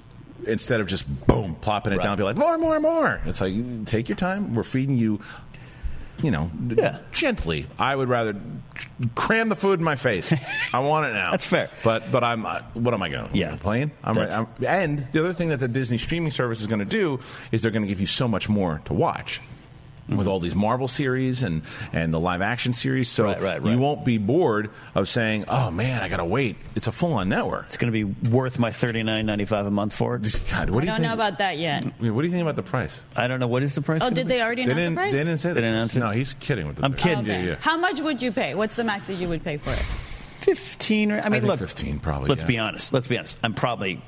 instead 0.46 0.81
of 0.81 0.87
just 0.87 1.07
boom 1.27 1.55
plopping 1.57 1.92
it 1.92 2.03
down, 2.03 2.16
be 2.16 2.22
like 2.22 2.37
more, 2.37 2.59
more, 2.59 2.81
more. 2.81 3.20
It's 3.27 3.40
like 3.40 3.55
take 3.87 4.09
your 4.09 4.16
time. 4.16 4.55
We're 4.55 4.62
feeding 4.62 4.96
you. 4.96 5.20
You 6.20 6.33
know, 6.33 6.51
gently. 7.12 7.68
I 7.79 7.94
would 7.94 8.09
rather 8.09 8.35
cram 9.14 9.51
the 9.51 9.55
food 9.55 9.79
in 9.79 9.85
my 9.85 9.94
face. 9.94 10.35
I 10.72 10.81
want 10.81 11.07
it 11.07 11.12
now. 11.12 11.31
That's 11.31 11.46
fair. 11.46 11.70
But 11.85 12.11
but 12.11 12.24
I'm 12.24 12.44
uh, 12.44 12.62
what 12.74 12.92
am 12.92 13.05
I 13.05 13.09
going? 13.09 13.37
Yeah, 13.37 13.55
playing. 13.55 13.92
I'm, 14.03 14.16
right, 14.16 14.33
I'm 14.33 14.48
and 14.66 15.07
the 15.12 15.20
other 15.20 15.33
thing 15.33 15.51
that 15.51 15.61
the 15.61 15.68
Disney 15.68 15.96
streaming 15.96 16.33
service 16.33 16.61
is 16.61 16.66
going 16.66 16.81
to 16.81 16.85
do 16.85 17.20
is 17.53 17.62
they're 17.62 17.70
going 17.70 17.85
to 17.85 17.88
give 17.88 18.01
you 18.01 18.07
so 18.07 18.27
much 18.27 18.48
more 18.48 18.83
to 18.87 18.94
watch. 18.94 19.40
With 20.08 20.20
mm-hmm. 20.20 20.28
all 20.28 20.40
these 20.40 20.54
Marvel 20.54 20.88
series 20.88 21.42
and, 21.42 21.62
and 21.92 22.14
the 22.14 22.18
live 22.18 22.40
action 22.40 22.72
series, 22.72 23.10
so 23.10 23.28
you 23.58 23.78
won't 23.78 24.06
be 24.06 24.16
bored 24.16 24.70
of 24.94 25.06
saying, 25.06 25.44
"Oh 25.48 25.70
man, 25.70 26.02
I 26.02 26.08
got 26.08 26.16
to 26.16 26.24
wait." 26.24 26.56
It's 26.74 26.86
a 26.86 26.92
full 26.92 27.12
on 27.12 27.28
network. 27.28 27.66
It's 27.66 27.76
going 27.76 27.92
to 27.92 28.04
be 28.04 28.30
worth 28.30 28.58
my 28.58 28.70
thirty 28.70 29.02
nine 29.02 29.26
ninety 29.26 29.44
five 29.44 29.66
a 29.66 29.70
month 29.70 29.94
for 29.94 30.16
it. 30.16 30.40
God, 30.50 30.70
I 30.70 30.72
what 30.72 30.80
do 30.80 30.86
you 30.86 30.92
don't 30.92 30.96
think? 30.96 31.08
know 31.08 31.12
about 31.12 31.38
that 31.38 31.58
yet. 31.58 31.84
Mm, 31.84 32.12
what 32.12 32.22
do 32.22 32.28
you 32.28 32.32
think 32.32 32.42
about 32.42 32.56
the 32.56 32.62
price? 32.62 33.02
I 33.16 33.28
don't 33.28 33.38
know 33.38 33.48
what 33.48 33.62
is 33.62 33.74
the 33.74 33.82
price. 33.82 34.00
Oh, 34.02 34.08
did 34.08 34.26
be? 34.26 34.34
they 34.34 34.42
already 34.42 34.64
They 34.64 34.72
announce 34.72 34.76
the 34.76 34.86
didn't. 34.86 34.96
price? 34.96 35.12
They 35.12 35.18
didn't 35.18 35.38
say 35.38 35.48
that. 35.50 35.54
They 35.56 35.60
didn't 35.60 35.74
announce 35.74 35.96
it? 35.96 36.00
No, 36.00 36.10
he's 36.10 36.34
kidding 36.34 36.66
with 36.66 36.76
the. 36.76 36.84
I'm 36.84 36.94
kidding. 36.94 37.26
Yeah, 37.26 37.42
yeah. 37.42 37.54
How 37.60 37.76
much 37.76 38.00
would 38.00 38.22
you 38.22 38.32
pay? 38.32 38.54
What's 38.54 38.76
the 38.76 38.84
max 38.84 39.08
that 39.08 39.14
you 39.14 39.28
would 39.28 39.44
pay 39.44 39.58
for 39.58 39.72
it? 39.72 39.84
Fifteen. 40.38 41.12
I 41.12 41.16
mean, 41.28 41.32
think 41.32 41.44
look, 41.44 41.58
15 41.58 41.98
probably, 42.00 42.28
Let's 42.28 42.42
yeah. 42.42 42.48
be 42.48 42.58
honest. 42.58 42.92
Let's 42.92 43.08
be 43.08 43.18
honest. 43.18 43.38
I'm 43.42 43.52
probably 43.52 44.00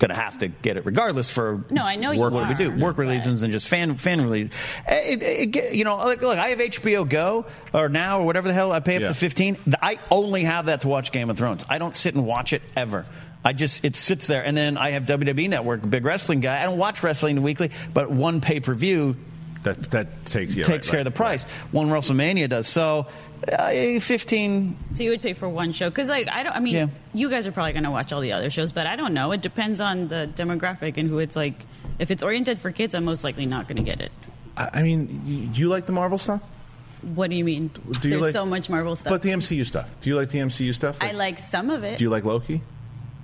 going 0.00 0.08
to 0.08 0.16
have 0.16 0.38
to 0.38 0.48
get 0.48 0.76
it 0.76 0.84
regardless 0.84 1.30
for 1.30 1.62
No, 1.70 1.84
I 1.84 1.94
know 1.94 2.10
you 2.10 2.18
work 2.18 2.32
what 2.32 2.48
we 2.48 2.54
do 2.56 2.70
work 2.72 2.98
reasons 2.98 3.44
and 3.44 3.52
just 3.52 3.68
fan 3.68 3.96
fan 3.96 4.20
release. 4.20 4.50
Eh, 4.86 5.12
it, 5.12 5.22
it, 5.22 5.56
it- 5.56 5.74
you 5.74 5.84
know, 5.84 5.96
like, 5.98 6.20
look, 6.22 6.36
I 6.38 6.48
have 6.48 6.58
HBO 6.58 7.08
Go 7.08 7.46
or 7.72 7.88
now 7.88 8.20
or 8.20 8.26
whatever 8.26 8.48
the 8.48 8.54
hell 8.54 8.72
I 8.72 8.80
pay 8.80 8.96
up 8.96 9.02
Yeah. 9.02 9.08
to 9.08 9.14
fifteen. 9.14 9.56
I 9.80 9.98
only 10.10 10.42
have 10.42 10.66
that 10.66 10.80
to 10.80 10.88
watch 10.88 11.12
Game 11.12 11.30
of 11.30 11.38
Thrones. 11.38 11.64
I 11.68 11.78
don't 11.78 11.94
sit 11.94 12.14
and 12.16 12.26
watch 12.26 12.52
it 12.52 12.62
ever. 12.76 13.06
I 13.44 13.52
just 13.52 13.84
it 13.84 13.94
sits 13.96 14.26
there, 14.26 14.44
and 14.44 14.56
then 14.56 14.76
I 14.76 14.90
have 14.90 15.04
WWE 15.06 15.48
Network, 15.48 15.88
big 15.88 16.04
wrestling 16.04 16.40
guy. 16.40 16.60
I 16.60 16.64
don't 16.66 16.76
watch 16.78 17.02
wrestling 17.02 17.40
weekly, 17.42 17.70
but 17.94 18.10
one 18.10 18.40
pay 18.40 18.60
per 18.60 18.74
view 18.74 19.16
that 19.62 19.90
that 19.90 20.26
takes 20.26 20.54
yeah, 20.56 20.64
takes 20.64 20.88
right, 20.88 20.90
care 20.90 21.00
of 21.00 21.04
the 21.04 21.10
price. 21.10 21.44
One 21.72 21.88
WrestleMania 21.88 22.48
does 22.48 22.68
so. 22.68 23.06
Uh, 23.50 23.98
Fifteen. 24.00 24.76
So 24.92 25.02
you 25.02 25.10
would 25.10 25.22
pay 25.22 25.32
for 25.32 25.48
one 25.48 25.72
show? 25.72 25.88
Because 25.88 26.08
like 26.08 26.28
I 26.28 26.42
don't. 26.42 26.54
I 26.54 26.60
mean, 26.60 26.74
Yeah. 26.74 26.86
you 27.14 27.30
guys 27.30 27.46
are 27.46 27.52
probably 27.52 27.72
going 27.72 27.84
to 27.84 27.90
watch 27.90 28.12
all 28.12 28.20
the 28.20 28.32
other 28.32 28.50
shows, 28.50 28.72
but 28.72 28.86
I 28.86 28.96
don't 28.96 29.14
know. 29.14 29.32
It 29.32 29.40
depends 29.40 29.80
on 29.80 30.08
the 30.08 30.28
demographic 30.34 30.96
and 30.96 31.08
who 31.08 31.18
it's 31.18 31.36
like. 31.36 31.66
If 31.98 32.10
it's 32.10 32.22
oriented 32.22 32.58
for 32.58 32.70
kids, 32.72 32.94
I'm 32.94 33.04
most 33.04 33.24
likely 33.24 33.44
not 33.46 33.68
going 33.68 33.76
to 33.76 33.82
get 33.82 34.00
it. 34.00 34.10
I, 34.56 34.70
I 34.74 34.82
mean, 34.82 35.20
you, 35.26 35.46
do 35.46 35.60
you 35.60 35.68
like 35.68 35.84
the 35.86 35.92
Marvel 35.92 36.16
stuff? 36.16 36.42
What 37.14 37.28
do 37.30 37.36
you 37.36 37.44
mean? 37.44 37.68
Do 37.68 38.08
you 38.08 38.10
There's 38.10 38.22
like- 38.22 38.32
so 38.32 38.46
much 38.46 38.68
Marvel 38.70 38.96
stuff. 38.96 39.10
But 39.10 39.22
the 39.22 39.30
MCU 39.30 39.66
stuff. 39.66 39.88
Do 40.00 40.08
you 40.10 40.16
like 40.16 40.30
the 40.30 40.38
MCU 40.38 40.74
stuff? 40.74 40.98
I 41.00 41.12
like 41.12 41.38
some 41.38 41.68
of 41.70 41.84
it. 41.84 41.98
Do 41.98 42.04
you 42.04 42.10
like 42.10 42.24
Loki? 42.24 42.62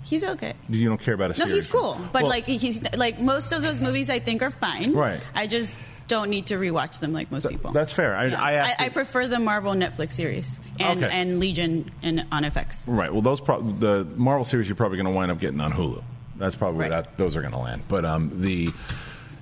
He's 0.06 0.22
okay. 0.22 0.54
You 0.68 0.88
don't 0.88 1.00
care 1.00 1.14
about 1.14 1.36
a 1.36 1.38
No, 1.38 1.52
he's 1.52 1.66
cool, 1.66 2.00
but 2.12 2.22
Well- 2.22 2.30
like 2.30 2.44
he's 2.46 2.80
like 2.94 3.18
most 3.20 3.52
of 3.52 3.62
those 3.62 3.80
movies, 3.80 4.08
I 4.08 4.20
think 4.20 4.40
are 4.40 4.50
fine. 4.52 4.92
Right. 4.92 5.20
I 5.34 5.46
just 5.48 5.76
don't 6.06 6.30
need 6.30 6.46
to 6.46 6.54
rewatch 6.54 7.00
them 7.00 7.12
like 7.12 7.32
most 7.32 7.48
people. 7.48 7.72
That's 7.72 7.92
fair. 7.92 8.14
I, 8.16 8.26
Yeah. 8.26 8.40
I 8.40 8.52
asked. 8.52 8.76
I, 8.78 8.88
prefer 8.90 9.26
the 9.26 9.40
Marvel 9.40 9.72
Netflix 9.74 10.12
series 10.12 10.60
and, 10.78 11.02
Okay. 11.02 11.12
and 11.12 11.40
Legion 11.40 11.90
and 12.04 12.24
on 12.30 12.44
FX. 12.44 12.84
Right. 12.86 13.12
Well, 13.12 13.22
those 13.22 13.40
pro- 13.40 13.60
the 13.62 14.06
Marvel 14.14 14.44
series 14.44 14.68
you're 14.68 14.76
probably 14.76 14.96
going 14.98 15.06
to 15.06 15.12
wind 15.12 15.32
up 15.32 15.40
getting 15.40 15.60
on 15.60 15.72
Hulu. 15.72 16.04
That's 16.36 16.54
probably 16.54 16.82
Right. 16.82 16.90
that 16.90 17.16
those 17.18 17.36
are 17.36 17.40
going 17.40 17.54
to 17.54 17.58
land. 17.58 17.82
But 17.88 18.04
um, 18.04 18.30
the 18.42 18.70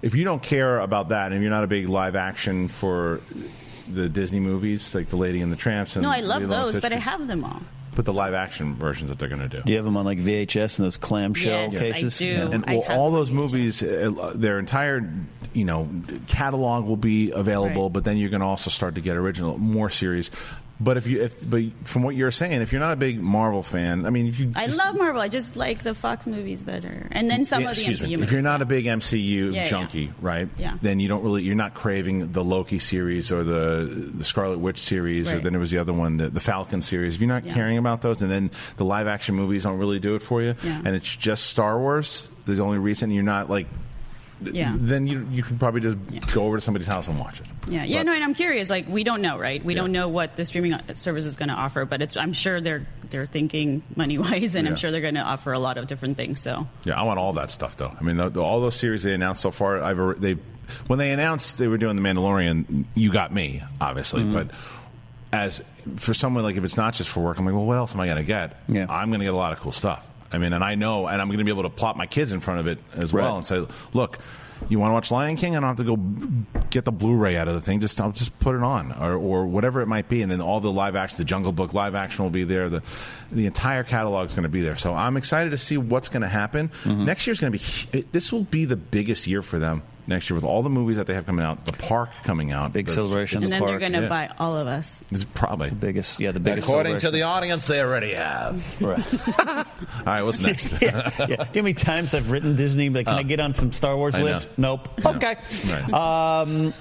if 0.00 0.14
you 0.14 0.24
don't 0.24 0.42
care 0.42 0.78
about 0.80 1.10
that 1.10 1.32
and 1.32 1.42
you're 1.42 1.50
not 1.50 1.64
a 1.64 1.66
big 1.66 1.90
live 1.90 2.16
action 2.16 2.68
for 2.68 3.20
the 3.86 4.08
Disney 4.08 4.40
movies 4.40 4.94
like 4.94 5.10
the 5.10 5.16
Lady 5.16 5.42
and 5.42 5.52
the 5.52 5.56
Tramps 5.56 5.96
and 5.96 6.02
No, 6.02 6.10
I 6.10 6.20
love 6.20 6.48
those, 6.48 6.78
but 6.80 6.90
I 6.92 6.96
have 6.96 7.26
them 7.26 7.44
all. 7.44 7.60
But 7.94 8.04
the 8.04 8.12
live 8.12 8.34
action 8.34 8.74
versions 8.74 9.10
that 9.10 9.18
they're 9.18 9.28
going 9.28 9.40
to 9.40 9.48
do. 9.48 9.62
Do 9.62 9.72
you 9.72 9.78
have 9.78 9.84
them 9.84 9.96
on 9.96 10.04
like 10.04 10.18
VHS 10.18 10.78
and 10.78 10.86
those 10.86 10.96
clamshell 10.96 11.72
Yes, 11.72 11.76
I 11.82 11.92
cases? 11.92 12.18
do. 12.18 12.48
And 12.52 12.64
I 12.66 12.76
well, 12.76 12.84
all 12.88 13.10
those 13.10 13.30
movies, 13.30 13.82
uh, 13.82 14.32
their 14.34 14.58
entire 14.58 15.08
you 15.52 15.64
know 15.64 15.88
catalog 16.28 16.84
will 16.84 16.96
be 16.96 17.30
available. 17.30 17.84
Right. 17.84 17.92
But 17.92 18.04
then 18.04 18.16
you're 18.16 18.30
going 18.30 18.40
to 18.40 18.46
also 18.46 18.70
start 18.70 18.96
to 18.96 19.00
get 19.00 19.16
original 19.16 19.58
more 19.58 19.90
series. 19.90 20.30
But 20.84 20.98
if 20.98 21.06
you, 21.06 21.22
if 21.22 21.48
but 21.48 21.62
from 21.84 22.02
what 22.02 22.14
you're 22.14 22.30
saying, 22.30 22.60
if 22.60 22.70
you're 22.72 22.80
not 22.80 22.92
a 22.92 22.96
big 22.96 23.20
Marvel 23.20 23.62
fan, 23.62 24.04
I 24.04 24.10
mean, 24.10 24.26
if 24.26 24.38
you 24.38 24.52
I 24.54 24.66
love 24.66 24.96
Marvel. 24.96 25.22
I 25.22 25.28
just 25.28 25.56
like 25.56 25.82
the 25.82 25.94
Fox 25.94 26.26
movies 26.26 26.62
better, 26.62 27.08
and 27.10 27.30
then 27.30 27.44
some 27.46 27.62
Yeah, 27.62 27.70
of 27.70 27.76
the 27.76 27.82
MCU 27.82 28.02
me. 28.02 28.10
movies. 28.16 28.24
If 28.24 28.32
you're 28.32 28.42
not 28.42 28.60
a 28.60 28.66
big 28.66 28.84
MCU 28.84 29.46
Yeah, 29.46 29.62
yeah. 29.62 29.64
junkie, 29.66 30.12
right? 30.20 30.48
Yeah. 30.58 30.76
Then 30.82 31.00
you 31.00 31.08
don't 31.08 31.22
really 31.24 31.42
you're 31.42 31.54
not 31.56 31.72
craving 31.74 32.32
the 32.32 32.44
Loki 32.44 32.78
series 32.78 33.32
or 33.32 33.42
the 33.44 34.10
the 34.14 34.24
Scarlet 34.24 34.58
Witch 34.58 34.78
series 34.78 35.32
or 35.32 35.40
then 35.40 35.52
there 35.54 35.60
was 35.60 35.70
the 35.70 35.78
other 35.78 35.92
one, 35.94 36.18
the, 36.18 36.28
the 36.28 36.40
Falcon 36.40 36.82
series. 36.82 37.14
If 37.14 37.20
you're 37.22 37.28
not 37.28 37.46
Yeah. 37.46 37.54
caring 37.54 37.78
about 37.78 38.02
those, 38.02 38.20
and 38.20 38.30
then 38.30 38.50
the 38.76 38.84
live 38.84 39.06
action 39.06 39.34
movies 39.34 39.62
don't 39.62 39.78
really 39.78 39.98
do 40.00 40.14
it 40.16 40.22
for 40.22 40.42
you, 40.42 40.54
Yeah. 40.62 40.82
and 40.84 40.94
it's 40.94 41.16
just 41.16 41.46
Star 41.46 41.78
Wars. 41.78 42.28
The 42.44 42.62
only 42.62 42.78
reason 42.78 43.10
you're 43.10 43.22
not 43.22 43.48
like, 43.48 43.66
Yeah. 44.42 44.72
then 44.76 45.06
you 45.06 45.26
you 45.30 45.42
can 45.42 45.58
probably 45.58 45.80
just 45.80 45.96
go 46.34 46.44
over 46.46 46.56
to 46.56 46.60
somebody's 46.60 46.86
house 46.88 47.06
and 47.08 47.18
watch 47.18 47.40
it. 47.40 47.46
Yeah, 47.66 47.84
yeah, 47.84 47.98
But- 47.98 48.06
no, 48.06 48.12
and 48.14 48.24
I'm 48.24 48.34
curious. 48.34 48.68
Like, 48.68 48.86
we 48.88 49.04
don't 49.04 49.22
know, 49.22 49.38
right? 49.38 49.64
We 49.64 49.74
don't 49.74 49.92
know 49.92 50.08
what 50.08 50.36
the 50.36 50.44
streaming 50.44 50.78
service 50.94 51.24
is 51.24 51.36
going 51.36 51.48
to 51.48 51.54
offer, 51.54 51.84
but 51.84 52.02
it's. 52.02 52.16
I'm 52.16 52.32
sure 52.32 52.60
they're 52.60 52.86
they're 53.10 53.26
thinking 53.26 53.82
money 53.96 54.18
wise, 54.18 54.54
and 54.54 54.66
Yeah. 54.66 54.70
I'm 54.72 54.76
sure 54.76 54.90
they're 54.90 55.00
going 55.00 55.14
to 55.14 55.22
offer 55.22 55.52
a 55.52 55.58
lot 55.58 55.78
of 55.78 55.86
different 55.86 56.16
things. 56.16 56.40
So, 56.40 56.66
Yeah, 56.84 57.00
I 57.00 57.02
want 57.04 57.18
all 57.18 57.32
that 57.34 57.50
stuff 57.50 57.76
though. 57.76 57.94
I 57.98 58.02
mean, 58.02 58.16
the, 58.16 58.28
the, 58.28 58.40
all 58.42 58.60
those 58.60 58.74
series 58.76 59.02
they 59.02 59.14
announced 59.14 59.42
so 59.42 59.50
far, 59.50 59.82
I've 59.82 59.96
alre- 59.98 60.18
they 60.18 60.36
when 60.86 60.98
they 60.98 61.12
announced 61.12 61.58
they 61.58 61.68
were 61.68 61.78
doing 61.78 61.96
the 61.96 62.02
Mandalorian, 62.02 62.84
you 62.94 63.12
got 63.12 63.32
me 63.32 63.62
obviously, 63.80 64.22
Mm-hmm. 64.22 64.32
but 64.32 64.50
as 65.32 65.62
for 65.96 66.14
someone 66.14 66.44
like 66.44 66.56
if 66.56 66.64
it's 66.64 66.76
not 66.76 66.94
just 66.94 67.10
for 67.10 67.20
work, 67.20 67.38
I'm 67.38 67.44
like, 67.44 67.54
well, 67.54 67.64
what 67.66 67.76
else 67.76 67.92
am 67.94 68.00
I 68.00 68.06
going 68.06 68.18
to 68.18 68.24
get? 68.24 68.56
Yeah, 68.68 68.86
I'm 68.88 69.08
going 69.10 69.20
to 69.20 69.24
get 69.26 69.34
a 69.34 69.36
lot 69.36 69.52
of 69.52 69.58
cool 69.60 69.72
stuff. 69.72 70.04
I 70.34 70.38
mean, 70.38 70.52
and 70.52 70.62
I 70.62 70.74
know, 70.74 71.06
and 71.06 71.22
I'm 71.22 71.28
going 71.28 71.38
to 71.38 71.44
be 71.44 71.50
able 71.50 71.62
to 71.62 71.70
plop 71.70 71.96
my 71.96 72.06
kids 72.06 72.32
in 72.32 72.40
front 72.40 72.60
of 72.60 72.66
it 72.66 72.78
as 72.94 73.12
well 73.12 73.36
and 73.36 73.46
say, 73.46 73.66
look. 73.92 74.18
You 74.68 74.78
want 74.78 74.90
to 74.90 74.94
watch 74.94 75.10
Lion 75.10 75.36
King? 75.36 75.56
I 75.56 75.60
don't 75.60 75.76
have 75.76 75.84
to 75.84 75.96
go 75.96 75.96
get 76.70 76.86
the 76.86 76.92
Blu-ray 76.92 77.36
out 77.36 77.48
of 77.48 77.54
the 77.54 77.60
thing. 77.60 77.80
Just 77.80 78.00
I'll 78.00 78.12
just 78.12 78.38
put 78.38 78.54
it 78.54 78.62
on, 78.62 78.92
or, 78.92 79.14
or 79.14 79.46
whatever 79.46 79.82
it 79.82 79.86
might 79.86 80.08
be, 80.08 80.22
and 80.22 80.30
then 80.30 80.40
all 80.40 80.60
the 80.60 80.70
live 80.70 80.96
action, 80.96 81.18
the 81.18 81.24
Jungle 81.24 81.52
Book 81.52 81.74
live 81.74 81.94
action 81.94 82.24
will 82.24 82.30
be 82.30 82.44
there. 82.44 82.70
The 82.70 82.82
the 83.30 83.44
entire 83.46 83.82
catalog 83.82 84.28
is 84.28 84.34
going 84.34 84.44
to 84.44 84.48
be 84.48 84.62
there. 84.62 84.76
So 84.76 84.94
I'm 84.94 85.18
excited 85.18 85.50
to 85.50 85.58
see 85.58 85.76
what's 85.76 86.08
going 86.08 86.22
to 86.22 86.28
happen. 86.28 86.68
Mm-hmm. 86.84 87.04
Next 87.04 87.26
year's 87.26 87.40
going 87.40 87.52
to 87.52 87.90
be. 87.92 88.02
This 88.12 88.32
will 88.32 88.44
be 88.44 88.64
the 88.64 88.76
biggest 88.76 89.26
year 89.26 89.42
for 89.42 89.58
them 89.58 89.82
next 90.06 90.28
year 90.30 90.34
with 90.34 90.44
all 90.44 90.62
the 90.62 90.70
movies 90.70 90.96
that 90.96 91.06
they 91.06 91.14
have 91.14 91.26
coming 91.26 91.44
out, 91.44 91.64
the 91.64 91.72
park 91.72 92.10
coming 92.24 92.52
out, 92.52 92.72
Big 92.72 92.86
the- 92.86 92.92
celebration. 92.92 93.42
and 93.42 93.52
then 93.52 93.64
they're 93.64 93.78
going 93.78 93.92
to 93.92 94.02
yeah. 94.02 94.08
buy 94.08 94.30
all 94.38 94.56
of 94.56 94.66
us. 94.66 95.06
It's 95.10 95.24
probably 95.24 95.70
the 95.70 95.74
biggest. 95.74 96.20
Yeah, 96.20 96.32
the 96.32 96.40
biggest. 96.40 96.68
According 96.68 96.98
to 96.98 97.10
the 97.10 97.22
audience, 97.22 97.66
they 97.66 97.80
already 97.80 98.12
have. 98.14 98.62
Right. 98.84 99.28
All 99.38 99.64
right, 100.04 100.22
what's 100.22 100.40
next? 100.40 100.70
yeah, 100.82 101.10
yeah. 101.18 101.26
Do 101.26 101.32
you 101.32 101.36
know 101.36 101.44
how 101.54 101.62
many 101.62 101.74
times 101.74 102.12
I've 102.12 102.30
written 102.30 102.54
Disney? 102.56 102.90
Like, 102.90 103.06
can 103.06 103.14
I 103.14 103.22
get 103.22 103.40
on 103.40 103.54
some 103.54 103.72
Star 103.72 103.96
Wars 103.96 104.18
list? 104.18 104.48
Nope. 104.58 104.88
Okay. 105.04 105.36
Right. 105.68 105.92
Um, 105.92 106.74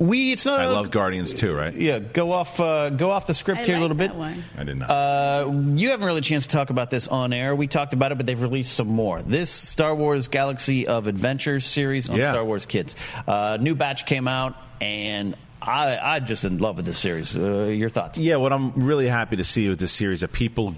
we. 0.00 0.32
It's 0.32 0.44
not. 0.44 0.58
I 0.58 0.64
a- 0.64 0.72
love 0.72 0.90
Guardians 0.90 1.32
too, 1.32 1.54
right? 1.54 1.72
Yeah, 1.72 2.00
go 2.00 2.32
off. 2.32 2.58
Uh, 2.58 2.90
go 2.90 3.10
off 3.10 3.28
the 3.28 3.34
script 3.34 3.60
I 3.60 3.64
here 3.64 3.76
a 3.76 3.80
little 3.80 3.96
that 3.96 4.08
bit. 4.08 4.16
one. 4.16 4.42
I 4.58 4.64
did 4.64 4.78
not. 4.78 4.90
Uh, 4.90 5.52
you 5.76 5.90
haven't 5.90 6.06
really 6.06 6.18
a 6.18 6.22
chance 6.22 6.46
to 6.46 6.50
talk 6.50 6.70
about 6.70 6.90
this 6.90 7.06
on 7.06 7.32
air. 7.32 7.54
We 7.54 7.68
talked 7.68 7.92
about 7.92 8.10
it, 8.10 8.16
but 8.16 8.26
they've 8.26 8.40
released 8.40 8.72
some 8.74 8.88
more. 8.88 9.22
This 9.22 9.50
Star 9.50 9.94
Wars 9.94 10.26
Galaxy 10.26 10.86
of 10.88 11.06
Adventures 11.06 11.64
series 11.66 12.10
on 12.10 12.16
Yeah. 12.16 12.32
Star 12.32 12.44
Wars 12.44 12.66
Kids. 12.66 12.96
Uh, 13.28 13.58
new 13.60 13.76
batch 13.76 14.06
came 14.06 14.26
out, 14.26 14.56
and 14.80 15.36
I, 15.62 15.98
I'm 16.16 16.24
just 16.26 16.44
in 16.44 16.58
love 16.58 16.78
with 16.78 16.86
this 16.86 16.98
series. 16.98 17.36
Uh, 17.36 17.64
your 17.66 17.90
thoughts? 17.90 18.18
Yeah, 18.18 18.36
what 18.36 18.52
I'm 18.52 18.72
really 18.72 19.06
happy 19.06 19.36
to 19.36 19.44
see 19.44 19.68
with 19.68 19.78
this 19.78 19.92
series 19.92 20.22
that 20.22 20.32
people 20.32 20.74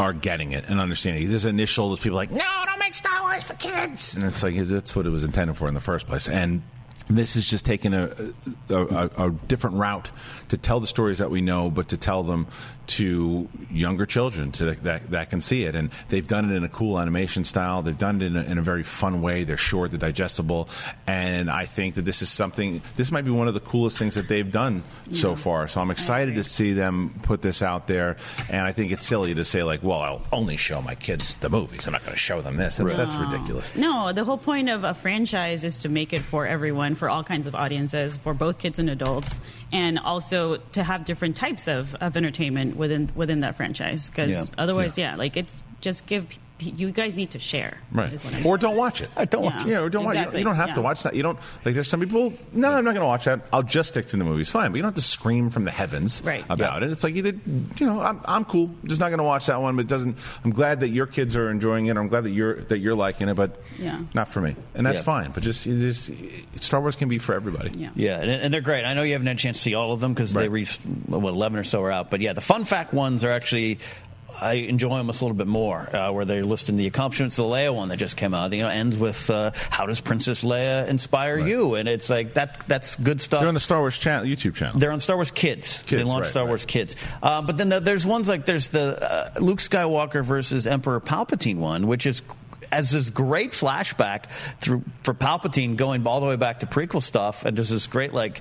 are 0.00 0.12
getting 0.12 0.50
it 0.52 0.64
and 0.68 0.80
understanding. 0.80 1.22
it. 1.22 1.26
This 1.28 1.44
initial, 1.44 1.88
there's 1.90 2.00
people 2.00 2.16
like, 2.16 2.32
no, 2.32 2.40
don't 2.66 2.80
make 2.80 2.94
Star 2.94 3.22
Wars 3.22 3.44
for 3.44 3.54
kids, 3.54 4.16
and 4.16 4.24
it's 4.24 4.42
like 4.42 4.56
that's 4.56 4.96
what 4.96 5.06
it 5.06 5.10
was 5.10 5.22
intended 5.22 5.56
for 5.56 5.68
in 5.68 5.74
the 5.74 5.80
first 5.80 6.08
place. 6.08 6.28
And 6.28 6.62
this 7.08 7.36
is 7.36 7.48
just 7.48 7.64
taking 7.66 7.92
a, 7.92 8.10
a, 8.70 8.74
a, 8.74 9.26
a 9.26 9.30
different 9.30 9.76
route 9.76 10.10
to 10.48 10.56
tell 10.56 10.80
the 10.80 10.86
stories 10.86 11.18
that 11.18 11.30
we 11.30 11.40
know, 11.40 11.70
but 11.70 11.88
to 11.88 11.96
tell 11.96 12.22
them 12.22 12.46
to 12.86 13.48
younger 13.70 14.06
children 14.06 14.52
to, 14.52 14.72
that, 14.72 15.10
that 15.10 15.30
can 15.30 15.40
see 15.40 15.64
it. 15.64 15.74
And 15.74 15.90
they've 16.08 16.26
done 16.26 16.50
it 16.50 16.54
in 16.54 16.64
a 16.64 16.68
cool 16.68 16.98
animation 16.98 17.44
style. 17.44 17.82
They've 17.82 17.96
done 17.96 18.22
it 18.22 18.26
in 18.26 18.36
a, 18.36 18.42
in 18.42 18.58
a 18.58 18.62
very 18.62 18.82
fun 18.82 19.22
way. 19.22 19.44
They're 19.44 19.56
short, 19.56 19.90
they're 19.90 19.98
digestible, 19.98 20.68
and 21.06 21.50
I 21.50 21.66
think 21.66 21.94
that 21.96 22.02
this 22.02 22.22
is 22.22 22.28
something. 22.28 22.82
This 22.96 23.10
might 23.10 23.24
be 23.24 23.30
one 23.30 23.48
of 23.48 23.54
the 23.54 23.60
coolest 23.60 23.98
things 23.98 24.14
that 24.14 24.28
they've 24.28 24.50
done 24.50 24.82
so 25.12 25.34
far. 25.36 25.68
So 25.68 25.80
I'm 25.80 25.90
excited 25.90 26.34
to 26.36 26.44
see 26.44 26.72
them 26.72 27.18
put 27.22 27.42
this 27.42 27.62
out 27.62 27.86
there. 27.86 28.16
And 28.48 28.66
I 28.66 28.72
think 28.72 28.92
it's 28.92 29.04
silly 29.04 29.34
to 29.34 29.44
say 29.44 29.62
like, 29.62 29.82
well, 29.82 30.00
I'll 30.00 30.22
only 30.32 30.56
show 30.56 30.82
my 30.82 30.94
kids 30.94 31.34
the 31.36 31.48
movies. 31.48 31.86
I'm 31.86 31.92
not 31.92 32.02
going 32.02 32.12
to 32.12 32.18
show 32.18 32.40
them 32.40 32.56
this. 32.56 32.76
That's, 32.76 32.94
that's 32.94 33.14
ridiculous. 33.14 33.74
No, 33.76 34.12
the 34.12 34.24
whole 34.24 34.38
point 34.38 34.68
of 34.68 34.84
a 34.84 34.94
franchise 34.94 35.64
is 35.64 35.78
to 35.78 35.88
make 35.88 36.12
it 36.12 36.22
for 36.22 36.46
everyone, 36.46 36.94
for 36.94 37.08
all 37.08 37.24
kinds 37.24 37.46
of 37.46 37.54
audiences, 37.54 38.16
for 38.16 38.34
both 38.34 38.58
kids 38.58 38.78
and 38.78 38.90
adults, 38.90 39.40
and 39.72 39.98
also 39.98 40.56
to 40.72 40.82
have 40.82 41.04
different 41.04 41.36
types 41.36 41.68
of, 41.68 41.94
of 41.96 42.16
entertainment 42.16 42.73
within 42.74 43.08
within 43.14 43.40
that 43.40 43.56
franchise. 43.56 44.10
Because 44.10 44.30
Yeah. 44.30 44.44
otherwise, 44.58 44.98
yeah. 44.98 45.16
like 45.16 45.36
it's 45.36 45.62
just 45.80 46.06
give 46.06 46.26
you 46.70 46.90
guys 46.90 47.16
need 47.16 47.30
to 47.30 47.38
share. 47.38 47.76
Right. 47.92 48.12
is 48.12 48.24
what 48.24 48.34
I'm 48.34 48.46
Or 48.46 48.56
don't 48.58 48.76
watch 48.76 49.00
it. 49.00 49.10
don't 49.30 49.44
watch 49.44 49.64
it. 49.64 49.68
Yeah, 49.68 49.80
or 49.80 49.88
don't 49.90 50.04
watch 50.04 50.14
it. 50.16 50.18
You 50.18 50.24
don't, 50.24 50.38
you 50.38 50.44
don't 50.44 50.56
have 50.56 50.74
to 50.74 50.82
watch 50.82 51.02
that. 51.04 51.14
You 51.14 51.22
don't 51.22 51.38
like. 51.64 51.74
There's 51.74 51.88
some 51.88 52.00
people. 52.00 52.32
No, 52.52 52.68
I'm 52.72 52.84
not 52.84 52.92
going 52.94 53.02
to 53.02 53.06
watch 53.06 53.24
that. 53.26 53.40
I'll 53.52 53.62
just 53.62 53.90
stick 53.90 54.06
to 54.08 54.16
the 54.16 54.24
movies. 54.24 54.48
Fine, 54.48 54.70
but 54.72 54.76
you 54.76 54.82
don't 54.82 54.88
have 54.90 54.94
to 54.96 55.00
scream 55.02 55.50
from 55.50 55.64
the 55.64 55.70
heavens 55.70 56.22
Right. 56.24 56.44
about 56.48 56.82
it. 56.82 56.90
It's 56.90 57.04
like 57.04 57.14
you 57.14 57.22
did. 57.22 57.40
You 57.78 57.86
know, 57.86 58.00
I'm, 58.00 58.20
I'm 58.24 58.44
cool. 58.44 58.70
Just 58.84 59.00
not 59.00 59.08
going 59.08 59.18
to 59.18 59.24
watch 59.24 59.46
that 59.46 59.60
one. 59.60 59.76
But 59.76 59.82
it 59.86 59.88
doesn't. 59.88 60.16
I'm 60.44 60.50
glad 60.52 60.80
that 60.80 60.88
your 60.90 61.06
kids 61.06 61.36
are 61.36 61.50
enjoying 61.50 61.86
it. 61.86 61.96
I'm 61.96 62.08
glad 62.08 62.24
that 62.24 62.30
you're 62.30 62.60
that 62.62 62.78
you're 62.78 62.94
liking 62.94 63.28
it. 63.28 63.34
But 63.34 63.60
Yeah. 63.78 64.00
not 64.14 64.28
for 64.28 64.40
me. 64.40 64.56
And 64.74 64.86
that's 64.86 64.98
Yeah. 64.98 65.02
fine. 65.04 65.30
But 65.32 65.42
just, 65.42 65.66
it 65.66 65.80
just 65.80 66.10
Star 66.62 66.80
Wars 66.80 66.96
can 66.96 67.08
be 67.08 67.18
for 67.18 67.34
everybody. 67.34 67.70
Yeah. 67.78 67.90
Yeah, 67.94 68.20
and, 68.20 68.30
and 68.30 68.54
they're 68.54 68.60
great. 68.60 68.84
I 68.84 68.94
know 68.94 69.02
you 69.02 69.12
haven't 69.12 69.26
had 69.26 69.36
a 69.36 69.38
chance 69.38 69.56
to 69.58 69.62
see 69.62 69.74
all 69.74 69.92
of 69.92 70.00
them 70.00 70.14
because 70.14 70.32
they 70.32 70.48
re 70.48 70.64
what 71.06 71.28
eleven 71.34 71.58
or 71.58 71.64
so 71.64 71.82
are 71.82 71.90
out. 71.92 72.10
But 72.10 72.20
yeah, 72.20 72.32
the 72.32 72.40
fun 72.40 72.64
fact 72.64 72.92
ones 72.94 73.24
are 73.24 73.30
actually. 73.30 73.78
I 74.40 74.54
enjoy 74.54 74.96
them 74.98 75.08
a 75.08 75.12
little 75.12 75.34
bit 75.34 75.46
more, 75.46 75.94
uh, 75.94 76.12
where 76.12 76.24
they're 76.24 76.44
listing 76.44 76.76
the 76.76 76.86
accomplishments 76.86 77.38
of 77.38 77.46
the 77.46 77.50
Leia 77.50 77.74
one 77.74 77.88
that 77.88 77.98
just 77.98 78.16
came 78.16 78.34
out. 78.34 78.52
You 78.52 78.62
know, 78.62 78.68
ends 78.68 78.96
with 78.96 79.30
uh, 79.30 79.52
"How 79.70 79.86
does 79.86 80.00
Princess 80.00 80.44
Leia 80.44 80.88
inspire 80.88 81.38
you?" 81.38 81.76
And 81.76 81.88
it's 81.88 82.10
like 82.10 82.34
that. 82.34 82.66
That's 82.66 82.96
good 82.96 83.20
stuff. 83.20 83.40
They're 83.40 83.48
on 83.48 83.54
the 83.54 83.60
Star 83.60 83.80
Wars 83.80 83.98
channel, 83.98 84.26
YouTube 84.26 84.54
channel. 84.54 84.78
They're 84.78 84.92
on 84.92 85.00
Star 85.00 85.16
Wars 85.16 85.30
Kids. 85.30 85.82
they 85.82 85.98
Kids, 85.98 86.08
launched 86.08 86.26
right, 86.26 86.30
Star 86.30 86.44
right. 86.44 86.48
Wars 86.48 86.64
Kids. 86.64 86.96
Uh, 87.22 87.42
but 87.42 87.56
then 87.56 87.68
the, 87.68 87.80
there's 87.80 88.06
ones 88.06 88.28
like 88.28 88.44
there's 88.44 88.70
the 88.70 89.00
uh, 89.02 89.30
Luke 89.40 89.60
Skywalker 89.60 90.24
versus 90.24 90.66
Emperor 90.66 91.00
Palpatine 91.00 91.58
one, 91.58 91.86
which 91.86 92.06
is 92.06 92.22
as 92.72 92.90
this 92.90 93.10
great 93.10 93.52
flashback 93.52 94.26
through 94.58 94.82
for 95.04 95.14
Palpatine 95.14 95.76
going 95.76 96.04
all 96.06 96.20
the 96.20 96.26
way 96.26 96.36
back 96.36 96.60
to 96.60 96.66
prequel 96.66 97.02
stuff, 97.02 97.44
and 97.44 97.56
there's 97.56 97.70
this 97.70 97.86
great 97.86 98.12
like. 98.12 98.40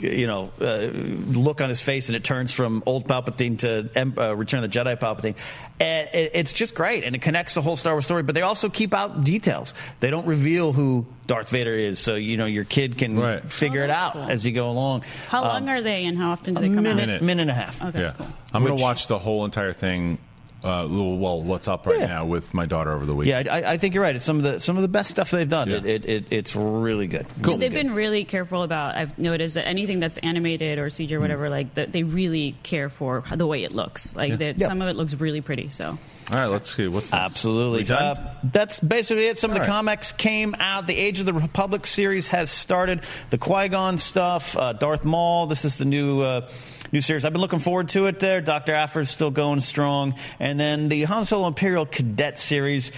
You 0.00 0.26
know, 0.26 0.50
uh, 0.60 0.90
look 1.38 1.60
on 1.60 1.68
his 1.68 1.80
face, 1.80 2.08
and 2.08 2.16
it 2.16 2.24
turns 2.24 2.52
from 2.52 2.82
old 2.86 3.06
Palpatine 3.06 3.58
to 3.60 3.90
uh, 4.18 4.34
Return 4.34 4.62
of 4.64 4.70
the 4.70 4.78
Jedi 4.78 4.96
Palpatine. 4.98 5.36
And 5.80 6.08
it's 6.12 6.52
just 6.52 6.74
great, 6.74 7.04
and 7.04 7.16
it 7.16 7.22
connects 7.22 7.54
the 7.54 7.62
whole 7.62 7.76
Star 7.76 7.94
Wars 7.94 8.04
story. 8.04 8.22
But 8.22 8.34
they 8.34 8.42
also 8.42 8.68
keep 8.68 8.94
out 8.94 9.24
details. 9.24 9.74
They 10.00 10.10
don't 10.10 10.26
reveal 10.26 10.72
who 10.72 11.06
Darth 11.26 11.50
Vader 11.50 11.74
is, 11.74 11.98
so 11.98 12.14
you 12.14 12.36
know 12.36 12.46
your 12.46 12.64
kid 12.64 12.96
can 12.98 13.40
figure 13.48 13.80
Oh, 13.82 13.84
it 13.84 13.90
out 13.90 14.30
as 14.30 14.46
you 14.46 14.52
go 14.52 14.70
along. 14.70 15.02
How 15.28 15.42
Um, 15.42 15.48
long 15.48 15.68
are 15.70 15.82
they, 15.82 16.04
and 16.06 16.16
how 16.16 16.30
often 16.30 16.54
do 16.54 16.60
they 16.60 16.68
come 16.74 16.82
minute, 16.84 17.08
out? 17.10 17.22
minute 17.22 17.42
and 17.42 17.50
a 17.50 17.54
half. 17.54 17.82
Okay, 17.82 18.00
yeah. 18.00 18.12
cool. 18.16 18.26
I'm 18.52 18.64
going 18.64 18.76
to 18.76 18.82
watch 18.82 19.08
the 19.08 19.18
whole 19.18 19.44
entire 19.44 19.72
thing. 19.72 20.18
Uh, 20.64 20.88
well, 20.88 21.42
what's 21.42 21.68
up 21.68 21.86
right 21.86 21.98
Yeah. 21.98 22.06
now 22.06 22.24
with 22.24 22.54
my 22.54 22.64
daughter 22.64 22.90
over 22.92 23.04
the 23.04 23.14
weekend? 23.14 23.46
Yeah, 23.46 23.54
I, 23.54 23.72
I 23.74 23.76
think 23.78 23.92
you're 23.92 24.02
right. 24.02 24.16
It's 24.16 24.24
some 24.24 24.38
of 24.38 24.42
the 24.44 24.58
some 24.60 24.76
of 24.76 24.82
the 24.82 24.88
best 24.88 25.10
stuff 25.10 25.30
they've 25.30 25.46
done. 25.46 25.70
It, 25.70 25.84
it, 25.84 26.06
it, 26.06 26.24
it's 26.30 26.56
really 26.56 27.06
good. 27.06 27.26
Really 27.42 27.58
They've 27.58 27.70
good. 27.70 27.86
been 27.86 27.94
really 27.94 28.24
careful 28.24 28.62
about. 28.62 28.96
I've 28.96 29.18
noticed 29.18 29.56
that 29.56 29.68
anything 29.68 30.00
that's 30.00 30.16
animated 30.18 30.78
or 30.78 30.86
CG 30.86 31.12
or 31.12 31.20
whatever, 31.20 31.50
like 31.50 31.74
that, 31.74 31.92
they 31.92 32.02
really 32.02 32.56
care 32.62 32.88
for 32.88 33.22
the 33.30 33.46
way 33.46 33.62
it 33.64 33.72
looks. 33.72 34.16
Like 34.16 34.30
Yeah. 34.30 34.36
that 34.36 34.60
some 34.60 34.80
of 34.80 34.88
it 34.88 34.96
looks 34.96 35.12
really 35.12 35.42
pretty. 35.42 35.68
So 35.68 35.86
All 35.88 35.98
right, 36.32 36.46
let's 36.46 36.74
see. 36.74 36.88
What's 36.88 37.12
next? 37.12 37.22
Absolutely. 37.24 37.94
Uh, 37.94 38.14
that's 38.44 38.80
basically 38.80 39.26
it. 39.26 39.36
Some 39.36 39.50
of 39.50 39.56
the 39.56 39.60
right. 39.60 39.68
comics 39.68 40.12
came 40.12 40.54
out. 40.58 40.86
The 40.86 40.96
Age 40.96 41.20
of 41.20 41.26
the 41.26 41.34
Republic 41.34 41.86
series 41.86 42.28
has 42.28 42.50
started. 42.50 43.02
The 43.28 43.36
Qui 43.36 43.68
Gon 43.68 43.98
stuff, 43.98 44.56
uh, 44.56 44.72
Darth 44.72 45.04
Maul. 45.04 45.46
This 45.46 45.66
is 45.66 45.76
the 45.76 45.84
new. 45.84 46.22
Uh, 46.22 46.48
New 46.92 47.00
series. 47.00 47.24
I've 47.24 47.32
been 47.32 47.42
looking 47.42 47.58
forward 47.58 47.88
to 47.88 48.06
it. 48.06 48.20
There, 48.20 48.40
Doctor 48.40 48.72
Aphra's 48.72 49.10
still 49.10 49.30
going 49.30 49.60
strong, 49.60 50.14
and 50.38 50.58
then 50.60 50.88
the 50.88 51.02
Han 51.04 51.24
Solo 51.24 51.48
Imperial 51.48 51.86
Cadet 51.86 52.38
series 52.38 52.92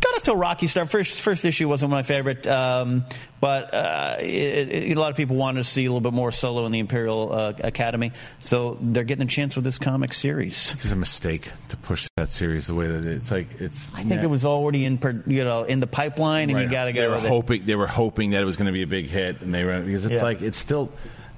got 0.00 0.14
off 0.14 0.22
to 0.24 0.32
a 0.32 0.36
rocky 0.36 0.66
start. 0.68 0.88
First, 0.90 1.20
first 1.22 1.44
issue 1.44 1.68
wasn't 1.68 1.90
my 1.90 2.02
favorite, 2.02 2.46
um, 2.46 3.04
but 3.40 3.72
uh, 3.74 4.16
it, 4.20 4.24
it, 4.70 4.96
a 4.96 5.00
lot 5.00 5.10
of 5.10 5.16
people 5.16 5.36
wanted 5.36 5.58
to 5.58 5.64
see 5.64 5.84
a 5.84 5.88
little 5.88 6.00
bit 6.00 6.12
more 6.12 6.32
Solo 6.32 6.66
in 6.66 6.72
the 6.72 6.78
Imperial 6.80 7.32
uh, 7.32 7.52
Academy, 7.60 8.12
so 8.40 8.76
they're 8.80 9.04
getting 9.04 9.24
a 9.24 9.28
chance 9.30 9.54
with 9.56 9.64
this 9.64 9.78
comic 9.78 10.14
series. 10.14 10.72
It's 10.72 10.90
a 10.90 10.96
mistake 10.96 11.50
to 11.68 11.76
push 11.76 12.08
that 12.16 12.28
series 12.30 12.66
the 12.68 12.74
way 12.74 12.88
that 12.88 13.04
it- 13.04 13.16
it's 13.18 13.30
like 13.30 13.60
it's. 13.60 13.88
I 13.94 14.02
think 14.04 14.22
it 14.22 14.28
was 14.30 14.44
already 14.44 14.84
in, 14.84 14.98
per- 14.98 15.22
you 15.26 15.44
know, 15.44 15.62
in 15.64 15.78
the 15.80 15.86
pipeline, 15.86 16.50
and 16.50 16.60
you 16.60 16.68
got 16.68 16.86
to 16.86 16.92
They 16.92 17.06
were 17.06 17.14
with 17.16 17.24
it. 17.24 17.28
hoping 17.28 17.66
they 17.66 17.74
were 17.76 17.86
hoping 17.88 18.30
that 18.30 18.42
it 18.42 18.46
was 18.46 18.56
going 18.56 18.66
to 18.66 18.72
be 18.72 18.82
a 18.82 18.86
big 18.88 19.06
hit, 19.08 19.42
and 19.42 19.52
they 19.54 19.64
were 19.64 19.80
because 19.80 20.04
it's 20.06 20.14
Yeah. 20.14 20.22
like 20.22 20.42
it's 20.42 20.58
still. 20.58 20.90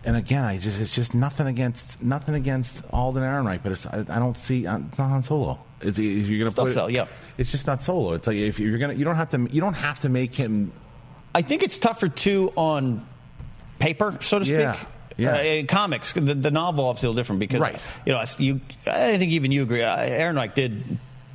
And 0.04 0.16
again, 0.16 0.44
I 0.44 0.56
just 0.56 0.80
it's 0.80 0.94
just 0.94 1.14
nothing 1.14 1.46
against 1.46 2.02
nothing 2.02 2.34
against 2.34 2.82
Alden 2.90 3.22
Ehrenreich, 3.22 3.62
but 3.62 3.72
it's 3.72 3.86
I, 3.86 4.00
I 4.08 4.18
don't 4.18 4.36
see 4.36 4.66
uh, 4.66 4.78
it's 4.78 4.98
not 4.98 5.10
on 5.10 5.22
Solo. 5.22 5.58
It's, 5.82 5.98
if 5.98 6.04
you're 6.28 6.50
Still 6.50 6.64
put 6.64 6.70
it, 6.70 6.74
so, 6.74 6.86
yeah. 6.88 7.06
it's 7.38 7.50
just 7.50 7.66
not 7.66 7.82
Solo. 7.82 8.14
It's 8.14 8.26
like 8.26 8.36
if 8.36 8.58
you're 8.58 8.78
to 8.78 8.94
you 8.94 9.04
don't 9.04 9.16
have 9.16 9.30
to 9.30 9.48
you 9.50 9.60
don't 9.60 9.76
have 9.76 10.00
to 10.00 10.08
make 10.08 10.34
him. 10.34 10.72
I 11.34 11.42
think 11.42 11.62
it's 11.62 11.78
tougher 11.78 12.08
too 12.08 12.52
on 12.56 13.06
paper, 13.78 14.16
so 14.20 14.38
to 14.38 14.44
speak. 14.44 14.58
Yeah. 14.58 14.78
Yeah. 15.16 15.36
Uh, 15.36 15.42
in 15.42 15.66
comics, 15.66 16.14
the, 16.14 16.20
the 16.20 16.50
novel 16.50 16.86
obviously 16.86 17.08
a 17.08 17.10
little 17.10 17.20
different 17.20 17.40
because 17.40 17.60
Right. 17.60 17.86
you 18.06 18.12
know 18.12 18.24
you. 18.38 18.60
I 18.86 19.18
think 19.18 19.32
even 19.32 19.52
you 19.52 19.62
agree. 19.62 19.82
Uh, 19.82 19.96
Ehrenreich 19.98 20.54
did. 20.54 20.82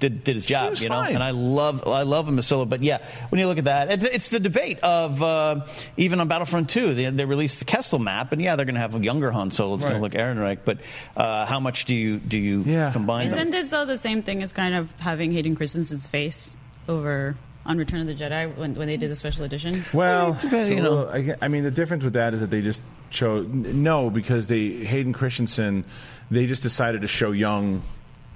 Did, 0.06 0.24
did 0.24 0.36
his 0.36 0.46
job, 0.46 0.76
you 0.76 0.88
know, 0.90 1.02
fine. 1.02 1.16
and 1.16 1.24
I 1.24 1.32
love 1.32 1.88
I 1.88 2.04
love 2.04 2.30
him 2.30 2.38
as 2.38 2.46
solo. 2.46 2.66
But 2.66 2.84
yeah, 2.84 3.00
when 3.30 3.40
you 3.40 3.48
look 3.48 3.58
at 3.58 3.66
that, 3.66 3.92
it's, 3.92 4.06
it's 4.06 4.30
the 4.30 4.40
debate 4.40 4.80
of 4.84 5.24
uh, 5.24 5.66
even 5.98 6.20
on 6.20 6.28
Battlefront 6.28 6.70
2, 6.70 6.94
they, 6.94 7.10
they 7.10 7.26
released 7.26 7.58
the 7.58 7.66
Kessel 7.66 7.98
map, 7.98 8.32
and 8.34 8.40
yeah, 8.42 8.56
they're 8.56 8.66
going 8.68 8.76
to 8.76 8.82
have 8.82 8.94
a 8.94 9.00
younger 9.00 9.32
Han 9.32 9.50
Solo. 9.50 9.74
It's 9.74 9.84
going 9.84 9.96
to 9.96 10.02
look 10.02 10.14
Ehrenreich, 10.14 10.60
but 10.64 10.78
uh, 11.18 11.48
how 11.48 11.60
much 11.60 11.86
do 11.86 11.96
you 11.96 12.18
do 12.20 12.38
you 12.40 12.62
Yeah. 12.68 12.92
combine 12.92 13.26
isn't 13.28 13.50
this 13.50 13.70
though 13.70 13.86
the 13.86 13.98
same 13.98 14.22
thing 14.22 14.44
as 14.44 14.54
kind 14.54 14.76
of 14.76 14.92
having 15.00 15.32
Hayden 15.32 15.56
Christensen's 15.56 16.06
face 16.08 16.56
over 16.88 17.36
on 17.66 17.80
Return 17.80 18.02
of 18.02 18.06
the 18.08 18.14
Jedi 18.14 18.56
when, 18.56 18.76
when 18.76 18.88
they 18.88 18.98
did 18.98 19.10
the 19.10 19.16
special 19.16 19.44
edition? 19.44 19.84
Well, 19.92 20.34
It 20.34 20.40
depends, 20.42 20.70
you 20.70 20.82
know. 20.82 21.08
I, 21.08 21.34
I 21.42 21.48
mean, 21.48 21.64
the 21.64 21.72
difference 21.72 22.04
with 22.04 22.14
that 22.14 22.36
is 22.36 22.42
that 22.42 22.52
they 22.52 22.62
just 22.62 22.82
chose 23.10 23.48
no 23.48 24.12
because 24.12 24.46
they 24.48 24.70
Hayden 24.86 25.14
Christensen, 25.14 25.84
they 26.30 26.46
just 26.46 26.62
decided 26.62 27.02
to 27.02 27.08
show 27.08 27.32
young 27.32 27.82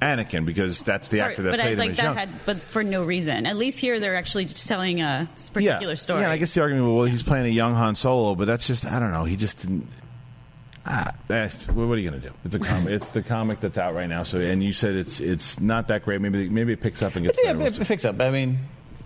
Anakin 0.02 0.46
because 0.46 0.82
that's 0.84 1.10
the 1.10 1.18
For- 1.20 1.24
actor 1.24 1.42
that 1.44 1.52
but 1.52 1.60
I, 1.60 1.64
played 1.64 1.74
him 1.74 1.80
like 1.80 1.90
as 1.92 1.98
that 1.98 2.04
young. 2.04 2.16
had, 2.16 2.30
but 2.46 2.58
for 2.62 2.84
no 2.84 3.04
reason. 3.04 3.46
At 3.46 3.58
least 3.58 3.80
here 3.80 4.00
they're 4.00 4.16
actually 4.16 4.46
telling 4.46 5.02
a 5.02 5.28
particular 5.54 5.96
story. 5.96 6.22
Yeah, 6.22 6.32
I 6.32 6.38
guess 6.38 6.54
the 6.54 6.62
argument, 6.62 6.94
well, 6.94 7.06
he's 7.06 7.24
playing 7.24 7.46
a 7.46 7.50
young 7.50 7.74
Han 7.76 7.96
Solo, 7.96 8.36
but 8.36 8.46
that's 8.46 8.68
just, 8.68 8.86
I 8.86 9.00
don't 9.00 9.12
know. 9.12 9.26
He 9.26 9.36
just 9.36 9.60
didn't. 9.60 9.88
Ah, 10.86 11.14
eh, 11.30 11.50
what 11.74 11.84
are 11.84 11.98
you 11.98 12.10
going 12.10 12.22
to 12.22 12.30
do? 12.30 12.34
It's 12.46 12.56
a 12.56 12.60
comic. 12.60 12.90
it's 12.94 13.10
the 13.10 13.22
comic 13.22 13.60
that's 13.60 13.78
out 13.78 13.94
right 13.94 14.08
now. 14.08 14.24
So, 14.24 14.40
and 14.40 14.64
you 14.64 14.74
said 14.74 14.96
it's 14.96 15.20
it's 15.20 15.60
not 15.60 15.90
that 15.90 16.04
great. 16.04 16.22
Maybe 16.22 16.50
maybe 16.50 16.74
it 16.74 16.82
picks 16.82 17.02
up 17.02 17.16
and 17.16 17.26
gets 17.26 17.38
yeah, 17.44 17.54
better. 17.54 17.82
it 17.82 17.88
picks 17.88 18.06
up. 18.06 18.20
I 18.20 18.32
mean, 18.32 18.58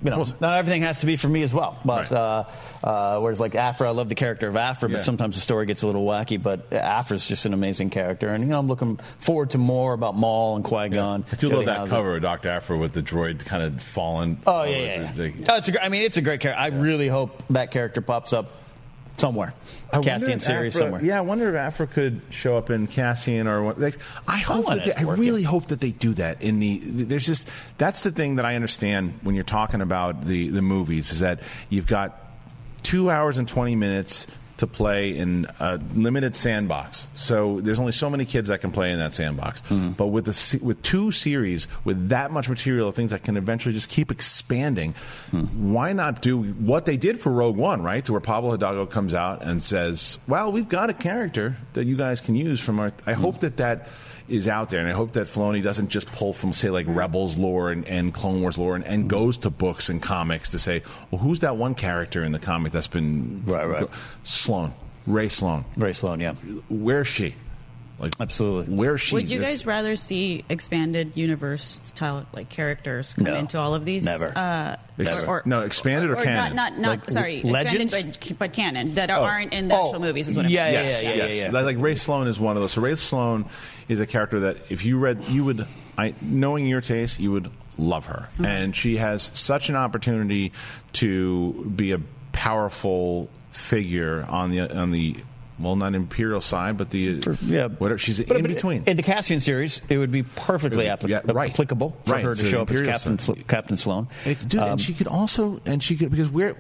you 0.04 0.10
know, 0.10 0.26
not 0.40 0.58
everything 0.60 0.82
has 0.82 1.00
to 1.00 1.06
be 1.06 1.16
for 1.16 1.30
me 1.30 1.44
as 1.44 1.54
well. 1.54 1.78
But 1.86 2.12
uh, 2.12 2.44
uh, 2.84 3.20
whereas 3.20 3.40
like 3.40 3.56
Aphra, 3.56 3.88
I 3.88 3.92
love 3.92 4.10
the 4.10 4.16
character 4.16 4.48
of 4.48 4.56
Aphra, 4.58 4.90
Yeah. 4.90 4.98
but 4.98 5.04
sometimes 5.04 5.36
the 5.36 5.42
story 5.42 5.66
gets 5.66 5.82
a 5.84 5.88
little 5.88 6.06
wacky. 6.06 6.42
But 6.42 6.68
Aphra's 6.72 7.26
just 7.26 7.46
an 7.46 7.54
amazing 7.54 7.90
character, 7.90 8.28
and 8.30 8.44
you 8.44 8.50
know, 8.50 8.60
I'm 8.60 8.68
looking 8.68 8.98
forward 9.20 9.52
to 9.52 9.58
more 9.58 9.94
about 9.94 10.16
Maul 10.16 10.56
and 10.58 10.66
Qui 10.66 10.90
Gon. 10.90 11.26
I 11.32 11.36
do 11.36 11.50
love 11.50 11.66
that 11.66 11.88
cover 11.90 12.16
of 12.16 12.22
Doctor 12.22 12.50
Aphra 12.50 12.78
with 12.78 12.94
the 12.94 13.02
droid 13.04 13.46
kind 13.46 13.64
of 13.64 13.82
fallen. 13.82 14.38
Oh 14.46 14.64
yeah, 14.64 14.78
yeah. 14.78 15.10
It's 15.10 15.18
yeah. 15.20 15.24
like- 15.26 15.50
Oh, 15.50 15.56
it's 15.58 15.70
a, 15.70 15.84
I 15.84 15.90
mean, 15.90 16.02
it's 16.02 16.18
a 16.18 16.22
great 16.22 16.40
character. 16.42 16.60
I 16.62 16.68
really 16.68 17.08
hope 17.08 17.44
that 17.52 17.72
character 17.72 18.02
pops 18.02 18.34
up 18.34 18.52
somewhere, 19.18 19.54
I 19.92 20.02
Cassian 20.02 20.40
series 20.40 20.76
Aphra- 20.76 20.86
somewhere. 20.86 21.04
Yeah, 21.04 21.18
I 21.18 21.22
wonder 21.22 21.50
if 21.50 21.56
Aphra 21.56 21.88
could 21.88 22.22
show 22.30 22.58
up 22.58 22.70
in 22.70 22.88
Cassian 22.88 23.48
or 23.48 23.64
what. 23.64 23.80
Like, 23.80 23.98
I 24.28 24.38
hope 24.38 24.66
want 24.66 24.84
that 24.84 24.98
they, 24.98 25.04
I 25.04 25.14
really 25.14 25.44
hope 25.44 25.68
that 25.68 25.80
they 25.80 25.92
do 25.92 26.14
that. 26.16 26.42
In 26.42 26.60
the 26.60 26.80
there's 26.80 27.26
just 27.26 27.50
that's 27.78 28.02
the 28.02 28.12
thing 28.12 28.38
that 28.38 28.46
I 28.46 28.56
understand 28.56 29.14
when 29.22 29.36
you're 29.36 29.44
talking 29.44 29.82
about 29.82 30.26
the 30.26 30.50
the 30.50 30.62
movies 30.62 31.12
is 31.12 31.20
that 31.20 31.40
you've 31.70 31.88
got 31.88 32.20
two 32.82 33.10
hours 33.10 33.38
and 33.38 33.48
twenty 33.48 33.76
minutes 33.76 34.28
to 34.58 34.68
play 34.68 35.18
in 35.18 35.48
a 35.60 35.80
limited 35.96 36.36
sandbox. 36.36 37.08
So 37.14 37.60
there's 37.62 37.80
only 37.80 37.92
so 37.92 38.10
many 38.10 38.26
kids 38.26 38.50
that 38.50 38.62
can 38.62 38.72
play 38.72 38.92
in 38.92 39.00
that 39.00 39.14
sandbox. 39.14 39.62
Mm-hmm. 39.64 39.92
But 39.92 40.08
with 40.08 40.26
the 40.26 40.60
with 40.64 40.82
two 40.84 41.12
series 41.12 41.68
with 41.84 42.10
that 42.10 42.32
much 42.32 42.50
material, 42.50 42.90
of 42.90 42.96
things 42.96 43.12
that 43.12 43.24
can 43.24 43.38
eventually 43.38 43.74
just 43.74 43.90
keep 43.90 44.12
expanding, 44.12 44.94
hmm. 45.32 45.74
why 45.74 45.94
not 45.94 46.22
do 46.22 46.44
what 46.44 46.86
they 46.86 46.98
did 46.98 47.20
for 47.20 47.32
Rogue 47.32 47.58
One, 47.58 47.82
right? 47.82 48.04
To 48.06 48.12
where 48.12 48.22
Pablo 48.22 48.52
Hidalgo 48.52 48.86
comes 48.86 49.14
out 49.14 49.44
and 49.44 49.62
says, 49.62 50.18
"Well, 50.28 50.52
we've 50.52 50.70
got 50.70 50.90
a 50.90 50.94
character 50.94 51.58
that 51.74 51.86
you 51.86 51.96
guys 51.96 52.22
can 52.22 52.36
use 52.36 52.60
from 52.60 52.80
our." 52.80 52.92
I 53.06 53.14
hmm. 53.14 53.22
hope 53.22 53.40
that 53.40 53.58
that 53.58 53.88
is 54.30 54.48
out 54.48 54.70
there, 54.70 54.80
and 54.80 54.88
I 54.88 54.94
hope 54.94 55.14
that 55.14 55.28
Filoni 55.28 55.62
doesn't 55.62 55.90
just 55.90 56.08
pull 56.12 56.34
from, 56.34 56.54
say, 56.54 56.70
like 56.70 56.86
Rebels 56.88 57.38
lore 57.38 57.72
and, 57.72 57.86
and 57.88 58.14
Clone 58.14 58.42
Wars 58.42 58.58
lore, 58.58 58.76
and, 58.76 58.86
and 58.86 59.04
hmm. 59.04 59.08
goes 59.08 59.38
to 59.40 59.50
books 59.50 59.90
and 59.90 60.02
comics 60.02 60.50
to 60.50 60.60
say, 60.60 60.82
well, 61.12 61.20
who's 61.20 61.42
that 61.42 61.58
one 61.58 61.76
character 61.76 62.24
in 62.24 62.32
the 62.32 62.40
comic 62.40 62.72
that's 62.72 62.88
been 62.88 63.44
Right, 63.46 63.66
right. 63.66 63.88
Sloane, 64.44 64.74
Rae 65.08 65.30
Sloane. 65.30 65.66
Rae 65.78 65.94
Sloane, 65.94 66.20
yeah. 66.20 66.34
Where's 66.70 67.08
she? 67.08 67.36
Like, 68.00 68.14
absolutely. 68.20 68.76
Where's 68.76 69.00
she? 69.02 69.16
Would 69.16 69.32
you 69.32 69.40
There's- 69.40 69.60
guys 69.60 69.66
rather 69.66 69.96
see 69.96 70.44
expanded 70.50 71.14
universe 71.16 71.80
style 71.84 72.26
like 72.34 72.50
characters 72.50 73.14
come 73.14 73.26
No. 73.26 73.36
into 73.36 73.58
all 73.60 73.76
of 73.76 73.86
these? 73.86 74.04
Never. 74.04 74.36
Uh, 74.38 74.76
Ex- 75.00 75.24
or, 75.24 75.28
or, 75.28 75.44
no, 75.46 75.62
expanded 75.62 76.10
or, 76.10 76.16
canon? 76.16 76.56
Not, 76.56 76.74
not, 76.74 76.80
not 76.80 76.90
Like, 76.90 77.12
sorry, 77.12 77.42
legends? 77.44 77.94
expanded 77.94 78.18
but, 78.30 78.40
but 78.40 78.54
canon 78.54 78.96
that 78.96 79.10
Oh. 79.10 79.24
aren't 79.24 79.54
in 79.54 79.68
the 79.70 79.76
actual 79.76 80.00
movies 80.02 80.28
is 80.28 80.36
what 80.36 80.46
I'm 80.46 80.52
yes, 80.52 81.02
yes. 81.04 81.54
Like, 81.54 81.66
like 81.66 81.78
Rae 81.80 81.96
Sloane 81.96 82.28
is 82.28 82.40
one 82.40 82.58
of 82.58 82.62
those. 82.64 82.74
So 82.74 82.82
Rae 82.82 82.96
Sloane 82.96 83.46
is 83.88 84.00
a 84.02 84.06
character 84.08 84.42
that 84.42 84.58
if 84.70 84.84
you 84.84 84.98
read, 84.98 85.24
you 85.30 85.46
would, 85.46 85.66
I, 85.98 86.14
knowing 86.22 86.66
your 86.68 86.82
taste, 86.82 87.20
you 87.20 87.32
would 87.32 87.50
love 87.78 88.08
her, 88.08 88.28
Mm-hmm. 88.34 88.46
and 88.46 88.76
she 88.76 88.98
has 88.98 89.32
such 89.34 89.70
an 89.70 89.76
opportunity 89.76 90.52
to 90.94 91.72
be 91.76 91.92
a 91.94 92.00
powerful 92.34 93.30
figure 93.54 94.26
on 94.28 94.50
the 94.52 94.62
on 94.76 94.92
the 94.92 95.16
well, 95.60 95.76
not 95.76 95.94
Imperial 95.94 96.42
side, 96.42 96.78
but 96.78 96.90
the 96.90 97.22
yeah, 97.46 97.68
whatever. 97.68 97.98
She's 97.98 98.20
But- 98.20 98.38
in 98.38 98.44
but 98.44 98.52
between. 98.54 98.84
In 98.86 98.98
the 98.98 99.04
Cassian 99.04 99.40
series, 99.40 99.82
it 99.90 99.98
would 99.98 100.12
be 100.12 100.24
perfectly 100.24 100.88
would- 100.90 101.10
yeah, 101.10 101.22
right. 101.26 101.52
applicable 101.52 101.96
for 102.06 102.14
Right, 102.14 102.24
her 102.26 102.34
to 102.34 102.46
show 102.46 102.62
up 102.62 102.72
as 102.72 102.82
Captain. 102.82 103.18
Captain 103.48 103.78
Sloane. 103.78 104.08
It- 104.26 104.48
dude, 104.48 104.60
Um, 104.62 104.70
and 104.72 104.82
she 104.82 104.94
could 104.94 105.08
also, 105.08 105.62
and 105.66 105.82
she 105.84 105.96
could 105.96 106.10
because 106.12 106.30
we're 106.30 106.56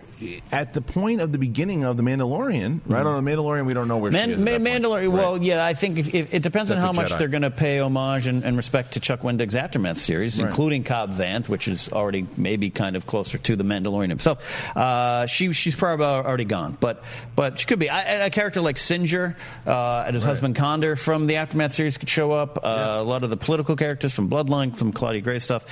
at 0.51 0.73
the 0.73 0.81
point 0.81 1.21
of 1.21 1.31
the 1.31 1.37
beginning 1.37 1.83
of 1.83 1.97
the 1.97 2.03
Mandalorian, 2.03 2.81
right? 2.87 3.05
On 3.05 3.23
the 3.23 3.31
Mandalorian, 3.31 3.65
we 3.65 3.73
don't 3.73 3.87
know 3.87 3.97
where 3.97 4.11
Man, 4.11 4.29
she 4.29 4.33
is. 4.35 4.39
Ma-. 4.41 4.51
Mandalorian. 4.51 5.09
Well, 5.11 5.41
yeah, 5.41 5.65
I 5.65 5.73
think 5.73 5.97
if, 5.97 6.13
if, 6.13 6.33
it 6.33 6.43
depends 6.43 6.71
on 6.71 6.77
how 6.77 6.93
much 6.93 7.11
Jedi? 7.11 7.17
they're 7.19 7.27
going 7.27 7.41
to 7.43 7.51
pay 7.51 7.79
homage 7.79 8.27
and, 8.27 8.43
and 8.43 8.55
respect 8.57 8.93
to 8.93 8.99
Chuck 8.99 9.21
Wendig's 9.21 9.55
Aftermath 9.55 9.97
series, 9.97 10.39
Right. 10.39 10.47
including 10.49 10.83
Cobb 10.83 11.15
Vanth, 11.15 11.49
which 11.49 11.67
is 11.67 11.89
already 11.91 12.25
maybe 12.37 12.69
kind 12.69 12.95
of 12.95 13.05
closer 13.07 13.37
to 13.39 13.55
the 13.55 13.63
Mandalorian 13.63 14.09
himself. 14.09 14.39
Uh, 14.77 15.25
she 15.27 15.51
she's 15.53 15.75
probably 15.75 16.05
already 16.05 16.45
gone, 16.45 16.77
but 16.79 17.03
but 17.35 17.59
she 17.59 17.65
could 17.65 17.79
be. 17.79 17.89
I, 17.89 18.25
a 18.25 18.29
character 18.29 18.61
like 18.61 18.77
Sinjir 18.83 19.35
uh, 19.65 20.03
and 20.05 20.13
his 20.15 20.23
husband 20.23 20.55
Conder 20.55 20.95
from 20.95 21.27
the 21.27 21.37
Aftermath 21.37 21.73
series 21.73 21.97
could 21.97 22.09
show 22.09 22.31
up. 22.31 22.59
Uh, 22.63 22.97
A 22.99 23.03
lot 23.03 23.23
of 23.23 23.29
the 23.29 23.37
political 23.37 23.75
characters 23.75 24.13
from 24.13 24.29
Bloodline, 24.29 24.75
some 24.75 24.91
Claudia 24.91 25.21
Gray 25.21 25.39
stuff. 25.39 25.65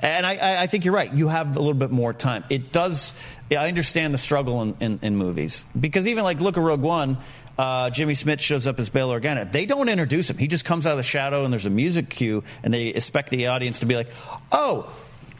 And 0.00 0.26
I, 0.26 0.36
I, 0.36 0.62
I 0.62 0.66
think 0.66 0.84
you're 0.84 0.94
right. 0.94 1.12
You 1.12 1.28
have 1.28 1.56
a 1.56 1.60
little 1.60 1.74
bit 1.74 1.90
more 1.90 2.12
time. 2.12 2.44
It 2.50 2.72
does. 2.72 3.14
I 3.50 3.68
understand 3.68 4.12
the 4.12 4.18
struggle 4.18 4.60
in, 4.62 4.76
in, 4.80 4.98
in 5.02 5.16
movies 5.16 5.64
because 5.78 6.06
even 6.08 6.24
like 6.24 6.40
look 6.40 6.56
at 6.58 6.62
Rogue 6.62 6.80
One. 6.82 7.18
Uh, 7.56 7.88
Jimmy 7.88 8.14
Smits 8.14 8.40
shows 8.40 8.66
up 8.66 8.80
as 8.80 8.88
Bail 8.88 9.10
Organa. 9.10 9.50
They 9.50 9.64
don't 9.64 9.88
introduce 9.88 10.28
him. 10.28 10.38
He 10.38 10.48
just 10.48 10.64
comes 10.64 10.86
out 10.88 10.90
of 10.90 10.96
the 10.96 11.04
shadow, 11.04 11.44
and 11.44 11.52
there's 11.52 11.66
a 11.66 11.70
music 11.70 12.10
cue, 12.10 12.42
and 12.64 12.74
they 12.74 12.88
expect 12.88 13.30
the 13.30 13.46
audience 13.46 13.78
to 13.78 13.86
be 13.86 13.94
like, 13.94 14.08
"Oh, 14.50 14.90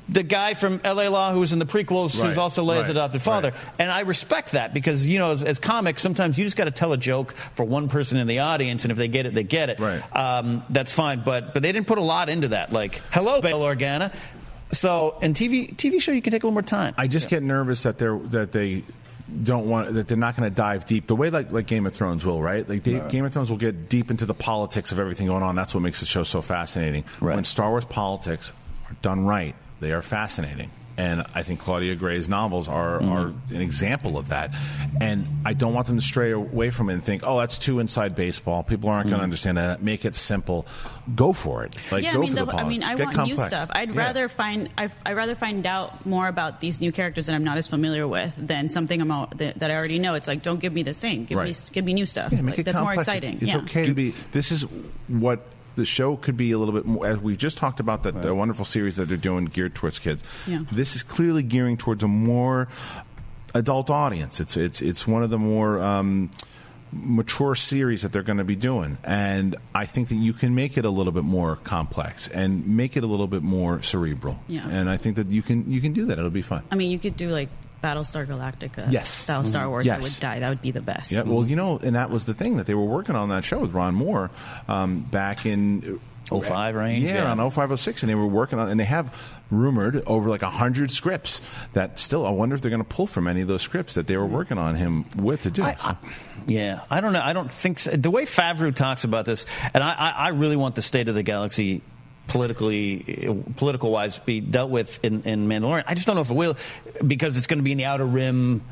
the 0.09 0.23
guy 0.23 0.55
from 0.55 0.81
L.A. 0.85 1.09
Law 1.09 1.33
who 1.33 1.41
was 1.41 1.53
in 1.53 1.59
the 1.59 1.67
prequels, 1.67 2.19
Right, 2.19 2.29
who's 2.29 2.39
also 2.39 2.65
Leia's 2.65 2.83
right, 2.83 2.91
adopted 2.91 3.23
father." 3.23 3.51
right. 3.51 3.61
And 3.79 3.91
I 3.91 4.01
respect 4.01 4.53
that 4.53 4.75
because 4.75 5.07
you 5.07 5.19
know, 5.19 5.31
as, 5.31 5.43
as 5.45 5.59
comics, 5.59 6.03
sometimes 6.03 6.39
you 6.39 6.45
just 6.45 6.57
got 6.57 6.65
to 6.65 6.71
tell 6.71 6.93
a 6.93 6.97
joke 6.99 7.33
for 7.55 7.65
one 7.65 7.89
person 7.89 8.19
in 8.19 8.27
the 8.27 8.41
audience, 8.41 8.85
and 8.85 8.93
if 8.93 8.99
they 8.99 9.09
get 9.09 9.27
it, 9.27 9.35
they 9.35 9.45
get 9.45 9.71
it. 9.71 9.81
Right. 9.81 10.03
Um, 10.17 10.63
that's 10.71 10.93
fine. 10.93 11.23
But 11.25 11.55
but 11.55 11.63
they 11.63 11.73
didn't 11.73 11.87
put 11.87 11.99
a 11.99 12.03
lot 12.03 12.29
into 12.29 12.49
that. 12.49 12.73
Like, 12.73 13.01
"Hello, 13.11 13.41
Bail 13.41 13.61
Organa." 13.61 14.15
So, 14.71 15.19
in 15.23 15.35
TV 15.35 15.75
TV 15.77 16.01
show, 16.01 16.13
you 16.13 16.23
can 16.23 16.33
take 16.33 16.43
a 16.43 16.47
little 16.47 16.55
more 16.55 16.63
time. 16.63 16.95
I 16.99 17.07
just 17.07 17.29
get 17.29 17.43
nervous 17.43 17.85
that 17.85 17.99
they're 17.99 18.19
that 18.19 18.53
they 18.53 18.83
don't 19.43 19.69
want 19.69 19.95
that 19.95 20.07
they're 20.07 20.19
not 20.19 20.37
going 20.37 20.49
to 20.49 20.55
dive 20.55 20.85
deep 20.85 21.07
the 21.07 21.17
way 21.17 21.31
like 21.31 21.51
like 21.51 21.67
Game 21.67 21.87
of 21.87 21.95
Thrones 21.95 22.27
will, 22.27 22.43
right? 22.43 22.69
Like 22.69 22.83
they, 22.83 23.01
Game 23.09 23.25
of 23.25 23.33
Thrones 23.33 23.51
will 23.51 23.57
get 23.57 23.89
deep 23.89 24.11
into 24.11 24.27
the 24.27 24.35
politics 24.35 24.93
of 24.93 24.99
everything 24.99 25.27
going 25.29 25.43
on. 25.43 25.57
That's 25.57 25.75
what 25.75 25.81
makes 25.81 26.01
the 26.01 26.07
show 26.07 26.25
so 26.25 26.43
fascinating. 26.43 27.05
When 27.21 27.45
Star 27.45 27.71
Wars 27.71 27.85
politics 27.85 28.53
are 28.89 28.97
done 29.01 29.25
right, 29.25 29.55
they 29.85 29.93
are 29.93 30.03
fascinating. 30.03 30.71
And 30.97 31.25
I 31.35 31.43
think 31.43 31.59
Claudia 31.59 31.97
Gray's 31.97 32.29
novels 32.29 32.69
are, 32.69 33.01
Mm-hmm. 33.01 33.11
are 33.13 33.27
an 33.53 33.61
example 33.61 34.17
of 34.17 34.29
that. 34.29 34.55
And 35.01 35.27
I 35.45 35.53
don't 35.53 35.75
want 35.75 35.89
them 35.89 35.97
to 35.97 36.03
stray 36.03 36.31
away 36.31 36.71
from 36.71 36.89
it 36.89 36.93
and 36.93 37.03
think, 37.03 37.25
oh, 37.27 37.37
that's 37.37 37.59
too 37.59 37.81
inside 37.81 38.15
baseball. 38.15 38.63
People 38.63 38.91
aren't 38.91 39.09
going 39.09 39.19
to 39.19 39.25
understand 39.25 39.57
that. 39.59 39.83
Make 39.83 40.05
it 40.05 40.15
simple. 40.15 40.69
Go 41.17 41.33
for 41.33 41.65
it. 41.65 41.75
Like, 41.91 42.05
yeah, 42.05 42.13
go 42.13 42.19
I 42.19 42.21
mean, 42.21 42.31
for 42.31 42.37
the, 42.37 42.45
the, 42.45 42.55
I 42.55 42.63
mean, 42.69 42.85
I 42.85 42.95
Get 42.95 43.07
want 43.13 43.27
new 43.29 43.37
stuff. 43.37 43.71
I'd 43.73 43.91
Yeah. 43.91 43.99
rather 44.03 44.29
find 44.29 44.69
I 44.79 44.85
would 44.87 45.17
rather 45.17 45.35
find 45.35 45.67
out 45.67 46.07
more 46.07 46.29
about 46.29 46.61
these 46.61 46.81
new 46.81 46.93
characters 46.93 47.27
that 47.27 47.35
I'm 47.35 47.43
not 47.43 47.59
as 47.59 47.67
familiar 47.67 48.07
with 48.07 48.33
than 48.37 48.69
something 48.69 49.01
I'm 49.01 49.11
al- 49.11 49.33
that, 49.35 49.59
that 49.59 49.73
I 49.73 49.75
already 49.75 49.99
know. 49.99 50.15
It's 50.15 50.29
like 50.29 50.45
don't 50.45 50.61
give 50.61 50.73
me 50.73 50.85
the 50.85 50.95
same. 50.95 51.25
Give 51.25 51.43
me 51.43 51.53
give 51.73 51.85
me 51.85 51.93
new 51.95 52.07
stuff. 52.07 52.33
Yeah, 52.33 52.43
make 52.43 52.53
Like, 52.53 52.59
it 52.61 52.63
that's 52.67 52.79
more 52.79 52.95
exciting. 52.95 53.33
It's, 53.35 53.43
it's 53.43 53.51
yeah. 53.53 53.59
okay 53.63 53.83
to 53.83 53.95
be. 53.95 54.11
This 54.31 54.53
is 54.53 54.63
what 55.09 55.41
the 55.77 55.85
show 55.87 56.17
could 56.17 56.37
be 56.37 56.53
a 56.53 56.59
little 56.59 56.75
bit 56.75 56.85
more. 56.87 57.07
As 57.07 57.19
we 57.19 57.37
just 57.37 57.59
talked 57.59 57.81
about 57.81 58.03
that 58.05 58.23
the 58.23 58.35
wonderful 58.35 58.65
series 58.65 58.97
that 58.97 59.07
they're 59.07 59.17
doing 59.17 59.47
geared 59.47 59.75
towards 59.75 59.99
kids. 59.99 60.23
Yeah. 60.47 60.63
This 60.73 60.95
is 60.97 61.03
clearly 61.03 61.43
gearing 61.43 61.77
towards 61.77 62.03
a 62.05 62.09
more 62.09 62.69
adult 63.55 63.91
audience. 63.91 64.41
It's 64.41 64.57
it's 64.57 64.81
it's 64.83 65.07
one 65.07 65.23
of 65.23 65.31
the 65.31 65.39
more. 65.39 65.83
Um, 65.83 66.31
mature 66.97 67.57
series 67.57 68.03
that 68.03 68.13
they're 68.13 68.23
going 68.23 68.39
to 68.39 68.45
be 68.45 68.55
doing 68.55 68.97
and 69.03 69.57
i 69.75 69.85
think 69.85 70.07
that 70.11 70.15
you 70.15 70.33
can 70.33 70.55
make 70.55 70.79
it 70.79 70.85
a 70.85 70.91
little 70.91 71.11
bit 71.13 71.25
more 71.25 71.57
complex 71.57 72.29
and 72.29 72.65
make 72.69 72.97
it 72.97 73.03
a 73.03 73.07
little 73.09 73.27
bit 73.27 73.43
more 73.43 73.83
cerebral 73.83 74.39
Yeah. 74.47 74.65
and 74.69 74.89
i 74.89 74.97
think 74.97 75.17
that 75.17 75.29
you 75.29 75.43
can 75.43 75.69
you 75.69 75.81
can 75.81 75.93
do 75.93 76.05
that 76.07 76.19
it'll 76.21 76.31
be 76.31 76.41
fun 76.41 76.63
I 76.71 76.77
mean, 76.77 76.93
you 76.93 77.01
could 77.01 77.17
do 77.17 77.31
like 77.31 77.49
Battlestar 77.85 78.27
Galactica 78.27 78.91
Yes. 78.91 79.09
style 79.09 79.45
Star 79.45 79.67
Mhm. 79.67 79.71
Wars. 79.71 79.87
That 79.87 80.01
would 80.03 80.17
die. 80.21 80.39
That 80.41 80.49
would 80.49 80.63
be 80.63 80.71
the 80.71 80.81
best. 80.81 81.13
Yeah, 81.13 81.23
well, 81.23 81.45
you 81.47 81.57
know, 81.57 81.79
and 81.83 81.95
that 81.97 82.11
was 82.11 82.25
the 82.25 82.35
thing 82.35 82.57
that 82.57 82.67
they 82.67 82.75
were 82.75 82.85
working 82.85 83.15
on 83.17 83.29
that 83.29 83.45
show 83.45 83.59
with 83.59 83.73
Ron 83.73 83.95
Moore 83.95 84.31
um, 84.69 85.01
back 85.01 85.45
in 85.47 86.01
05 86.31 86.75
range, 86.75 87.05
Yeah, 87.05 87.15
yeah. 87.17 87.25
around 87.25 87.51
05, 87.51 87.79
06, 87.79 88.03
and 88.03 88.09
they 88.11 88.15
were 88.15 88.27
working 88.27 88.59
on, 88.59 88.69
and 88.71 88.81
they 88.81 88.85
have 88.85 89.13
rumored 89.51 90.03
over 90.07 90.31
like 90.31 90.41
hundred 90.43 90.91
scripts 90.91 91.43
that 91.75 92.01
still. 92.01 92.27
I 92.27 92.31
wonder 92.31 92.55
if 92.55 92.63
they're 92.63 92.71
going 92.71 92.83
to 92.83 92.89
pull 92.89 93.07
from 93.07 93.29
any 93.29 93.43
of 93.43 93.49
those 93.49 93.61
scripts 93.63 93.95
that 93.95 94.07
they 94.07 94.17
were 94.17 94.25
working 94.27 94.57
on 94.57 94.75
him 94.75 95.05
with 95.17 95.43
to 95.43 95.51
do. 95.51 95.63
So- 95.63 95.97
Yeah, 96.47 96.81
I 96.91 97.01
don't 97.03 97.13
know. 97.13 97.21
I 97.23 97.33
don't 97.35 97.53
think 97.53 97.79
so. 97.79 97.91
the 97.91 98.11
way 98.11 98.25
Favreau 98.25 98.75
talks 98.75 99.05
about 99.05 99.27
this, 99.27 99.45
and 99.75 99.85
I, 99.85 99.93
I, 99.93 100.11
I 100.11 100.29
really 100.31 100.57
want 100.57 100.75
the 100.77 100.83
state 100.83 101.09
of 101.09 101.15
the 101.15 101.23
galaxy 101.23 101.83
politically, 102.29 103.29
political 103.57 103.91
wise, 103.91 104.19
be 104.19 104.41
dealt 104.41 104.71
with 104.71 105.03
in, 105.05 105.23
in 105.23 105.49
Mandalorian. 105.49 105.85
I 105.87 105.95
just 105.95 106.07
don't 106.07 106.17
know 106.17 106.23
if 106.23 106.31
it 106.31 106.35
will 106.37 106.57
because 107.07 107.37
it's 107.37 107.47
going 107.47 107.59
to 107.59 107.63
be 107.65 107.73
in 107.73 107.79
the 107.79 107.85
outer 107.85 108.05
rim, 108.07 108.63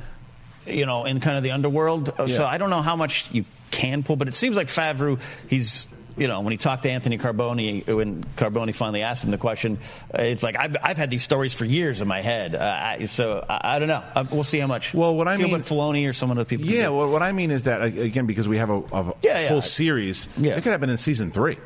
you 0.67 0.87
know, 0.87 1.05
in 1.05 1.21
kind 1.21 1.37
of 1.37 1.43
the 1.43 1.51
underworld. 1.53 2.13
So 2.29 2.45
I 2.45 2.59
don't 2.59 2.71
know 2.71 2.83
how 2.83 2.97
much 2.97 3.31
you 3.33 3.45
can 3.71 4.03
pull, 4.03 4.17
but 4.17 4.29
it 4.29 4.35
seems 4.35 4.57
like 4.57 4.69
Favreau, 4.69 5.21
he's. 5.49 5.87
You 6.15 6.29
know, 6.29 6.43
when 6.43 6.51
he 6.51 6.59
talked 6.59 6.83
to 6.83 6.91
Anthony 6.91 7.17
Carboni, 7.17 7.87
when 7.87 8.23
Carboni 8.37 8.75
finally 8.75 9.01
asked 9.01 9.25
him 9.25 9.31
the 9.31 9.39
question, 9.39 9.79
it's 10.13 10.43
like 10.43 10.57
I've, 10.59 10.77
I've 10.83 10.99
had 10.99 11.09
these 11.09 11.23
stories 11.23 11.55
for 11.55 11.65
years 11.65 12.03
in 12.03 12.07
my 12.07 12.21
head. 12.21 12.55
Uh, 12.55 12.59
I, 12.99 13.07
so 13.07 13.43
I, 13.49 13.77
I 13.77 13.79
don't 13.79 13.89
know. 13.89 14.05
Uh, 14.15 14.27
we'll 14.31 14.45
see 14.45 14.59
how 14.59 14.67
much. 14.67 14.93
Well, 14.93 15.15
what 15.17 15.27
I 15.27 15.39
see 15.39 15.45
mean- 15.45 15.53
what 15.53 15.63
Filoni 15.63 16.07
or 16.07 16.13
some 16.13 16.31
of 16.31 16.37
the 16.37 16.45
people. 16.45 16.67
Yeah, 16.67 16.91
well, 16.91 17.11
what 17.11 17.23
I 17.23 17.33
mean 17.33 17.51
is 17.51 17.63
that 17.63 17.81
again 17.83 18.27
because 18.27 18.47
we 18.47 18.59
have 18.59 18.69
a, 18.69 18.81
a 18.81 19.15
Yeah, 19.23 19.41
yeah. 19.41 19.49
full 19.49 19.63
series, 19.63 20.29
Yeah. 20.37 20.53
it 20.53 20.63
could 20.63 20.73
happen 20.73 20.91
in 20.91 20.99
season 20.99 21.31
three. 21.31 21.57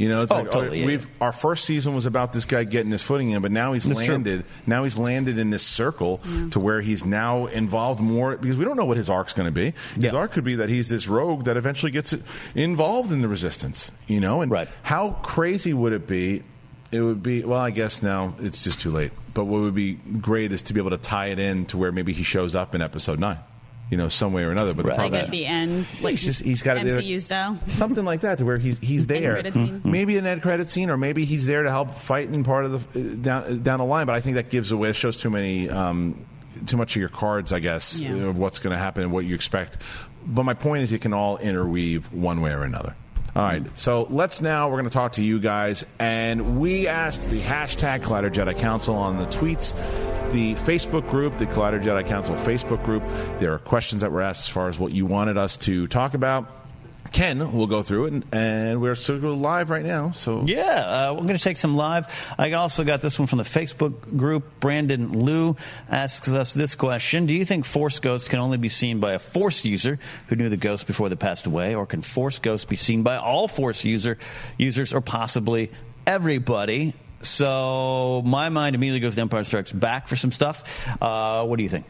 You 0.00 0.08
know, 0.08 0.22
it's 0.22 0.32
Oh, 0.32 0.36
like 0.36 0.50
totally, 0.50 0.80
yeah, 0.80 0.86
we've 0.86 1.08
our 1.20 1.30
first 1.32 1.66
season 1.66 1.94
was 1.94 2.06
about 2.06 2.32
this 2.32 2.46
guy 2.46 2.64
getting 2.64 2.90
his 2.90 3.02
footing 3.02 3.30
in, 3.32 3.42
but 3.42 3.52
now 3.52 3.74
he's 3.74 3.84
That's 3.84 4.00
true. 4.00 4.14
landed. 4.14 4.44
Now 4.66 4.84
he's 4.84 4.96
landed 4.96 5.36
in 5.38 5.50
this 5.50 5.62
circle 5.62 6.22
to 6.52 6.58
where 6.58 6.80
he's 6.80 7.04
now 7.04 7.46
involved 7.46 8.00
more 8.00 8.36
because 8.38 8.56
we 8.56 8.64
don't 8.64 8.78
know 8.78 8.86
what 8.86 8.96
his 8.96 9.10
arc's 9.10 9.34
going 9.34 9.46
to 9.46 9.52
be. 9.52 9.74
His 10.00 10.14
arc 10.14 10.32
could 10.32 10.44
be 10.44 10.54
that 10.54 10.70
he's 10.70 10.88
this 10.88 11.06
rogue 11.06 11.44
that 11.44 11.58
eventually 11.58 11.92
gets 11.92 12.14
involved 12.54 13.12
in 13.12 13.20
the 13.20 13.28
resistance. 13.28 13.92
You 14.06 14.20
know, 14.20 14.40
and 14.40 14.50
how 14.84 15.10
crazy 15.22 15.74
would 15.74 15.92
it 15.92 16.06
be? 16.06 16.44
It 16.90 17.02
would 17.02 17.22
be 17.22 17.44
well, 17.44 17.60
I 17.60 17.70
guess 17.70 18.02
now 18.02 18.34
it's 18.40 18.64
just 18.64 18.80
too 18.80 18.90
late. 18.90 19.12
But 19.34 19.44
what 19.44 19.60
would 19.60 19.74
be 19.74 19.92
great 19.94 20.50
is 20.50 20.62
to 20.62 20.72
be 20.72 20.80
able 20.80 20.90
to 20.90 20.98
tie 20.98 21.26
it 21.26 21.38
in 21.38 21.66
to 21.66 21.76
where 21.76 21.92
maybe 21.92 22.14
he 22.14 22.22
shows 22.22 22.54
up 22.54 22.74
in 22.74 22.80
episode 22.80 23.18
nine. 23.18 23.38
You 23.90 23.96
know, 23.96 24.08
some 24.08 24.32
way 24.32 24.44
or 24.44 24.50
another. 24.52 24.72
But 24.72 24.86
the 24.86 24.94
Like 24.94 25.12
at 25.14 25.30
the 25.30 25.44
end, 25.46 25.84
like 26.00 26.12
He's 26.12 26.24
just- 26.24 26.42
he's 26.44 26.62
there. 26.62 26.76
MCU 26.76 27.20
style. 27.20 27.58
something 27.66 28.04
like 28.04 28.20
that 28.20 28.38
to 28.38 28.44
where 28.44 28.56
he's 28.58 28.78
he's 28.78 29.06
there. 29.08 29.42
scene. 29.52 29.82
Maybe 29.84 30.16
an 30.16 30.26
end 30.26 30.42
credit 30.42 30.70
scene, 30.70 30.90
or 30.90 30.96
maybe 30.96 31.24
he's 31.24 31.44
there 31.46 31.64
to 31.64 31.70
help 31.70 31.94
fight 31.96 32.28
in 32.28 32.44
part 32.44 32.64
of 32.66 32.92
the 32.92 33.00
uh, 33.00 33.14
down 33.16 33.62
down 33.62 33.78
the 33.80 33.84
line. 33.84 34.06
But 34.06 34.14
I 34.14 34.20
think 34.20 34.36
that 34.36 34.48
gives 34.48 34.70
away 34.70 34.92
shows 34.92 35.16
too 35.16 35.28
many 35.30 35.68
um, 35.68 36.24
too 36.66 36.76
much 36.76 36.94
of 36.94 37.00
your 37.00 37.08
cards, 37.08 37.52
I 37.52 37.58
guess, 37.58 38.00
Yeah. 38.00 38.12
of 38.28 38.38
what's 38.38 38.60
going 38.60 38.72
to 38.72 38.78
happen 38.78 39.02
and 39.02 39.12
what 39.12 39.24
you 39.24 39.34
expect. 39.34 39.78
But 40.24 40.44
my 40.44 40.54
point 40.54 40.82
is, 40.84 40.92
it 40.92 41.00
can 41.00 41.12
all 41.12 41.38
interweave 41.38 42.12
one 42.12 42.40
way 42.42 42.52
or 42.52 42.62
another. 42.62 42.94
All 43.36 43.44
right, 43.44 43.62
so 43.78 44.08
let's 44.10 44.40
now 44.40 44.68
we're 44.68 44.78
going 44.78 44.90
to 44.90 44.90
talk 44.90 45.12
to 45.12 45.22
you 45.22 45.38
guys, 45.38 45.84
and 46.00 46.58
we 46.58 46.88
asked 46.88 47.30
the 47.30 47.40
hashtag 47.40 48.00
Collider 48.00 48.28
Jedi 48.28 48.58
Council 48.58 48.96
on 48.96 49.18
the 49.18 49.26
tweets, 49.26 49.72
the 50.32 50.54
Facebook 50.56 51.08
group, 51.08 51.38
the 51.38 51.46
Collider 51.46 51.80
Jedi 51.80 52.04
Council 52.04 52.34
Facebook 52.34 52.84
group. 52.84 53.04
There 53.38 53.54
are 53.54 53.58
questions 53.58 54.02
that 54.02 54.10
were 54.10 54.20
asked 54.20 54.48
as 54.48 54.52
far 54.52 54.66
as 54.66 54.80
what 54.80 54.90
you 54.90 55.06
wanted 55.06 55.38
us 55.38 55.56
to 55.58 55.86
talk 55.86 56.14
about. 56.14 56.59
Ken 57.12 57.52
will 57.52 57.66
go 57.66 57.82
through 57.82 58.06
it, 58.06 58.12
and, 58.12 58.24
and 58.32 58.80
we're 58.80 58.94
sort 58.94 59.24
of 59.24 59.38
live 59.38 59.70
right 59.70 59.84
now. 59.84 60.12
So 60.12 60.42
Yeah, 60.44 61.08
uh, 61.10 61.14
we're 61.14 61.22
going 61.22 61.36
to 61.36 61.42
take 61.42 61.56
some 61.56 61.74
live. 61.74 62.34
I 62.38 62.52
also 62.52 62.84
got 62.84 63.00
this 63.00 63.18
one 63.18 63.26
from 63.26 63.38
the 63.38 63.44
Facebook 63.44 64.16
group. 64.16 64.60
Brandon 64.60 65.12
Liu 65.12 65.56
asks 65.88 66.28
us 66.28 66.54
this 66.54 66.74
question 66.76 67.26
Do 67.26 67.34
you 67.34 67.44
think 67.44 67.64
Force 67.64 67.98
ghosts 67.98 68.28
can 68.28 68.38
only 68.38 68.58
be 68.58 68.68
seen 68.68 69.00
by 69.00 69.14
a 69.14 69.18
Force 69.18 69.64
user 69.64 69.98
who 70.28 70.36
knew 70.36 70.48
the 70.48 70.56
ghost 70.56 70.86
before 70.86 71.08
they 71.08 71.16
passed 71.16 71.46
away, 71.46 71.74
or 71.74 71.86
can 71.86 72.02
Force 72.02 72.38
ghosts 72.38 72.64
be 72.64 72.76
seen 72.76 73.02
by 73.02 73.16
all 73.16 73.48
Force 73.48 73.84
user 73.84 74.18
users, 74.56 74.94
or 74.94 75.00
possibly 75.00 75.70
everybody? 76.06 76.94
So 77.22 78.22
my 78.24 78.48
mind 78.48 78.74
immediately 78.74 79.00
goes 79.00 79.14
to 79.16 79.20
Empire 79.20 79.44
Strikes 79.44 79.72
Back 79.72 80.08
for 80.08 80.16
some 80.16 80.32
stuff. 80.32 80.88
Uh, 81.02 81.44
what 81.44 81.56
do 81.56 81.62
you 81.62 81.68
think? 81.68 81.84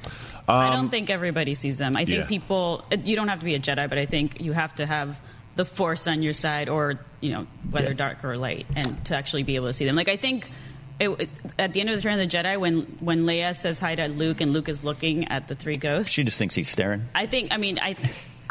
I 0.52 0.70
don't 0.70 0.86
um, 0.86 0.90
think 0.90 1.10
everybody 1.10 1.54
sees 1.54 1.78
them. 1.78 1.96
I 1.96 2.04
think 2.04 2.18
yeah. 2.18 2.26
people. 2.26 2.84
You 3.04 3.16
don't 3.16 3.28
have 3.28 3.40
to 3.40 3.44
be 3.44 3.54
a 3.54 3.60
Jedi, 3.60 3.88
but 3.88 3.98
I 3.98 4.06
think 4.06 4.40
you 4.40 4.52
have 4.52 4.74
to 4.76 4.86
have 4.86 5.20
the 5.56 5.64
Force 5.64 6.06
on 6.08 6.22
your 6.22 6.32
side, 6.32 6.68
or 6.68 7.00
you 7.20 7.30
know, 7.32 7.46
whether 7.70 7.88
Yeah. 7.88 7.94
dark 7.94 8.24
or 8.24 8.36
light, 8.36 8.66
and 8.76 9.04
to 9.06 9.16
actually 9.16 9.42
be 9.42 9.56
able 9.56 9.66
to 9.66 9.72
see 9.72 9.84
them. 9.84 9.96
Like 9.96 10.08
I 10.08 10.16
think. 10.16 10.50
It, 10.98 11.08
it- 11.18 11.32
at 11.58 11.72
the 11.72 11.80
end 11.80 11.88
of 11.88 11.94
the 11.94 11.96
Return 12.06 12.20
of 12.20 12.30
the 12.30 12.36
Jedi, 12.36 12.60
when 12.60 12.82
when 13.00 13.24
Leia 13.24 13.56
says 13.56 13.80
hi 13.80 13.94
to 13.94 14.06
Luke 14.08 14.42
and 14.42 14.52
Luke 14.52 14.68
is 14.68 14.84
looking 14.84 15.28
at 15.28 15.48
the 15.48 15.54
three 15.54 15.76
ghosts, 15.76 16.12
She 16.12 16.24
just 16.24 16.36
thinks 16.36 16.54
he's 16.54 16.68
staring. 16.68 17.06
I 17.14 17.24
think. 17.24 17.52
I 17.52 17.56
mean, 17.56 17.78
I 17.78 17.94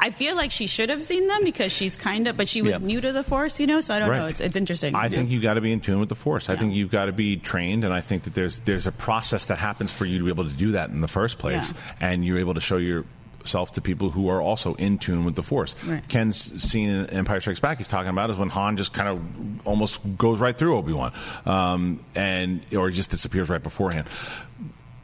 I 0.02 0.12
feel 0.12 0.36
like 0.36 0.52
she 0.52 0.66
should 0.68 0.89
have 0.89 1.04
seen 1.04 1.28
them 1.28 1.43
because 1.43 1.72
she's 1.72 1.95
kind 1.95 2.28
of, 2.28 2.38
but 2.38 2.47
she 2.47 2.62
was 2.62 2.80
Yeah. 2.80 2.88
new 2.88 3.02
to 3.02 3.12
the 3.12 3.24
Force, 3.24 3.60
you 3.60 3.68
know. 3.68 3.82
So 3.82 3.93
I 3.93 4.00
don't 4.00 4.10
Right. 4.10 4.18
know. 4.20 4.26
It's 4.28 4.39
it's 4.39 4.56
interesting. 4.56 4.95
I 4.95 5.10
think 5.10 5.30
you've 5.30 5.43
got 5.43 5.56
to 5.56 5.62
be 5.62 5.72
in 5.72 5.82
tune 5.82 6.00
with 6.00 6.10
the 6.10 6.16
force. 6.16 6.50
I 6.50 6.56
think 6.56 6.76
you've 6.76 6.91
got 6.91 7.06
to 7.06 7.12
be 7.12 7.38
trained, 7.38 7.84
and 7.84 7.93
I 7.93 8.02
think 8.02 8.24
that 8.24 8.34
there's 8.34 8.60
there's 8.60 8.88
a 8.88 8.91
process 8.91 9.45
that 9.47 9.58
happens 9.58 9.91
for 9.91 10.06
you 10.06 10.18
to 10.20 10.24
be 10.24 10.30
able 10.30 10.45
to 10.45 10.50
do 10.56 10.72
that 10.74 10.89
in 10.89 11.02
the 11.02 11.08
first 11.08 11.38
place, 11.39 11.74
and 12.02 12.24
you're 12.26 12.39
able 12.39 12.54
to 12.54 12.62
show 12.62 12.78
your 12.78 13.06
yourself 13.41 13.72
to 13.72 13.82
people 13.82 14.10
who 14.12 14.28
are 14.28 14.41
also 14.41 14.74
in 14.76 14.97
tune 14.97 15.24
with 15.24 15.34
the 15.36 15.41
Force. 15.41 15.74
Right. 15.88 16.06
Ken's 16.10 16.62
scene 16.62 16.89
in 16.89 17.06
Empire 17.10 17.39
Strikes 17.39 17.62
Back 17.62 17.78
he's 17.78 17.88
talking 17.88 18.10
about 18.10 18.30
is 18.30 18.38
when 18.38 18.50
Han 18.50 18.76
just 18.76 18.91
kind 18.93 19.08
of 19.08 19.66
almost 19.66 20.02
goes 20.18 20.39
right 20.41 20.56
through 20.56 20.78
Obi 20.78 20.91
Wan, 20.93 21.14
um, 21.45 22.02
and 22.16 22.60
or 22.76 22.89
just 22.91 23.12
disappears 23.12 23.50
right 23.50 23.64
beforehand. 23.64 24.08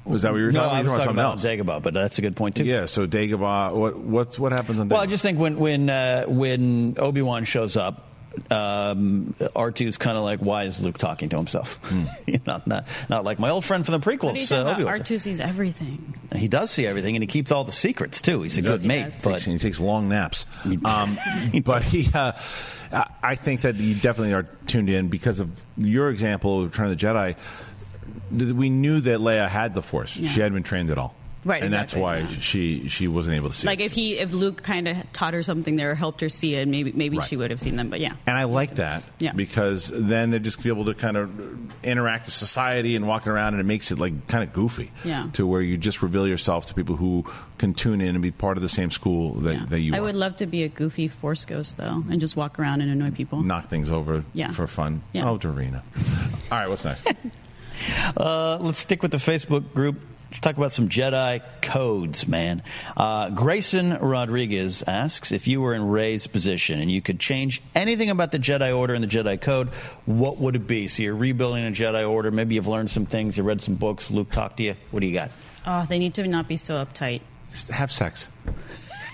Was 0.05 0.21
that 0.21 0.31
what 0.31 0.37
you 0.37 0.45
were 0.45 0.51
No, 0.51 0.61
talking 0.61 0.77
I 0.77 0.81
was 0.83 0.91
about? 0.93 0.97
talking 1.03 1.13
about 1.13 1.31
else? 1.33 1.45
Dagobah, 1.45 1.81
but 1.83 1.93
that's 1.93 2.17
a 2.19 2.21
good 2.21 2.35
point 2.35 2.55
too. 2.57 2.63
Yeah. 2.63 2.85
So 2.85 3.07
Dagobah, 3.07 3.73
what 3.73 3.97
what's 3.97 4.37
what 4.39 4.51
happens 4.51 4.79
on 4.79 4.87
Dagobah? 4.87 4.91
Well, 4.91 5.01
I 5.01 5.05
just 5.07 5.23
think 5.23 5.39
when 5.39 5.57
when 5.57 5.89
uh, 5.89 6.25
when 6.27 6.95
Obi 6.99 7.21
Wan 7.23 7.43
shows 7.45 7.75
up, 7.75 8.03
um, 8.51 9.33
R2's 9.39 9.97
kind 9.97 10.17
of 10.17 10.23
like, 10.23 10.39
why 10.39 10.63
is 10.65 10.81
Luke 10.81 10.97
talking 10.97 11.29
to 11.29 11.37
himself? 11.37 11.79
You 12.27 12.39
know, 12.45 12.61
not 12.65 12.87
not 13.09 13.23
like 13.23 13.39
my 13.39 13.49
old 13.49 13.63
friend 13.65 13.85
from 13.85 13.93
the 13.93 13.97
What 13.99 14.07
are 14.15 14.17
prequels, 14.17 14.49
talking 14.49 14.85
uh. 14.85 14.99
R2 14.99 15.19
sees 15.21 15.39
everything. 15.39 16.13
He 16.35 16.47
does 16.47 16.69
see 16.71 16.85
everything, 16.85 17.15
and 17.15 17.23
he 17.23 17.27
keeps 17.27 17.51
all 17.51 17.63
the 17.63 17.71
secrets 17.71 18.19
too. 18.21 18.41
He's 18.41 18.57
a 18.57 18.61
good 18.61 18.71
does. 18.79 18.85
mate, 18.85 18.99
Yes. 19.05 19.21
but 19.23 19.31
takes, 19.31 19.53
he 19.53 19.57
takes 19.59 19.79
long 19.79 20.09
naps. 20.09 20.45
Um, 20.85 21.17
but 21.63 21.83
he, 21.83 22.09
uh, 22.13 22.33
I- 22.91 23.07
I 23.23 23.35
think 23.35 23.61
that 23.61 23.75
you 23.75 23.93
definitely 23.95 24.33
are 24.33 24.43
tuned 24.67 24.89
in 24.89 25.07
because 25.07 25.39
of 25.39 25.49
your 25.77 26.09
example 26.09 26.59
of 26.59 26.65
Return 26.71 26.91
of 26.91 26.97
the 26.99 27.05
Jedi. 27.05 27.35
We 28.31 28.69
knew 28.69 28.99
that 29.01 29.19
Leia 29.19 29.47
had 29.47 29.73
the 29.73 29.81
Force; 29.81 30.17
Yeah. 30.17 30.29
she 30.29 30.39
hadn't 30.41 30.55
been 30.55 30.63
trained 30.63 30.89
at 30.89 30.97
all, 30.97 31.15
Right, 31.43 31.61
And 31.63 31.71
exactly, 31.75 31.77
that's 31.77 31.95
why 32.01 32.17
yeah. 32.33 32.39
she 32.39 32.87
she 32.87 33.07
wasn't 33.07 33.35
able 33.37 33.49
to 33.49 33.55
see. 33.55 33.67
Like 33.67 33.79
it. 33.79 33.85
if 33.85 33.91
he, 33.91 34.17
if 34.17 34.31
Luke 34.33 34.63
kind 34.63 34.87
of 34.87 34.97
taught 35.13 35.35
her 35.35 35.43
something 35.43 35.75
there, 35.75 35.91
or 35.91 35.95
helped 35.95 36.21
her 36.21 36.29
see 36.29 36.55
it, 36.55 36.67
maybe 36.67 36.91
maybe 36.91 37.19
Right. 37.19 37.27
she 37.27 37.37
would 37.37 37.51
have 37.51 37.61
seen 37.61 37.75
them. 37.75 37.89
But 37.91 37.99
yeah, 37.99 38.13
And 38.25 38.35
I 38.35 38.45
like 38.45 38.75
that 38.75 39.03
Yeah. 39.19 39.31
because 39.33 39.91
then 39.95 40.31
they're 40.31 40.39
just 40.39 40.63
be 40.63 40.69
able 40.69 40.85
to 40.85 40.95
kind 40.95 41.17
of 41.17 41.29
interact 41.83 42.25
with 42.25 42.33
society 42.33 42.95
and 42.95 43.07
walking 43.07 43.31
around, 43.31 43.53
and 43.53 43.61
it 43.61 43.65
makes 43.65 43.91
it 43.91 43.99
like 43.99 44.25
kind 44.27 44.43
of 44.43 44.53
goofy. 44.53 44.91
Yeah. 45.03 45.27
To 45.33 45.45
where 45.45 45.61
you 45.61 45.77
just 45.77 46.01
reveal 46.01 46.27
yourself 46.27 46.65
to 46.67 46.73
people 46.73 46.95
who 46.95 47.25
can 47.59 47.75
tune 47.75 48.01
in 48.01 48.15
and 48.15 48.23
be 48.23 48.31
part 48.31 48.57
of 48.57 48.63
the 48.63 48.69
same 48.69 48.89
school 48.89 49.35
that, 49.41 49.69
that 49.69 49.79
you 49.81 49.93
I 49.93 49.99
are. 49.99 50.01
would 50.01 50.15
love 50.15 50.35
to 50.37 50.47
be 50.47 50.63
a 50.63 50.67
goofy 50.67 51.07
Force 51.07 51.45
ghost 51.45 51.77
though, 51.77 52.03
and 52.09 52.19
just 52.19 52.35
walk 52.35 52.57
around 52.57 52.81
and 52.81 52.89
annoy 52.89 53.11
people. 53.11 53.43
Knock 53.43 53.69
things 53.69 53.91
over 53.91 54.25
Yeah. 54.33 54.49
for 54.49 54.65
fun. 54.65 55.03
Yeah. 55.13 55.29
Oh, 55.29 55.37
Dorina. 55.37 55.83
All 56.51 56.57
right, 56.57 56.67
what's 56.69 56.85
next? 56.85 57.07
Uh, 58.15 58.57
let's 58.61 58.79
stick 58.79 59.01
with 59.01 59.11
the 59.11 59.17
Facebook 59.17 59.73
group. 59.73 59.99
Let's 60.25 60.39
talk 60.39 60.57
about 60.57 60.73
some 60.73 60.89
Jedi 60.89 61.41
codes, 61.61 62.27
man. 62.27 62.61
Uh, 62.97 63.29
Grayson 63.29 63.97
Rodriguez 63.99 64.83
asks 64.85 65.31
if 65.31 65.47
you 65.47 65.61
were 65.61 65.73
in 65.73 65.87
Rey's 65.87 66.27
position 66.27 66.81
and 66.81 66.91
you 66.91 67.01
could 67.01 67.19
change 67.19 67.61
anything 67.73 68.09
about 68.09 68.31
the 68.31 68.39
Jedi 68.39 68.75
Order 68.75 68.95
and 68.95 69.03
the 69.03 69.07
Jedi 69.07 69.39
Code, 69.39 69.69
what 70.05 70.37
would 70.37 70.55
it 70.55 70.67
be? 70.67 70.87
So 70.87 71.03
you're 71.03 71.15
rebuilding 71.15 71.65
a 71.65 71.71
Jedi 71.71 72.09
Order. 72.09 72.31
Maybe 72.31 72.55
you've 72.55 72.67
learned 72.67 72.89
some 72.91 73.05
things. 73.05 73.37
You 73.37 73.43
read 73.43 73.61
some 73.61 73.75
books. 73.75 74.11
Luke 74.11 74.29
talked 74.29 74.57
to 74.57 74.63
you. 74.63 74.75
What 74.91 74.99
do 74.99 75.07
you 75.07 75.13
got? 75.13 75.31
Oh, 75.65 75.85
they 75.87 75.99
need 75.99 76.13
to 76.15 76.27
not 76.27 76.47
be 76.47 76.57
so 76.57 76.83
uptight. 76.83 77.21
Have 77.69 77.91
sex. 77.91 78.27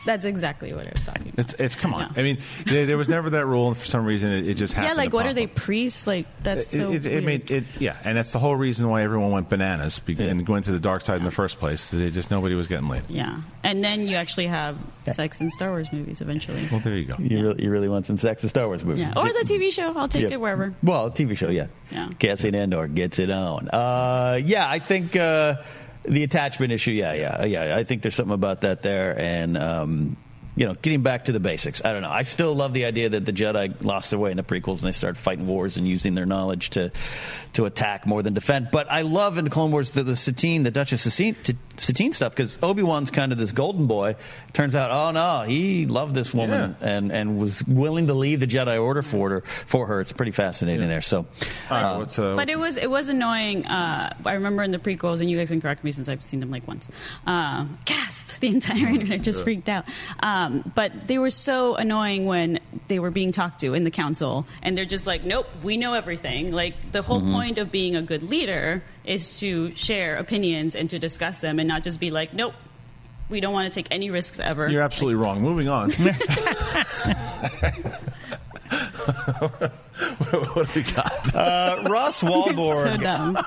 That's 0.05 0.25
exactly 0.25 0.73
what 0.73 0.87
I 0.87 0.91
was 0.95 1.05
talking 1.05 1.29
about. 1.29 1.39
It's 1.39 1.53
it's 1.53 1.75
come 1.75 1.93
on. 1.93 2.13
I 2.17 2.23
mean, 2.23 2.39
there, 2.65 2.85
there 2.85 2.97
was 2.97 3.07
never 3.07 3.29
that 3.31 3.45
rule, 3.45 3.67
and 3.69 3.77
for 3.77 3.85
some 3.85 4.03
reason, 4.05 4.31
it, 4.33 4.47
it 4.47 4.53
just 4.55 4.73
happened. 4.73 4.89
Yeah, 4.97 4.97
like 4.97 5.09
to 5.11 5.15
what 5.15 5.23
pop 5.23 5.31
are 5.31 5.33
they 5.33 5.47
priests? 5.47 6.07
Like 6.07 6.25
that's 6.43 6.67
so. 6.69 6.91
it, 6.91 7.05
it, 7.05 7.05
it 7.05 7.09
weird. 7.11 7.23
made 7.23 7.51
it 7.51 7.63
yeah, 7.79 7.97
and 8.03 8.17
that's 8.17 8.31
the 8.31 8.39
whole 8.39 8.55
reason 8.55 8.89
why 8.89 9.03
everyone 9.03 9.31
went 9.31 9.49
bananas 9.49 9.99
be- 9.99 10.17
and 10.21 10.47
went 10.47 10.65
to 10.65 10.71
the 10.71 10.79
dark 10.79 11.01
side 11.03 11.19
in 11.19 11.23
the 11.25 11.31
first 11.31 11.59
place. 11.59 11.89
They 11.89 12.09
just 12.09 12.31
nobody 12.31 12.55
was 12.55 12.67
getting 12.67 12.87
laid. 12.89 13.03
yeah, 13.09 13.41
and 13.63 13.83
then 13.83 14.07
you 14.07 14.15
actually 14.15 14.47
have 14.47 14.77
sex 15.05 15.39
in 15.41 15.49
Star 15.49 15.69
Wars 15.69 15.91
movies 15.91 16.21
eventually. 16.21 16.61
Well, 16.71 16.79
there 16.79 16.97
you 16.97 17.05
go. 17.05 17.15
You, 17.19 17.41
really, 17.41 17.63
you 17.63 17.69
really 17.71 17.89
want 17.89 18.05
some 18.07 18.17
sex 18.17 18.43
in 18.43 18.49
Star 18.49 18.67
Wars 18.67 18.83
movies? 18.83 19.05
Yeah, 19.05 19.13
or 19.15 19.25
the 19.27 19.45
TV 19.45 19.71
show. 19.71 19.95
I'll 19.97 20.07
take 20.07 20.23
Yeah. 20.23 20.33
it 20.33 20.41
wherever. 20.41 20.73
Well, 20.83 21.11
TV 21.11 21.37
show, 21.37 21.49
yeah. 21.49 21.67
Yeah. 21.91 22.09
Cassian 22.19 22.55
Andor 22.55 22.87
gets 22.87 23.19
it 23.19 23.29
on. 23.29 23.67
Uh, 23.69 24.39
yeah, 24.43 24.69
I 24.69 24.79
think 24.79 25.15
uh, 25.15 25.55
the 26.03 26.23
attachment 26.23 26.71
issue. 26.71 26.91
Yeah, 26.91 27.13
yeah, 27.13 27.45
yeah. 27.45 27.77
I 27.77 27.83
think 27.83 28.01
there's 28.01 28.15
something 28.15 28.33
about 28.33 28.61
that 28.61 28.81
there, 28.81 29.17
and 29.17 29.57
um, 29.57 30.17
you 30.55 30.65
know, 30.65 30.73
getting 30.73 31.01
back 31.01 31.25
to 31.25 31.31
the 31.31 31.39
basics. 31.39 31.83
I 31.83 31.93
don't 31.93 32.01
know. 32.01 32.09
I 32.09 32.23
still 32.23 32.53
love 32.53 32.73
the 32.73 32.85
idea 32.85 33.09
that 33.09 33.25
the 33.25 33.31
Jedi 33.31 33.83
lost 33.83 34.09
their 34.09 34.19
way 34.19 34.31
in 34.31 34.37
the 34.37 34.43
prequels 34.43 34.75
and 34.75 34.83
they 34.83 34.91
started 34.91 35.17
fighting 35.17 35.47
wars 35.47 35.77
and 35.77 35.87
using 35.87 36.13
their 36.13 36.25
knowledge 36.25 36.71
to 36.71 36.91
to 37.53 37.65
attack 37.65 38.05
more 38.05 38.21
than 38.21 38.33
defend. 38.33 38.69
But 38.71 38.91
I 38.91 39.01
love 39.03 39.37
in 39.37 39.45
the 39.45 39.49
Clone 39.49 39.71
Wars 39.71 39.93
the, 39.93 40.03
the 40.03 40.15
Satine, 40.15 40.63
the 40.63 40.71
Duchess 40.71 41.03
Satine, 41.03 41.35
Satine 41.81 42.13
stuff 42.13 42.35
because 42.35 42.59
Obi 42.61 42.83
Wan's 42.83 43.09
kind 43.09 43.31
of 43.31 43.37
this 43.39 43.51
golden 43.51 43.87
boy. 43.87 44.15
Turns 44.53 44.75
out, 44.75 44.91
oh 44.91 45.11
no, 45.11 45.43
he 45.47 45.87
loved 45.87 46.13
this 46.13 46.31
woman 46.33 46.75
and 46.79 47.11
and 47.11 47.37
was 47.39 47.63
willing 47.65 48.05
to 48.07 48.13
leave 48.13 48.39
the 48.39 48.45
Jedi 48.47 48.79
Order 48.81 49.01
for 49.01 49.29
her. 49.29 49.41
For 49.41 49.87
her, 49.87 49.99
it's 49.99 50.13
pretty 50.13 50.31
fascinating 50.31 50.87
there. 50.87 51.01
So, 51.01 51.25
uh, 51.71 51.95
what's, 51.97 52.19
uh, 52.19 52.35
But 52.35 52.49
it 52.49 52.59
was 52.59 52.77
it 52.77 52.89
was 52.89 53.09
annoying. 53.09 53.65
Uh, 53.65 54.15
I 54.25 54.33
remember 54.33 54.61
in 54.61 54.69
the 54.71 54.77
prequels, 54.79 55.21
and 55.21 55.29
you 55.31 55.37
guys 55.37 55.49
can 55.49 55.59
correct 55.59 55.83
me 55.83 55.91
since 55.91 56.07
I've 56.07 56.23
seen 56.23 56.39
them 56.39 56.51
like 56.51 56.67
once. 56.67 56.89
Uh, 57.25 57.65
gasp! 57.85 58.39
The 58.41 58.47
entire 58.49 58.87
internet 58.87 59.21
just 59.23 59.41
freaked 59.43 59.67
out. 59.69 59.87
Um, 60.21 60.71
but 60.75 61.07
they 61.07 61.17
were 61.17 61.29
so 61.31 61.75
annoying 61.75 62.25
when 62.25 62.59
they 62.89 62.99
were 62.99 63.11
being 63.11 63.31
talked 63.31 63.61
to 63.61 63.73
in 63.73 63.83
the 63.85 63.91
council, 63.91 64.45
and 64.61 64.77
they're 64.77 64.85
just 64.85 65.07
like, 65.07 65.23
"Nope, 65.23 65.47
we 65.63 65.77
know 65.77 65.93
everything." 65.93 66.51
Like 66.51 66.91
the 66.91 67.01
whole 67.01 67.21
Mm-hmm. 67.21 67.33
point 67.33 67.57
of 67.59 67.71
being 67.71 67.95
a 67.95 68.01
good 68.01 68.23
leader 68.23 68.83
is 69.05 69.39
to 69.39 69.75
share 69.75 70.17
opinions 70.17 70.75
and 70.75 70.89
to 70.89 70.99
discuss 70.99 71.39
them, 71.39 71.59
and 71.59 71.67
not 71.67 71.83
just 71.83 71.99
be 71.99 72.11
like, 72.11 72.33
"Nope, 72.33 72.53
we 73.29 73.39
don't 73.39 73.53
want 73.53 73.71
to 73.71 73.77
take 73.77 73.87
any 73.91 74.09
risks 74.09 74.39
ever." 74.39 74.69
You're 74.69 74.81
absolutely 74.81 75.15
wrong. 75.15 75.41
Moving 75.41 75.67
on. 75.69 75.91
what, 75.91 76.15
what 80.55 80.73
do 80.73 80.79
we 80.79 80.83
got? 80.93 81.35
uh, 81.35 81.83
Ross 81.89 82.21
Wahlborg. 82.23 82.83
so 82.83 82.97
dumb. 82.97 83.37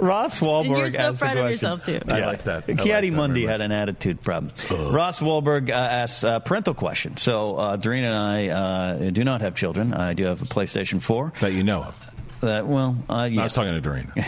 Ross 0.00 0.40
Wahlberg. 0.40 0.66
And 0.66 0.76
you're 0.78 0.90
so 0.90 1.10
a 1.10 1.12
proud 1.14 1.36
of 1.36 1.42
question. 1.44 1.50
yourself, 1.50 1.84
too. 1.84 2.00
I 2.08 2.26
like 2.26 2.44
that. 2.44 2.64
I 2.68 2.72
like 2.72 2.80
Kiadi 2.80 3.10
that 3.10 3.16
Mundi 3.16 3.46
had 3.46 3.60
an 3.60 3.70
attitude 3.70 4.20
problem. 4.20 4.52
Ross 4.92 5.20
Wahlberg 5.20 5.70
uh, 5.70 5.74
asks 5.74 6.24
a 6.24 6.40
parental 6.44 6.74
question. 6.74 7.16
So, 7.16 7.56
uh, 7.56 7.76
Doreen 7.76 8.02
and 8.04 8.14
I 8.16 8.48
uh, 8.48 9.10
do 9.10 9.22
not 9.22 9.42
have 9.42 9.54
children. 9.54 9.94
I 9.94 10.14
do 10.14 10.24
have 10.24 10.42
a 10.42 10.46
PlayStation 10.46 11.00
4. 11.00 11.34
That 11.40 11.52
you 11.52 11.62
know 11.62 11.84
of. 11.84 12.11
That, 12.42 12.66
well, 12.66 12.96
uh, 13.08 13.12
I 13.12 13.30
was 13.30 13.54
talking 13.54 13.72
to 13.72 13.80
Doreen. 13.80 14.10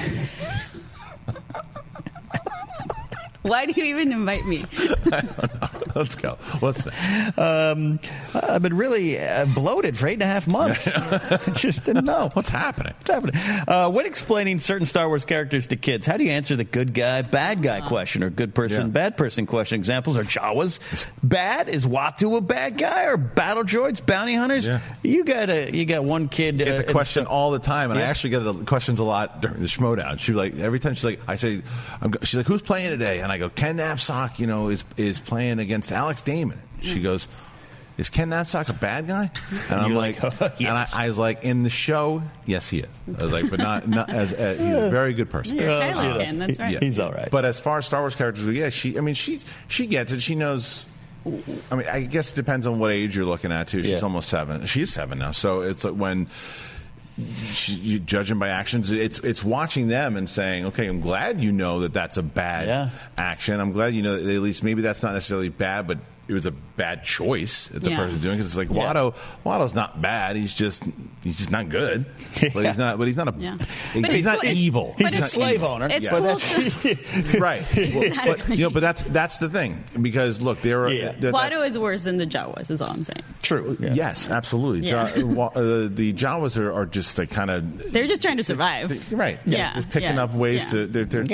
Why 3.42 3.66
do 3.66 3.72
you 3.76 3.84
even 3.86 4.12
invite 4.12 4.46
me? 4.46 4.64
Let's 5.96 6.14
go. 6.14 6.36
What's 6.60 6.86
next? 6.86 7.38
Um, 7.38 8.00
I've 8.34 8.62
been 8.62 8.76
really 8.76 9.18
uh, 9.18 9.46
bloated 9.46 9.96
for 9.96 10.06
eight 10.08 10.14
and 10.14 10.22
a 10.22 10.26
half 10.26 10.46
months. 10.46 10.84
Just 11.54 11.84
didn't 11.84 12.04
know. 12.04 12.30
What's 12.32 12.48
happening? 12.48 12.94
What's 12.98 13.10
happening? 13.10 13.36
Uh, 13.68 13.90
when 13.90 14.06
explaining 14.06 14.60
certain 14.60 14.86
Star 14.86 15.08
Wars 15.08 15.24
characters 15.24 15.68
to 15.68 15.76
kids, 15.76 16.06
how 16.06 16.16
do 16.16 16.24
you 16.24 16.30
answer 16.30 16.56
the 16.56 16.64
good 16.64 16.94
guy, 16.94 17.22
bad 17.22 17.62
guy 17.62 17.80
question 17.86 18.22
or 18.22 18.30
good 18.30 18.54
person, 18.54 18.86
Yeah. 18.86 18.92
bad 18.92 19.16
person 19.16 19.46
question? 19.46 19.78
Examples 19.78 20.16
are 20.18 20.24
Jawas 20.24 21.06
bad? 21.22 21.68
Is 21.68 21.86
Watto 21.86 22.36
a 22.36 22.40
bad 22.40 22.78
guy? 22.78 23.04
Or 23.04 23.16
battle 23.16 23.64
droids, 23.64 24.04
bounty 24.04 24.34
hunters? 24.34 24.66
Yeah. 24.68 24.80
You 25.02 25.24
got 25.24 25.50
a 25.50 25.70
you 25.74 25.84
got 25.84 26.04
one 26.04 26.28
kid. 26.28 26.58
get 26.58 26.68
uh, 26.68 26.78
the 26.78 26.86
in 26.86 26.92
question 26.92 27.26
all 27.26 27.50
the 27.50 27.58
time, 27.58 27.90
and 27.90 27.98
I 28.00 28.02
actually 28.02 28.30
get 28.30 28.40
the 28.40 28.54
questions 28.64 28.98
a 28.98 29.04
lot 29.04 29.40
during 29.40 29.60
the 29.60 29.66
schmoedown. 29.66 30.18
She 30.18 30.32
like 30.32 30.56
every 30.58 30.80
time 30.80 30.94
she's 30.94 31.04
like, 31.04 31.20
I 31.28 31.36
say, 31.36 31.62
I'm, 32.00 32.14
she's 32.22 32.36
like, 32.36 32.46
who's 32.46 32.62
playing 32.62 32.90
today? 32.90 33.20
And 33.20 33.30
I 33.30 33.38
go, 33.38 33.48
Ken 33.48 33.76
Napzok, 33.78 34.38
you 34.38 34.46
know, 34.46 34.68
is 34.68 34.84
is 34.96 35.20
playing 35.20 35.58
against 35.58 35.83
Alex 35.92 36.22
Damon. 36.22 36.60
She 36.80 36.96
hmm. 36.96 37.02
goes, 37.04 37.28
is 37.96 38.10
Ken 38.10 38.30
Napzok 38.30 38.68
a 38.68 38.72
bad 38.72 39.06
guy? 39.06 39.30
And 39.70 39.80
I'm 39.80 39.92
You're 39.92 40.00
like, 40.00 40.22
like, 40.22 40.34
"Oh, 40.42 40.50
and 40.58 40.68
I, 40.68 40.88
I 40.92 41.06
was 41.06 41.16
like, 41.16 41.44
in 41.44 41.62
the 41.62 41.70
show, 41.70 42.22
yes, 42.44 42.68
he 42.68 42.80
is. 42.80 42.88
I 43.18 43.22
was 43.22 43.32
like, 43.32 43.48
but 43.48 43.60
not 43.60 43.88
not 43.88 44.10
as, 44.10 44.32
as 44.32 44.58
he's 44.58 44.74
a 44.74 44.90
very 44.90 45.14
good 45.14 45.30
person. 45.30 45.56
You're 45.56 45.68
Kylo 45.68 46.18
Ken, 46.18 46.38
that's 46.38 46.58
right. 46.58 46.82
He's 46.82 46.98
all 46.98 47.12
right. 47.12 47.30
But 47.30 47.44
as 47.44 47.60
far 47.60 47.78
as 47.78 47.86
Star 47.86 48.00
Wars 48.00 48.16
characters, 48.16 48.44
go, 48.44 48.50
yeah, 48.50 48.70
she. 48.70 48.98
I 48.98 49.00
mean, 49.00 49.14
she 49.14 49.40
she 49.68 49.86
gets 49.86 50.12
it. 50.12 50.20
She 50.20 50.34
knows. 50.34 50.86
I 51.70 51.76
mean, 51.76 51.86
I 51.88 52.02
guess 52.02 52.32
it 52.32 52.36
depends 52.36 52.66
on 52.66 52.78
what 52.80 52.90
age 52.90 53.16
you're 53.16 53.24
looking 53.24 53.52
at 53.52 53.68
too. 53.68 53.82
She's 53.82 53.92
Yeah. 53.92 54.00
almost 54.00 54.28
seven. 54.28 54.66
She's 54.66 54.92
seven 54.92 55.18
now, 55.18 55.30
so 55.30 55.62
it's 55.62 55.84
like 55.84 55.94
when 55.94 56.26
she, 56.26 56.32
you 57.16 58.00
judge 58.00 58.28
them 58.28 58.38
by 58.40 58.48
actions. 58.48 58.90
It's 58.90 59.20
it's 59.20 59.44
watching 59.44 59.86
them 59.88 60.16
and 60.16 60.28
saying, 60.28 60.66
okay, 60.66 60.86
I'm 60.86 61.00
glad 61.00 61.40
you 61.40 61.52
know 61.52 61.80
that 61.80 61.92
that's 61.92 62.16
a 62.16 62.22
bad 62.22 62.66
Yeah. 62.66 62.90
action. 63.16 63.60
I'm 63.60 63.72
glad 63.72 63.94
you 63.94 64.02
know 64.02 64.20
that 64.20 64.34
at 64.34 64.42
least 64.42 64.64
maybe 64.64 64.82
that's 64.82 65.02
not 65.02 65.12
necessarily 65.12 65.48
bad, 65.48 65.86
but 65.86 65.98
it 66.26 66.32
was 66.32 66.46
a 66.46 66.50
bad 66.50 67.04
choice 67.04 67.68
that 67.68 67.80
the 67.82 67.90
Yeah. 67.90 67.96
person's 67.98 68.22
doing 68.22 68.36
because 68.36 68.46
it's 68.46 68.56
like 68.56 68.70
Yeah. 68.70 68.92
Watto. 68.92 69.14
Watto's 69.44 69.74
not 69.74 70.00
bad. 70.00 70.36
He's 70.36 70.54
just 70.54 70.82
he's 71.22 71.36
just 71.38 71.50
not 71.50 71.68
good. 71.68 72.06
But 72.40 72.54
Yeah. 72.62 72.68
he's 72.68 72.78
not. 72.78 72.98
But 72.98 73.06
he's 73.06 73.16
not 73.16 73.28
a. 73.28 73.34
Yeah. 73.38 73.56
he- 73.92 74.00
But 74.00 74.10
he's 74.10 74.24
not 74.24 74.40
cool- 74.40 74.50
evil. 74.50 74.94
but 74.98 75.12
He's 75.12 75.22
a 75.24 75.28
slave 75.28 75.56
it's- 75.56 75.70
owner. 75.70 75.88
It's 75.90 76.04
Yeah. 76.04 76.10
cool 76.10 76.22
But 76.22 76.38
to. 77.32 77.38
right. 77.40 77.62
Well, 77.94 78.10
but, 78.36 78.48
you 78.50 78.56
know, 78.64 78.70
but 78.70 78.80
that's 78.80 79.02
that's 79.04 79.38
the 79.38 79.48
thing 79.48 79.82
because 80.00 80.40
look, 80.40 80.60
there 80.62 80.84
are 80.84 80.92
Yeah. 80.92 81.04
that- 81.12 81.20
that- 81.20 81.34
Watto 81.34 81.64
is 81.66 81.78
worse 81.78 82.02
than 82.04 82.16
the 82.18 82.26
Jawas, 82.26 82.70
is 82.70 82.80
all 82.80 82.90
I'm 82.90 83.04
saying. 83.04 83.22
True. 83.42 83.76
Yeah. 83.80 83.94
Yes, 83.94 84.28
absolutely. 84.30 84.88
Yeah. 84.88 85.14
Ja- 85.16 85.46
uh, 85.54 85.88
the 85.92 86.12
Jawas 86.12 86.58
are, 86.58 86.72
are 86.72 86.86
just 86.86 87.18
like 87.18 87.30
kind 87.30 87.50
of 87.50 87.92
They're 87.92 88.06
just 88.06 88.22
trying 88.22 88.36
to 88.38 88.44
survive. 88.44 89.12
right. 89.12 89.38
Yeah, 89.46 89.74
just 89.74 89.90
picking 89.90 90.14
yeah, 90.16 90.22
up 90.24 90.34
ways 90.34 90.64
yeah. 90.64 90.70
to 90.70 90.86
they're, 90.86 91.04
they're 91.04 91.24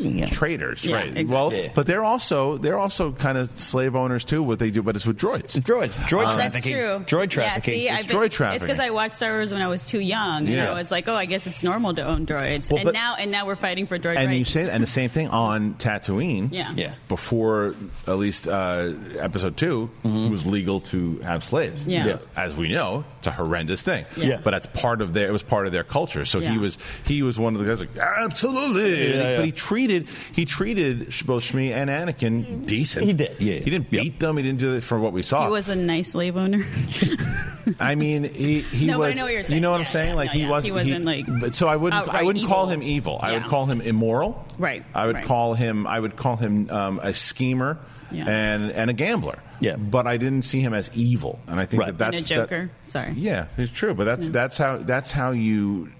Yeah. 0.00 0.26
traitors, 0.26 0.84
Yeah, 0.84 0.96
right? 0.96 1.06
exactly. 1.08 1.24
Well, 1.34 1.52
Yeah. 1.52 1.68
but 1.74 1.86
they're 1.86 2.04
also 2.04 2.56
they're 2.58 2.78
also 2.78 3.12
kind 3.12 3.38
of 3.38 3.50
slave 3.58 3.94
owners 3.96 4.24
too 4.24 4.37
two 4.38 4.42
what 4.42 4.58
they 4.58 4.70
do, 4.70 4.82
but 4.82 4.94
it's 4.96 5.06
with 5.06 5.18
droids. 5.18 5.56
Droids, 5.58 5.94
droid 6.08 6.26
Um, 6.30 6.36
That's 6.38 6.60
trafficking, 6.60 6.72
true. 6.72 7.04
droid 7.06 7.30
trafficking. 7.30 7.80
Yeah, 7.80 7.80
see, 7.80 7.88
It's 7.88 8.02
I've 8.02 8.08
been- 8.08 8.16
droid 8.16 8.30
trafficking. 8.30 8.56
It's 8.56 8.64
because 8.64 8.80
I 8.80 8.90
watched 8.90 9.14
Star 9.14 9.30
Wars 9.32 9.52
when 9.52 9.62
I 9.62 9.66
was 9.68 9.84
too 9.84 10.00
young, 10.00 10.46
and 10.46 10.48
Yeah. 10.54 10.70
I 10.70 10.74
was 10.74 10.90
like, 10.90 11.08
oh, 11.08 11.14
I 11.14 11.24
guess 11.24 11.46
it's 11.46 11.62
normal 11.62 11.94
to 11.94 12.02
own 12.02 12.26
droids. 12.26 12.70
Well, 12.70 12.78
and 12.78 12.84
but- 12.86 12.94
now, 12.94 13.14
and 13.16 13.30
now 13.30 13.46
we're 13.46 13.56
fighting 13.56 13.86
for 13.86 13.98
droid 13.98 14.16
and 14.16 14.32
you 14.32 14.38
rights. 14.40 14.50
say 14.50 14.68
and 14.70 14.82
the 14.82 14.86
same 14.86 15.10
thing 15.10 15.28
on 15.28 15.74
Tatooine. 15.74 16.48
Yeah. 16.52 16.72
Yeah. 16.76 16.92
Before 17.08 17.74
at 18.06 18.18
least 18.18 18.46
uh, 18.48 18.92
episode 19.18 19.56
2 19.56 19.90
it 20.04 20.30
was 20.30 20.46
legal 20.46 20.80
to 20.92 21.18
have 21.20 21.42
slaves. 21.44 21.86
Yeah. 21.86 22.06
Yeah. 22.06 22.16
As 22.36 22.54
we 22.56 22.68
know, 22.68 23.04
it's 23.18 23.26
a 23.26 23.32
horrendous 23.32 23.82
thing. 23.82 24.04
Yeah. 24.16 24.40
But 24.42 24.50
that's 24.52 24.66
part 24.66 25.00
of 25.02 25.12
their. 25.14 25.28
It 25.28 25.32
was 25.32 25.42
part 25.42 25.66
of 25.66 25.72
their 25.72 25.84
culture. 25.84 26.24
So 26.24 26.38
Yeah. 26.38 26.52
he 26.52 26.58
was 26.58 26.78
he 27.04 27.22
was 27.22 27.38
one 27.38 27.54
of 27.54 27.60
the 27.60 27.66
guys 27.66 27.80
like 27.80 27.96
absolutely. 27.96 29.14
Yeah, 29.14 29.16
yeah. 29.30 29.36
But 29.36 29.44
he 29.46 29.52
treated 29.52 30.08
he 30.34 30.44
treated 30.44 31.12
both 31.26 31.42
Shmi 31.44 31.70
and 31.72 31.90
Anakin 31.90 32.66
decent. 32.66 33.06
He 33.06 33.12
did, 33.12 33.34
yeah. 33.38 33.54
He 33.58 33.70
didn't 33.70 33.90
beat 33.90 34.18
them. 34.20 34.27
He 34.36 34.42
didn't 34.42 34.58
do 34.60 34.74
it 34.74 34.82
for 34.82 34.98
what 34.98 35.12
we 35.12 35.22
saw. 35.22 35.44
he 35.46 35.50
was 35.50 35.68
a 35.68 35.74
nice 35.76 36.12
slave 36.12 36.36
owner. 36.36 36.64
I 37.80 37.94
mean, 37.96 38.24
he, 38.32 38.60
he 38.62 38.86
No, 38.86 38.96
but 38.98 39.04
I 39.04 39.06
was. 39.08 39.16
know 39.16 39.22
what 39.24 39.32
you're 39.32 39.42
You 39.42 39.60
know 39.60 39.70
what 39.72 39.80
I'm 39.80 39.86
saying? 39.86 40.08
yeah, 40.10 40.14
like 40.14 40.28
no, 40.28 40.32
he 40.32 40.40
yeah. 40.42 40.48
was. 40.50 40.64
He 40.64 40.70
wasn't, 40.72 41.04
like, 41.04 41.26
But 41.40 41.54
so 41.54 41.68
I 41.68 41.76
wouldn't. 41.76 42.08
I 42.08 42.22
wouldn't 42.22 42.46
call 42.46 42.66
him 42.66 42.82
evil. 42.82 43.18
I 43.22 43.32
would 43.34 43.44
call 43.44 43.66
him 43.66 43.80
immoral. 43.80 44.46
Right, 44.58 44.84
I 44.94 45.06
would 45.06 45.16
right. 45.16 45.24
call 45.24 45.54
him. 45.54 45.86
I 45.86 46.00
would 46.00 46.16
call 46.16 46.36
him 46.36 46.70
um, 46.70 46.98
a 47.02 47.12
schemer 47.12 47.78
Yeah. 48.10 48.24
and 48.26 48.70
and 48.70 48.88
a 48.90 48.94
gambler. 48.94 49.38
Yeah. 49.60 49.76
But 49.76 50.06
I 50.06 50.16
didn't 50.16 50.42
see 50.42 50.60
him 50.60 50.72
as 50.74 50.90
evil, 50.94 51.38
and 51.46 51.58
I 51.58 51.66
think 51.66 51.80
Right. 51.82 51.96
that 51.98 52.06
and 52.08 52.16
that's 52.16 52.30
a 52.30 52.34
that- 52.34 52.40
Joker. 52.48 52.70
Sorry. 52.82 53.12
yeah, 53.16 53.46
it's 53.56 53.72
true. 53.72 53.94
But 53.94 54.04
that's 54.04 54.28
that's 54.28 54.56
how 54.58 54.78
that's 54.78 55.10
how 55.10 55.30
you. 55.32 55.90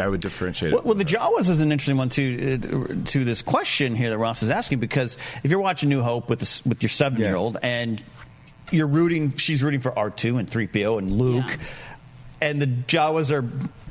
I 0.00 0.08
would 0.08 0.20
differentiate 0.20 0.72
Well, 0.72 0.80
it. 0.80 0.86
well, 0.86 0.94
the 0.94 1.04
Jawas 1.04 1.50
is 1.50 1.60
an 1.60 1.72
interesting 1.72 1.98
one 1.98 2.08
to 2.10 2.54
uh, 2.54 2.94
to 3.06 3.24
this 3.24 3.42
question 3.42 3.94
here 3.94 4.08
that 4.08 4.16
Ross 4.18 4.42
is 4.42 4.48
asking 4.50 4.78
because 4.78 5.18
if 5.44 5.50
you're 5.50 5.60
watching 5.60 5.90
New 5.90 6.00
Hope 6.00 6.30
with 6.30 6.38
this, 6.38 6.64
with 6.64 6.82
your 6.82 6.88
seven 6.88 7.18
year 7.20 7.36
old 7.36 7.58
and 7.62 8.02
you're 8.70 8.86
rooting, 8.86 9.34
she's 9.34 9.62
rooting 9.62 9.80
for 9.80 9.96
R 9.98 10.08
two 10.10 10.38
and 10.38 10.48
three 10.48 10.66
PO 10.68 10.96
and 10.98 11.10
Luke, 11.10 11.44
Yeah. 11.50 11.56
and 12.40 12.62
the 12.62 12.66
Jawas 12.66 13.30
are 13.30 13.44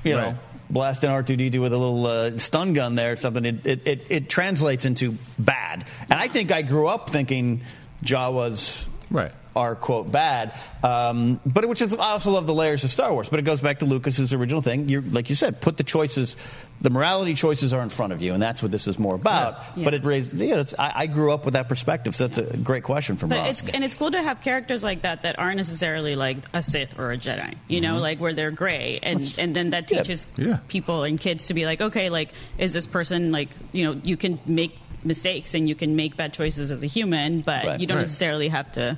you 0.03 0.15
know 0.15 0.35
blasting 0.69 1.11
R 1.11 1.21
two 1.21 1.35
D 1.35 1.51
two 1.51 1.61
with 1.61 1.73
a 1.73 1.77
little 1.77 2.05
uh, 2.07 2.37
stun 2.39 2.73
gun 2.73 2.95
there 2.95 3.11
or 3.11 3.15
something. 3.17 3.45
It, 3.45 3.67
it 3.67 3.87
it 3.87 4.05
it 4.09 4.29
translates 4.29 4.85
into 4.85 5.15
bad, 5.37 5.85
and 6.09 6.13
I 6.19 6.27
think 6.27 6.51
I 6.51 6.63
grew 6.63 6.87
up 6.87 7.11
thinking 7.11 7.61
Jawas 8.03 8.87
Right. 9.09 9.31
are 9.55 9.73
quote 9.75 10.11
bad. 10.11 10.53
Um, 10.83 11.39
but 11.45 11.65
which 11.65 11.81
is 11.81 11.93
I 11.95 12.11
also 12.11 12.31
love 12.31 12.45
the 12.45 12.53
layers 12.53 12.83
of 12.83 12.91
Star 12.91 13.11
Wars. 13.11 13.29
But 13.29 13.39
it 13.39 13.43
goes 13.43 13.61
back 13.61 13.79
to 13.79 13.85
Lucas's 13.85 14.33
original 14.33 14.61
thing. 14.61 14.89
You're 14.89 15.01
like 15.01 15.29
you 15.29 15.35
said, 15.35 15.61
put 15.61 15.77
the 15.77 15.83
choices, 15.83 16.35
the 16.81 16.89
morality 16.91 17.33
choices 17.33 17.73
are 17.73 17.81
in 17.81 17.89
front 17.89 18.13
of 18.13 18.21
you, 18.21 18.33
and 18.33 18.41
that's 18.43 18.61
what 18.61 18.71
this 18.71 18.85
is 18.87 18.99
more 18.99 19.15
about. 19.15 19.57
Yeah. 19.75 19.85
But 19.85 19.93
it 19.95 20.03
raised. 20.03 20.33
You 20.39 20.55
know, 20.55 20.59
it's, 20.61 20.75
I, 20.77 20.91
I 20.95 21.07
grew 21.07 21.31
up 21.31 21.43
with 21.45 21.55
that 21.55 21.67
perspective, 21.69 22.15
so 22.15 22.27
that's 22.27 22.37
a 22.37 22.57
great 22.57 22.83
question 22.83 23.15
from 23.17 23.29
But 23.29 23.39
Ross. 23.39 23.61
it's 23.63 23.73
and 23.73 23.83
it's 23.83 23.95
cool 23.95 24.11
to 24.11 24.21
have 24.21 24.41
characters 24.41 24.83
like 24.83 25.01
that 25.03 25.23
that 25.23 25.39
aren't 25.39 25.57
necessarily 25.57 26.15
like 26.15 26.37
a 26.53 26.61
Sith 26.61 26.99
or 26.99 27.11
a 27.11 27.17
Jedi, 27.17 27.55
you 27.67 27.81
know, 27.81 27.97
like 27.97 28.19
where 28.19 28.33
they're 28.33 28.51
gray, 28.51 28.99
and 29.01 29.33
and 29.39 29.55
then 29.55 29.71
that 29.71 29.87
teaches 29.87 30.27
Yeah. 30.37 30.59
people 30.67 31.03
and 31.03 31.19
kids 31.19 31.47
to 31.47 31.53
be 31.55 31.65
like, 31.65 31.81
okay, 31.81 32.09
like 32.09 32.29
is 32.59 32.73
this 32.73 32.85
person 32.85 33.31
like 33.31 33.49
you 33.71 33.85
know 33.85 33.99
you 34.03 34.17
can 34.17 34.39
make 34.45 34.77
mistakes 35.07 35.53
and 35.55 35.67
you 35.67 35.75
can 35.75 35.95
make 35.95 36.15
bad 36.17 36.33
choices 36.33 36.69
as 36.71 36.83
a 36.83 36.87
human, 36.87 37.41
but 37.41 37.65
Right. 37.65 37.79
you 37.79 37.87
don't 37.87 37.97
Right. 37.97 38.03
necessarily 38.03 38.49
have 38.49 38.71
to, 38.73 38.97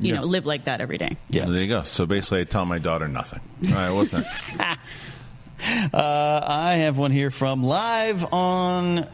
you 0.00 0.12
Yeah. 0.14 0.20
know, 0.20 0.26
live 0.26 0.44
like 0.46 0.64
that 0.64 0.80
every 0.80 0.98
day. 0.98 1.16
Yeah. 1.30 1.44
So 1.44 1.50
there 1.52 1.62
you 1.62 1.68
go. 1.68 1.82
So 1.82 2.04
basically, 2.06 2.40
I 2.40 2.44
tell 2.44 2.66
my 2.66 2.78
daughter 2.78 3.08
nothing. 3.08 3.40
All 3.68 3.74
right, 3.74 3.90
what's 3.90 4.10
that? 4.10 4.78
Uh, 5.92 6.40
I 6.46 6.76
have 6.76 6.98
one 6.98 7.10
here 7.12 7.30
from 7.30 7.62
live 7.62 8.26
on 8.30 9.08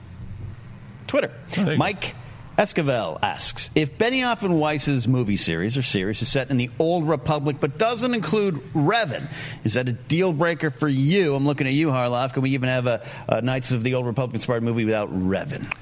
Twitter. 1.07 1.31
there 1.53 1.73
you 1.73 1.79
Mike 1.79 2.15
Esquivel 2.59 3.19
asks 3.23 3.71
If 3.77 3.97
Benioff 3.97 4.43
and 4.43 4.59
Weiss's 4.59 5.07
movie 5.07 5.37
series 5.37 5.79
or 5.79 5.83
series 5.83 6.21
is 6.21 6.29
set 6.29 6.51
in 6.51 6.57
the 6.57 6.69
Old 6.81 7.09
Republic 7.09 7.57
but 7.61 7.79
doesn't 7.79 8.13
include 8.13 8.57
Revan, 8.75 9.23
is 9.65 9.75
that 9.75 9.89
a 9.89 9.93
deal 9.93 10.33
breaker 10.33 10.71
for 10.71 10.89
you? 10.89 11.35
I'm 11.37 11.47
looking 11.47 11.69
at 11.69 11.75
you, 11.75 11.89
Harloff. 11.89 12.33
Can 12.35 12.43
we 12.43 12.51
even 12.51 12.69
have 12.69 12.89
a, 12.89 13.07
a 13.29 13.41
Knights 13.41 13.71
of 13.71 13.85
the 13.85 13.95
Old 13.95 14.07
Republic 14.07 14.35
inspired 14.35 14.65
movie 14.65 14.85
without 14.85 15.11
Revan? 15.17 15.73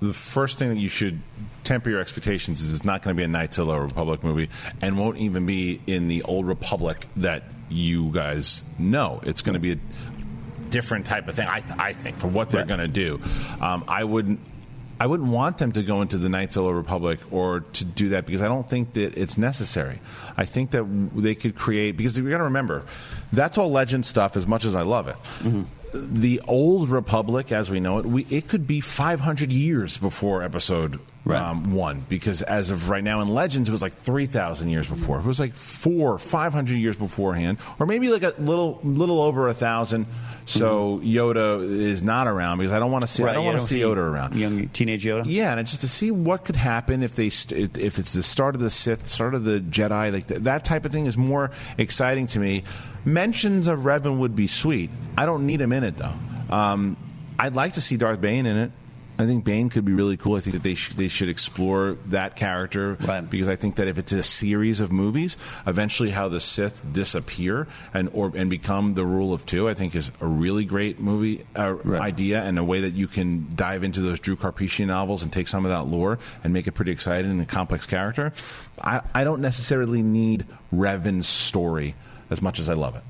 The 0.00 0.12
first 0.12 0.58
thing 0.58 0.68
that 0.68 0.78
you 0.78 0.88
should 0.88 1.20
temper 1.64 1.88
your 1.90 2.00
expectations 2.00 2.60
is 2.60 2.74
it's 2.74 2.84
not 2.84 3.02
going 3.02 3.14
to 3.16 3.18
be 3.18 3.24
a 3.24 3.28
Knights 3.28 3.58
of 3.58 3.66
the 3.68 3.78
Republic 3.80 4.22
movie 4.22 4.48
and 4.82 4.98
won't 4.98 5.18
even 5.18 5.46
be 5.46 5.80
in 5.86 6.08
the 6.08 6.22
old 6.22 6.46
Republic 6.46 7.06
that 7.16 7.44
you 7.68 8.10
guys 8.12 8.62
know. 8.78 9.20
It's 9.24 9.40
going 9.42 9.54
to 9.54 9.60
be 9.60 9.72
a 9.72 9.78
different 10.70 11.06
type 11.06 11.28
of 11.28 11.34
thing, 11.34 11.48
I, 11.48 11.62
I 11.78 11.92
think, 11.92 12.16
for 12.18 12.26
what 12.28 12.50
they're 12.50 12.60
Right. 12.60 12.68
going 12.68 12.80
to 12.80 12.88
do. 12.88 13.20
Um, 13.60 13.84
I 13.88 14.04
wouldn't. 14.04 14.40
I 14.98 15.06
wouldn't 15.06 15.28
want 15.28 15.58
them 15.58 15.72
to 15.72 15.82
go 15.82 16.00
into 16.00 16.16
the 16.16 16.30
Knights 16.30 16.56
of 16.56 16.64
the 16.64 16.72
Republic 16.72 17.20
or 17.30 17.60
to 17.60 17.84
do 17.84 18.08
that 18.10 18.24
because 18.24 18.40
I 18.40 18.48
don't 18.48 18.66
think 18.66 18.94
that 18.94 19.14
it's 19.18 19.36
necessary. 19.36 20.00
I 20.38 20.46
think 20.46 20.70
that 20.70 20.84
they 21.14 21.34
could 21.34 21.54
create 21.54 21.98
because 21.98 22.18
we 22.18 22.30
got 22.30 22.38
to 22.38 22.44
remember 22.44 22.82
that's 23.30 23.58
all 23.58 23.70
legend 23.70 24.06
stuff. 24.06 24.38
As 24.38 24.46
much 24.46 24.64
as 24.64 24.74
I 24.74 24.80
love 24.82 25.08
it, 25.08 25.16
the 25.92 26.40
old 26.46 26.88
Republic, 26.88 27.52
as 27.52 27.70
we 27.70 27.80
know 27.80 27.98
it, 27.98 28.06
we, 28.06 28.26
it 28.30 28.48
could 28.48 28.66
be 28.66 28.80
500 28.80 29.52
years 29.52 29.96
before 29.96 30.42
Episode 30.42 31.00
Right. 31.26 31.42
um, 31.42 31.74
one 31.74 32.06
because 32.08 32.40
as 32.42 32.70
of 32.70 32.88
right 32.88 33.02
now 33.02 33.20
in 33.20 33.26
Legends, 33.26 33.68
it 33.68 33.72
was 33.72 33.82
like 33.82 33.96
3,000 33.96 34.68
years 34.70 34.86
before. 34.86 35.18
It 35.18 35.24
was 35.24 35.40
like 35.40 35.54
four, 35.54 36.18
500 36.20 36.76
years 36.78 36.94
beforehand, 36.94 37.58
or 37.80 37.86
maybe 37.86 38.10
like 38.10 38.22
a 38.22 38.32
little, 38.38 38.78
little 38.84 39.20
over 39.20 39.48
a 39.48 39.54
thousand. 39.54 40.06
So 40.44 41.00
Yoda 41.02 41.68
is 41.68 42.04
not 42.04 42.28
around 42.28 42.58
because 42.58 42.70
I 42.70 42.78
don't 42.78 42.92
want 42.92 43.02
to 43.02 43.08
see. 43.08 43.24
I 43.24 43.32
don't 43.32 43.44
want 43.44 43.60
to 43.60 43.66
see 43.66 43.80
Yoda 43.80 43.96
around. 43.96 44.36
Young 44.36 44.68
teenage 44.68 45.04
Yoda? 45.04 45.24
Yeah, 45.26 45.56
and 45.58 45.66
just 45.66 45.80
to 45.80 45.88
see 45.88 46.12
what 46.12 46.44
could 46.44 46.54
happen 46.54 47.02
if 47.02 47.16
they 47.16 47.28
st- 47.30 47.76
if 47.76 47.98
it's 47.98 48.12
the 48.12 48.22
start 48.22 48.54
of 48.54 48.60
the 48.60 48.70
Sith, 48.70 49.08
start 49.08 49.34
of 49.34 49.42
the 49.42 49.58
Jedi, 49.58 50.12
like 50.12 50.28
th- 50.28 50.42
that 50.42 50.64
type 50.64 50.84
of 50.84 50.92
thing 50.92 51.06
is 51.06 51.18
more 51.18 51.50
exciting 51.76 52.26
to 52.28 52.38
me. 52.38 52.62
Mentions 53.04 53.66
of 53.66 53.80
Revan 53.80 54.18
would 54.18 54.36
be 54.36 54.46
sweet. 54.46 54.90
I 55.18 55.26
don't 55.26 55.44
need 55.46 55.60
him 55.60 55.72
in 55.72 55.82
it 55.82 55.96
though. 55.96 56.12
Um, 56.54 56.96
I'd 57.36 57.56
like 57.56 57.72
to 57.72 57.80
see 57.80 57.96
Darth 57.96 58.20
Bane 58.20 58.46
in 58.46 58.56
it. 58.56 58.70
I 59.18 59.24
think 59.24 59.44
Bane 59.44 59.70
could 59.70 59.84
be 59.86 59.92
really 59.92 60.16
cool. 60.18 60.36
I 60.36 60.40
think 60.40 60.54
that 60.54 60.62
they 60.62 60.74
sh- 60.74 60.92
they 60.94 61.08
should 61.08 61.28
explore 61.30 61.96
that 62.06 62.36
character 62.36 62.98
Right. 63.06 63.28
because 63.28 63.48
I 63.48 63.56
think 63.56 63.76
that 63.76 63.88
if 63.88 63.96
it's 63.96 64.12
a 64.12 64.22
series 64.22 64.80
of 64.80 64.92
movies, 64.92 65.36
eventually 65.66 66.10
how 66.10 66.28
the 66.28 66.40
Sith 66.40 66.82
disappear 66.92 67.66
and 67.94 68.10
or 68.12 68.30
and 68.34 68.50
become 68.50 68.92
the 68.94 69.06
rule 69.06 69.32
of 69.32 69.46
two, 69.46 69.68
I 69.68 69.74
think 69.74 69.96
is 69.96 70.12
a 70.20 70.26
really 70.26 70.64
great 70.66 71.00
movie 71.00 71.46
uh, 71.56 71.76
Right. 71.82 72.02
idea 72.02 72.42
and 72.42 72.58
a 72.58 72.64
way 72.64 72.82
that 72.82 72.92
you 72.92 73.06
can 73.08 73.46
dive 73.54 73.84
into 73.84 74.02
those 74.02 74.20
Drew 74.20 74.36
Karpyshyn 74.36 74.88
novels 74.88 75.22
and 75.22 75.32
take 75.32 75.48
some 75.48 75.64
of 75.64 75.70
that 75.70 75.86
lore 75.90 76.18
and 76.44 76.52
make 76.52 76.66
it 76.66 76.72
pretty 76.72 76.92
exciting 76.92 77.30
and 77.30 77.40
a 77.40 77.46
complex 77.46 77.86
character. 77.86 78.32
I, 78.80 79.00
I 79.14 79.24
don't 79.24 79.40
necessarily 79.40 80.02
need 80.02 80.44
Revan's 80.72 81.26
story 81.26 81.94
as 82.28 82.42
much 82.42 82.58
as 82.58 82.68
I 82.68 82.74
love 82.74 82.96
it. 82.96 83.02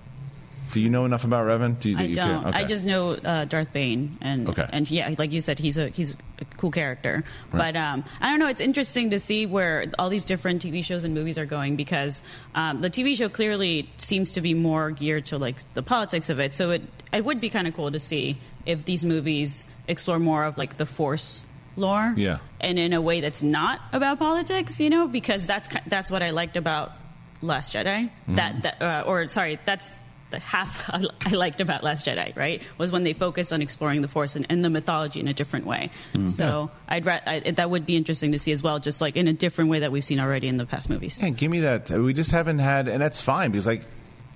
Do 0.73 0.81
you 0.81 0.91
know 0.91 1.05
enough 1.05 1.25
about 1.25 1.47
Revan? 1.47 1.79
Do 1.79 1.91
you, 1.91 1.99
I 1.99 2.03
you 2.03 2.15
don't. 2.15 2.43
care? 2.43 2.55
I 2.55 2.65
just 2.65 2.85
know 2.85 3.13
uh, 3.13 3.45
Darth 3.45 3.73
Bane, 3.73 4.19
and 4.21 4.49
Okay. 4.49 4.67
and 4.73 4.91
yeah, 4.91 5.15
like 5.19 5.33
you 5.33 5.41
said, 5.41 5.59
he's 5.59 5.79
a 5.79 5.89
he's 5.89 6.17
a 6.41 6.45
cool 6.57 6.71
character. 6.71 7.25
But 7.53 7.77
um, 7.77 8.05
I 8.21 8.31
don't 8.31 8.39
know. 8.39 8.49
It's 8.49 8.61
interesting 8.61 9.11
to 9.11 9.19
see 9.19 9.47
where 9.47 9.87
all 9.99 10.09
these 10.11 10.25
different 10.25 10.63
TV 10.63 10.85
shows 10.85 11.05
and 11.05 11.15
movies 11.15 11.39
are 11.39 11.47
going 11.47 11.77
because 11.77 12.23
um, 12.55 12.81
the 12.81 12.91
TV 12.91 13.17
show 13.17 13.29
clearly 13.29 13.89
seems 13.99 14.33
to 14.33 14.41
be 14.41 14.55
more 14.55 14.91
geared 14.91 15.27
to 15.27 15.39
like 15.39 15.57
the 15.75 15.83
politics 15.83 16.29
of 16.31 16.41
it. 16.41 16.55
So 16.55 16.71
it 16.73 16.83
it 17.13 17.25
would 17.25 17.41
be 17.41 17.49
kind 17.49 17.67
of 17.67 17.75
cool 17.75 17.91
to 17.93 17.99
see 17.99 18.37
if 18.67 18.85
these 18.85 19.05
movies 19.05 19.65
explore 19.89 20.19
more 20.19 20.45
of 20.45 20.59
like 20.59 20.77
the 20.77 20.87
Force 20.87 21.47
lore, 21.77 22.13
Yeah. 22.17 22.39
and 22.61 22.79
in 22.79 22.93
a 22.93 23.01
way 23.01 23.21
that's 23.21 23.43
not 23.43 23.81
about 23.93 24.19
politics, 24.19 24.81
you 24.81 24.91
know, 24.91 25.07
because 25.07 25.47
that's 25.47 25.69
that's 25.87 26.11
what 26.11 26.23
I 26.23 26.31
liked 26.31 26.57
about 26.57 26.93
Last 27.43 27.75
Jedi. 27.75 28.11
That 28.29 28.63
that 28.63 28.83
uh, 28.83 29.05
or 29.07 29.29
sorry, 29.29 29.59
that's 29.65 29.97
the 30.31 30.39
half 30.39 30.89
I 31.27 31.31
liked 31.31 31.61
about 31.61 31.83
Last 31.83 32.07
Jedi. 32.07 32.37
Right, 32.37 32.63
was 32.79 32.93
when 32.93 33.05
they 33.05 33.13
focused 33.13 33.53
on 33.53 33.63
exploring 33.63 34.03
the 34.03 34.09
Force 34.09 34.37
and, 34.37 34.47
and 34.49 34.65
the 34.65 34.71
mythology 34.71 35.21
in 35.21 35.29
a 35.29 35.35
different 35.35 35.67
way. 35.67 35.91
Mm-hmm. 36.15 36.29
So 36.29 36.71
I'd 36.89 37.07
ra- 37.07 37.21
I, 37.27 37.41
that 37.41 37.71
would 37.71 37.87
be 37.87 37.97
interesting 37.97 38.33
to 38.33 38.39
see 38.39 38.53
as 38.53 38.63
well, 38.63 38.79
just 38.79 39.01
like 39.01 39.17
in 39.17 39.29
a 39.29 39.33
different 39.33 39.71
way 39.71 39.81
that 39.81 39.93
we've 39.93 40.05
seen 40.05 40.21
already 40.21 40.49
in 40.49 40.57
the 40.57 40.67
past 40.67 40.91
movies. 40.91 41.19
Yeah, 41.21 41.31
give 41.31 41.51
me 41.51 41.61
that. 41.61 41.91
We 41.91 42.13
just 42.13 42.31
haven't 42.31 42.59
had, 42.59 42.89
and 42.89 43.01
that's 43.01 43.21
fine 43.21 43.51
because, 43.51 43.67
like, 43.67 43.83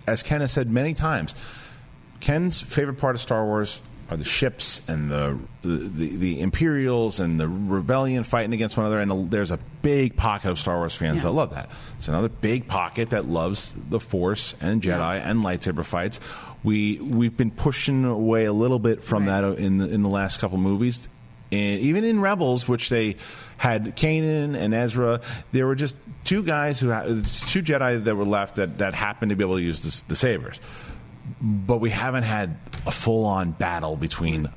as 0.06 0.22
Ken 0.22 0.40
has 0.40 0.52
said 0.52 0.70
many 0.70 0.94
times, 0.94 1.34
Ken's 2.20 2.60
favorite 2.60 2.98
part 2.98 3.14
of 3.14 3.20
Star 3.20 3.44
Wars 3.44 3.80
are 4.10 4.16
the 4.16 4.24
ships 4.24 4.80
and 4.88 5.10
the 5.10 5.38
the, 5.62 6.08
the 6.16 6.40
Imperials 6.40 7.20
and 7.20 7.38
the 7.38 7.46
rebellion 7.48 8.24
fighting 8.24 8.52
against 8.52 8.76
one 8.76 8.86
another. 8.86 9.00
And 9.00 9.30
there's 9.30 9.50
a 9.50 9.58
big 9.82 10.16
pocket 10.16 10.50
of 10.50 10.58
Star 10.58 10.76
Wars 10.78 10.96
fans 10.96 11.16
Yeah. 11.18 11.22
that 11.24 11.32
love 11.32 11.50
that. 11.54 11.70
It's 11.98 12.08
another 12.08 12.28
big 12.28 12.66
pocket 12.66 13.10
that 13.10 13.26
loves 13.26 13.74
the 13.88 14.00
Force 14.00 14.54
and 14.60 14.82
Jedi 14.82 15.20
and 15.24 15.42
lightsaber 15.44 15.84
fights. 15.84 16.18
We 16.64 16.98
we've 16.98 17.36
been 17.36 17.50
pushing 17.52 18.04
away 18.04 18.46
a 18.46 18.52
little 18.52 18.78
bit 18.78 19.02
from 19.02 19.26
Right. 19.26 19.40
that 19.42 19.58
in 19.58 19.78
the, 19.78 19.88
in 19.88 20.02
the 20.02 20.08
last 20.10 20.40
couple 20.40 20.58
movies. 20.58 21.08
And 21.52 21.80
even 21.80 22.04
in 22.04 22.20
Rebels, 22.20 22.68
which 22.68 22.90
they 22.90 23.16
had 23.56 23.96
Kanan 23.96 24.54
and 24.56 24.72
Ezra, 24.72 25.20
there 25.52 25.66
were 25.66 25.74
just 25.74 25.96
two 26.24 26.42
guys 26.44 26.78
who 26.78 26.90
ha- 26.92 27.02
two 27.02 27.62
Jedi 27.62 28.04
that 28.04 28.14
were 28.14 28.24
left 28.24 28.56
that, 28.56 28.78
that 28.78 28.94
happened 28.94 29.30
to 29.30 29.36
be 29.36 29.42
able 29.42 29.56
to 29.56 29.62
use 29.62 29.80
the, 29.82 30.08
the 30.08 30.14
sabers. 30.16 30.60
But 31.40 31.78
we 31.78 31.90
haven't 31.90 32.24
had 32.24 32.56
a 32.86 32.90
full 32.90 33.24
on 33.24 33.52
battle 33.52 33.96
between 33.96 34.48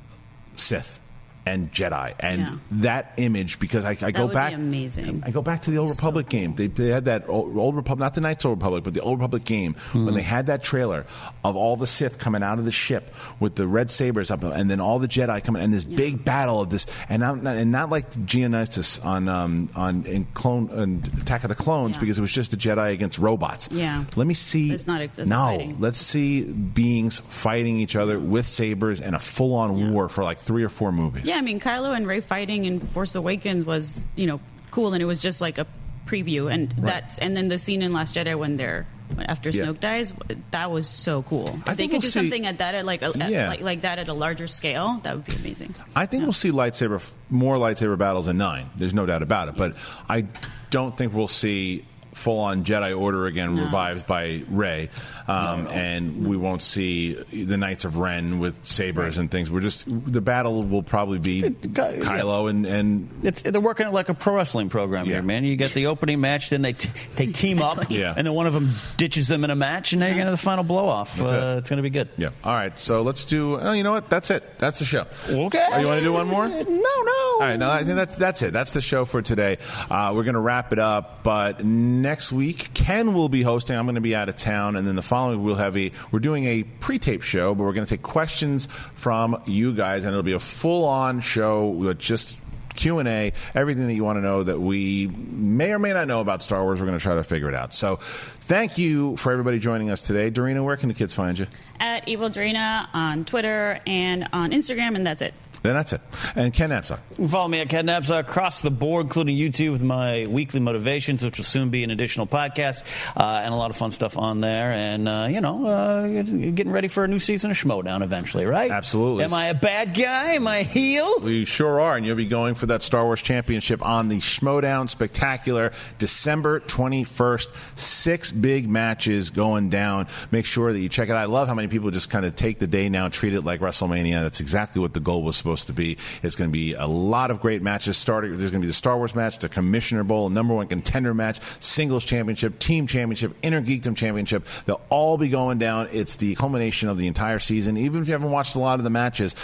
Sith 0.56 1.00
and 1.46 1.70
Jedi, 1.72 2.14
and 2.20 2.40
Yeah. 2.40 2.52
that 2.82 3.12
image 3.18 3.58
because 3.58 3.84
I, 3.84 3.90
I 3.90 3.94
That 3.94 4.12
go 4.14 4.26
would 4.26 4.34
back. 4.34 4.50
be 4.50 4.54
amazing. 4.54 5.22
I 5.26 5.30
go 5.30 5.42
back 5.42 5.62
to 5.62 5.70
the 5.70 5.78
Old 5.78 5.90
Republic 5.90 6.28
game. 6.28 6.54
They, 6.54 6.68
they 6.68 6.88
had 6.88 7.04
that 7.04 7.28
old, 7.28 7.56
old 7.56 7.76
Republic, 7.76 8.00
not 8.00 8.14
the 8.14 8.20
Knights 8.22 8.44
Old 8.44 8.58
Republic, 8.58 8.82
but 8.84 8.94
the 8.94 9.00
Old 9.02 9.18
Republic 9.18 9.44
game 9.44 9.74
when 9.92 10.14
they 10.14 10.22
had 10.22 10.46
that 10.46 10.62
trailer 10.62 11.04
of 11.44 11.56
all 11.56 11.76
the 11.76 11.86
Sith 11.86 12.18
coming 12.18 12.42
out 12.42 12.58
of 12.58 12.64
the 12.64 12.72
ship 12.72 13.14
with 13.40 13.56
the 13.56 13.66
red 13.66 13.90
sabers 13.90 14.30
up, 14.30 14.42
and 14.42 14.70
then 14.70 14.80
all 14.80 14.98
the 14.98 15.08
Jedi 15.08 15.42
coming, 15.44 15.62
and 15.62 15.72
this 15.74 15.84
big 15.84 16.24
battle 16.24 16.60
of 16.62 16.70
this, 16.70 16.86
and 17.08 17.20
not, 17.20 17.42
not- 17.42 17.56
and 17.56 17.70
not 17.70 17.90
like 17.90 18.10
Geonosis 18.10 19.04
on 19.04 19.28
um, 19.28 19.68
on 19.74 20.04
in 20.06 20.24
clone 20.34 20.70
and 20.70 21.06
Attack 21.20 21.44
of 21.44 21.48
the 21.48 21.54
Clones 21.54 21.96
because 21.98 22.18
it 22.18 22.20
was 22.20 22.32
just 22.32 22.50
the 22.50 22.56
Jedi 22.56 22.92
against 22.92 23.18
robots. 23.18 23.68
Yeah. 23.70 24.04
Let 24.16 24.26
me 24.26 24.34
see. 24.34 24.72
It's 24.72 24.86
not 24.86 25.00
it's 25.02 25.18
no, 25.18 25.22
exciting. 25.50 25.76
let's 25.80 25.98
see 25.98 26.42
beings 26.42 27.20
fighting 27.28 27.78
each 27.80 27.96
other 27.96 28.18
with 28.18 28.46
sabers 28.46 29.00
and 29.00 29.14
a 29.14 29.18
full 29.18 29.54
on 29.54 29.92
war 29.92 30.08
for 30.08 30.24
like 30.24 30.38
three 30.38 30.62
or 30.64 30.68
four 30.68 30.92
movies. 30.92 31.26
Yeah, 31.34 31.40
I 31.40 31.42
mean, 31.42 31.58
Kylo 31.58 31.96
and 31.96 32.06
Rey 32.06 32.20
fighting 32.20 32.64
in 32.64 32.78
Force 32.78 33.16
Awakens 33.16 33.64
was, 33.64 34.04
you 34.14 34.26
know, 34.28 34.38
cool, 34.70 34.92
and 34.94 35.02
it 35.02 35.06
was 35.06 35.18
just 35.18 35.40
like 35.40 35.58
a 35.58 35.66
preview, 36.06 36.52
and 36.52 36.70
that's 36.78 37.18
and 37.18 37.36
then 37.36 37.48
the 37.48 37.58
scene 37.58 37.82
in 37.82 37.92
Last 37.92 38.14
Jedi 38.14 38.38
when 38.38 38.54
they're 38.56 38.86
after 39.26 39.50
Yeah. 39.50 39.64
Snoke 39.64 39.80
dies, 39.80 40.12
that 40.52 40.70
was 40.70 40.88
so 40.88 41.22
cool. 41.24 41.48
If 41.48 41.68
I 41.70 41.74
they 41.74 41.86
could 41.88 41.94
we'll 41.94 42.00
do 42.02 42.06
see- 42.06 42.10
something 42.12 42.46
at 42.46 42.58
that, 42.58 42.76
at 42.76 42.84
like, 42.86 43.02
a, 43.02 43.06
at 43.20 43.30
Yeah. 43.30 43.48
like 43.48 43.62
like 43.62 43.80
that 43.80 43.98
at 43.98 44.08
a 44.08 44.12
larger 44.14 44.46
scale, 44.46 45.00
that 45.02 45.16
would 45.16 45.24
be 45.24 45.34
amazing. 45.34 45.74
I 45.96 46.06
think 46.06 46.22
we'll 46.22 46.32
see 46.32 46.52
lightsaber 46.52 47.02
more 47.30 47.56
lightsaber 47.56 47.98
battles 47.98 48.28
in 48.28 48.36
nine. 48.38 48.70
There's 48.76 48.94
no 48.94 49.04
doubt 49.04 49.22
about 49.24 49.48
it. 49.48 49.56
But 49.56 49.74
I 50.08 50.26
don't 50.70 50.96
think 50.96 51.12
we'll 51.14 51.26
see 51.26 51.84
full 52.14 52.38
on 52.40 52.64
Jedi 52.64 52.98
Order 52.98 53.26
again 53.26 53.56
revived 53.58 54.06
by 54.06 54.42
Rey, 54.48 54.88
um, 55.28 55.66
and 55.68 56.26
we 56.26 56.36
won't 56.36 56.62
see 56.62 57.14
the 57.32 57.56
Knights 57.56 57.84
of 57.84 57.96
Ren 57.98 58.38
with 58.38 58.64
sabers 58.64 59.18
and 59.18 59.30
things. 59.30 59.50
We're 59.50 59.60
just 59.60 59.84
the 59.86 60.20
battle 60.20 60.62
will 60.62 60.82
probably 60.82 61.18
be 61.18 61.42
Kylo 61.42 62.48
and 62.50 62.66
and 62.66 63.10
It's, 63.22 63.42
they're 63.42 63.60
working 63.60 63.86
it 63.86 63.92
like 63.92 64.08
a 64.08 64.14
pro 64.14 64.34
wrestling 64.36 64.68
program 64.68 65.06
here, 65.06 65.22
man. 65.22 65.44
You 65.44 65.56
get 65.56 65.72
the 65.72 65.86
opening 65.86 66.20
match, 66.20 66.50
then 66.50 66.62
they 66.62 66.72
t- 66.72 66.90
they 67.16 67.26
team 67.26 67.60
up, 67.60 67.90
Yeah. 67.90 68.14
and 68.16 68.26
then 68.26 68.34
one 68.34 68.46
of 68.46 68.52
them 68.52 68.70
ditches 68.96 69.28
them 69.28 69.44
in 69.44 69.50
a 69.50 69.56
match, 69.56 69.92
and 69.92 70.00
now 70.00 70.06
you're 70.06 70.14
going 70.16 70.26
to 70.26 70.30
the 70.32 70.36
final 70.38 70.64
blow 70.64 70.88
off. 70.88 71.20
Uh, 71.20 71.24
it. 71.24 71.58
it's 71.58 71.70
going 71.70 71.78
to 71.78 71.82
be 71.82 71.90
good. 71.90 72.08
yeah. 72.16 72.30
All 72.42 72.54
right, 72.54 72.78
so 72.78 73.02
let's 73.02 73.24
do. 73.24 73.58
Oh, 73.60 73.72
you 73.72 73.82
know 73.82 73.92
what? 73.92 74.08
That's 74.08 74.30
it. 74.30 74.58
That's 74.58 74.78
the 74.78 74.84
show. 74.84 75.06
Okay. 75.28 75.66
Oh, 75.72 75.78
you 75.80 75.86
want 75.86 75.98
to 76.00 76.04
do 76.04 76.12
one 76.12 76.26
more? 76.28 76.48
No, 76.48 76.62
no. 76.64 77.12
All 77.34 77.38
right, 77.40 77.56
no, 77.58 77.70
I 77.70 77.84
think 77.84 77.96
that's 77.96 78.16
that's 78.16 78.42
it. 78.42 78.52
That's 78.52 78.72
the 78.72 78.80
show 78.80 79.04
for 79.04 79.22
today. 79.22 79.58
Uh, 79.90 80.12
we're 80.14 80.22
going 80.24 80.34
to 80.34 80.40
wrap 80.40 80.72
it 80.72 80.78
up, 80.78 81.22
but 81.22 81.64
next 82.04 82.32
week 82.32 82.72
Ken 82.74 83.14
will 83.14 83.28
be 83.28 83.42
hosting. 83.42 83.76
I'm 83.76 83.86
going 83.86 83.96
to 83.96 84.00
be 84.00 84.14
out 84.14 84.28
of 84.28 84.36
town, 84.36 84.76
and 84.76 84.86
then 84.86 84.94
the 84.94 85.02
following 85.02 85.42
we'll 85.42 85.56
have 85.56 85.76
a 85.76 85.90
we're 86.12 86.20
doing 86.20 86.44
a 86.44 86.62
pre-tape 86.62 87.22
show, 87.22 87.52
but 87.56 87.64
we're 87.64 87.72
going 87.72 87.86
to 87.86 87.90
take 87.90 88.02
questions 88.02 88.66
from 88.94 89.42
you 89.46 89.74
guys, 89.74 90.04
and 90.04 90.12
it'll 90.12 90.22
be 90.22 90.32
a 90.32 90.38
full-on 90.38 91.20
show 91.20 91.66
with 91.66 91.98
just. 91.98 92.36
Q 92.76 92.98
and 92.98 93.08
A, 93.08 93.32
everything 93.54 93.86
that 93.86 93.94
you 93.94 94.02
want 94.02 94.16
to 94.16 94.20
know 94.20 94.42
that 94.42 94.58
we 94.58 95.06
may 95.06 95.72
or 95.72 95.78
may 95.78 95.92
not 95.92 96.08
know 96.08 96.20
about 96.20 96.42
Star 96.42 96.60
Wars, 96.64 96.80
we're 96.80 96.86
going 96.86 96.98
to 96.98 97.02
try 97.02 97.14
to 97.14 97.22
figure 97.22 97.48
it 97.48 97.54
out. 97.54 97.72
So, 97.72 98.00
thank 98.00 98.78
you 98.78 99.16
for 99.16 99.30
everybody 99.30 99.60
joining 99.60 99.90
us 99.90 100.00
today. 100.00 100.28
Dorina, 100.28 100.64
where 100.64 100.76
can 100.76 100.88
the 100.88 100.94
kids 100.96 101.14
find 101.14 101.38
you? 101.38 101.46
At 101.78 102.08
Evil 102.08 102.30
Dorina 102.30 102.88
on 102.92 103.26
Twitter 103.26 103.78
and 103.86 104.26
on 104.32 104.50
Instagram, 104.50 104.96
and 104.96 105.06
that's 105.06 105.22
it. 105.22 105.34
Then 105.64 105.72
that's 105.72 105.94
it. 105.94 106.02
And 106.36 106.52
Ken 106.52 106.68
can 106.68 107.28
follow 107.28 107.48
me 107.48 107.60
at 107.60 107.70
Ken 107.70 107.86
Napzok 107.86 108.20
across 108.20 108.60
the 108.60 108.70
board, 108.70 109.06
including 109.06 109.34
YouTube 109.34 109.72
with 109.72 109.82
my 109.82 110.26
weekly 110.28 110.60
motivations, 110.60 111.24
which 111.24 111.38
will 111.38 111.44
soon 111.46 111.70
be 111.70 111.82
an 111.84 111.90
additional 111.90 112.26
podcast, 112.26 112.82
uh, 113.16 113.40
and 113.42 113.54
a 113.54 113.56
lot 113.56 113.70
of 113.70 113.76
fun 113.76 113.90
stuff 113.90 114.18
on 114.18 114.40
there. 114.40 114.72
And, 114.72 115.08
uh, 115.08 115.28
you 115.30 115.40
know, 115.40 115.64
uh, 115.66 116.06
getting 116.06 116.70
ready 116.70 116.88
for 116.88 117.04
a 117.04 117.08
new 117.08 117.18
season 117.18 117.50
of 117.50 117.56
Schmoedown 117.56 118.02
eventually, 118.02 118.44
right? 118.44 118.70
Absolutely. 118.70 119.24
Am 119.24 119.32
I 119.32 119.46
a 119.46 119.54
bad 119.54 119.94
guy? 119.94 120.32
Am 120.32 120.46
I 120.46 120.58
a 120.58 120.62
heel? 120.64 121.20
We 121.20 121.46
sure 121.46 121.80
are, 121.80 121.96
and 121.96 122.04
you'll 122.04 122.16
be 122.16 122.26
going 122.26 122.56
for 122.56 122.66
that 122.66 122.82
Star 122.82 123.04
Wars 123.04 123.22
Championship 123.22 123.82
on 123.82 124.08
the 124.08 124.18
Schmoedown 124.18 124.90
Spectacular, 124.90 125.72
December 125.98 126.60
21st. 126.60 127.48
Six 127.76 128.32
big 128.32 128.68
matches 128.68 129.30
going 129.30 129.70
down. 129.70 130.08
Make 130.30 130.44
sure 130.44 130.74
that 130.74 130.78
you 130.78 130.90
check 130.90 131.08
it 131.08 131.12
out. 131.12 131.18
I 131.18 131.24
love 131.24 131.48
how 131.48 131.54
many 131.54 131.68
people 131.68 131.90
just 131.90 132.10
kind 132.10 132.26
of 132.26 132.36
take 132.36 132.58
the 132.58 132.66
day 132.66 132.90
now, 132.90 133.08
treat 133.08 133.32
it 133.32 133.42
like 133.42 133.60
WrestleMania. 133.60 134.22
That's 134.22 134.40
exactly 134.40 134.82
what 134.82 134.92
the 134.92 135.00
goal 135.00 135.22
was 135.22 135.36
supposed 135.36 135.53
to 135.66 135.72
be. 135.72 135.96
It's 136.22 136.36
going 136.36 136.50
to 136.50 136.52
be 136.52 136.72
a 136.74 136.86
lot 136.86 137.30
of 137.30 137.40
great 137.40 137.62
matches. 137.62 137.96
Starting, 137.96 138.36
there's 138.36 138.50
going 138.50 138.60
to 138.60 138.66
be 138.66 138.68
the 138.68 138.72
Star 138.72 138.96
Wars 138.96 139.14
match, 139.14 139.38
the 139.38 139.48
Commissioner 139.48 140.04
Bowl, 140.04 140.28
number 140.30 140.54
one 140.54 140.66
contender 140.66 141.14
match, 141.14 141.40
singles 141.60 142.04
championship, 142.04 142.58
team 142.58 142.86
championship, 142.86 143.36
inner 143.42 143.62
geekdom 143.62 143.96
championship. 143.96 144.46
They'll 144.66 144.82
all 144.88 145.16
be 145.18 145.28
going 145.28 145.58
down. 145.58 145.88
It's 145.92 146.16
the 146.16 146.34
culmination 146.34 146.88
of 146.88 146.98
the 146.98 147.06
entire 147.06 147.38
season. 147.38 147.76
Even 147.76 148.02
if 148.02 148.08
you 148.08 148.12
haven't 148.12 148.30
watched 148.32 148.56
a 148.56 148.58
lot 148.58 148.80
of 148.80 148.84
the 148.84 148.90
matches, 148.90 149.34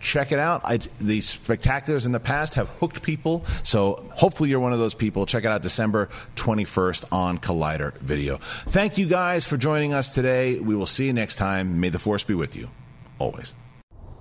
check 0.00 0.32
it 0.32 0.38
out. 0.38 0.62
I, 0.64 0.78
the 1.00 1.20
spectaculars 1.20 2.06
in 2.06 2.12
the 2.12 2.20
past 2.20 2.54
have 2.54 2.68
hooked 2.80 3.02
people, 3.02 3.44
so 3.62 4.04
hopefully 4.14 4.50
you're 4.50 4.60
one 4.60 4.72
of 4.72 4.78
those 4.78 4.94
people. 4.94 5.26
Check 5.26 5.44
it 5.44 5.48
out 5.48 5.62
December 5.62 6.08
21st 6.36 7.12
on 7.12 7.38
Collider 7.38 7.96
Video. 7.98 8.38
Thank 8.38 8.98
you 8.98 9.06
guys 9.06 9.46
for 9.46 9.56
joining 9.56 9.94
us 9.94 10.14
today. 10.14 10.58
We 10.58 10.74
will 10.74 10.86
see 10.86 11.06
you 11.06 11.12
next 11.12 11.36
time. 11.36 11.80
May 11.80 11.90
the 11.90 11.98
force 11.98 12.24
be 12.24 12.34
with 12.34 12.56
you, 12.56 12.68
always. 13.18 13.54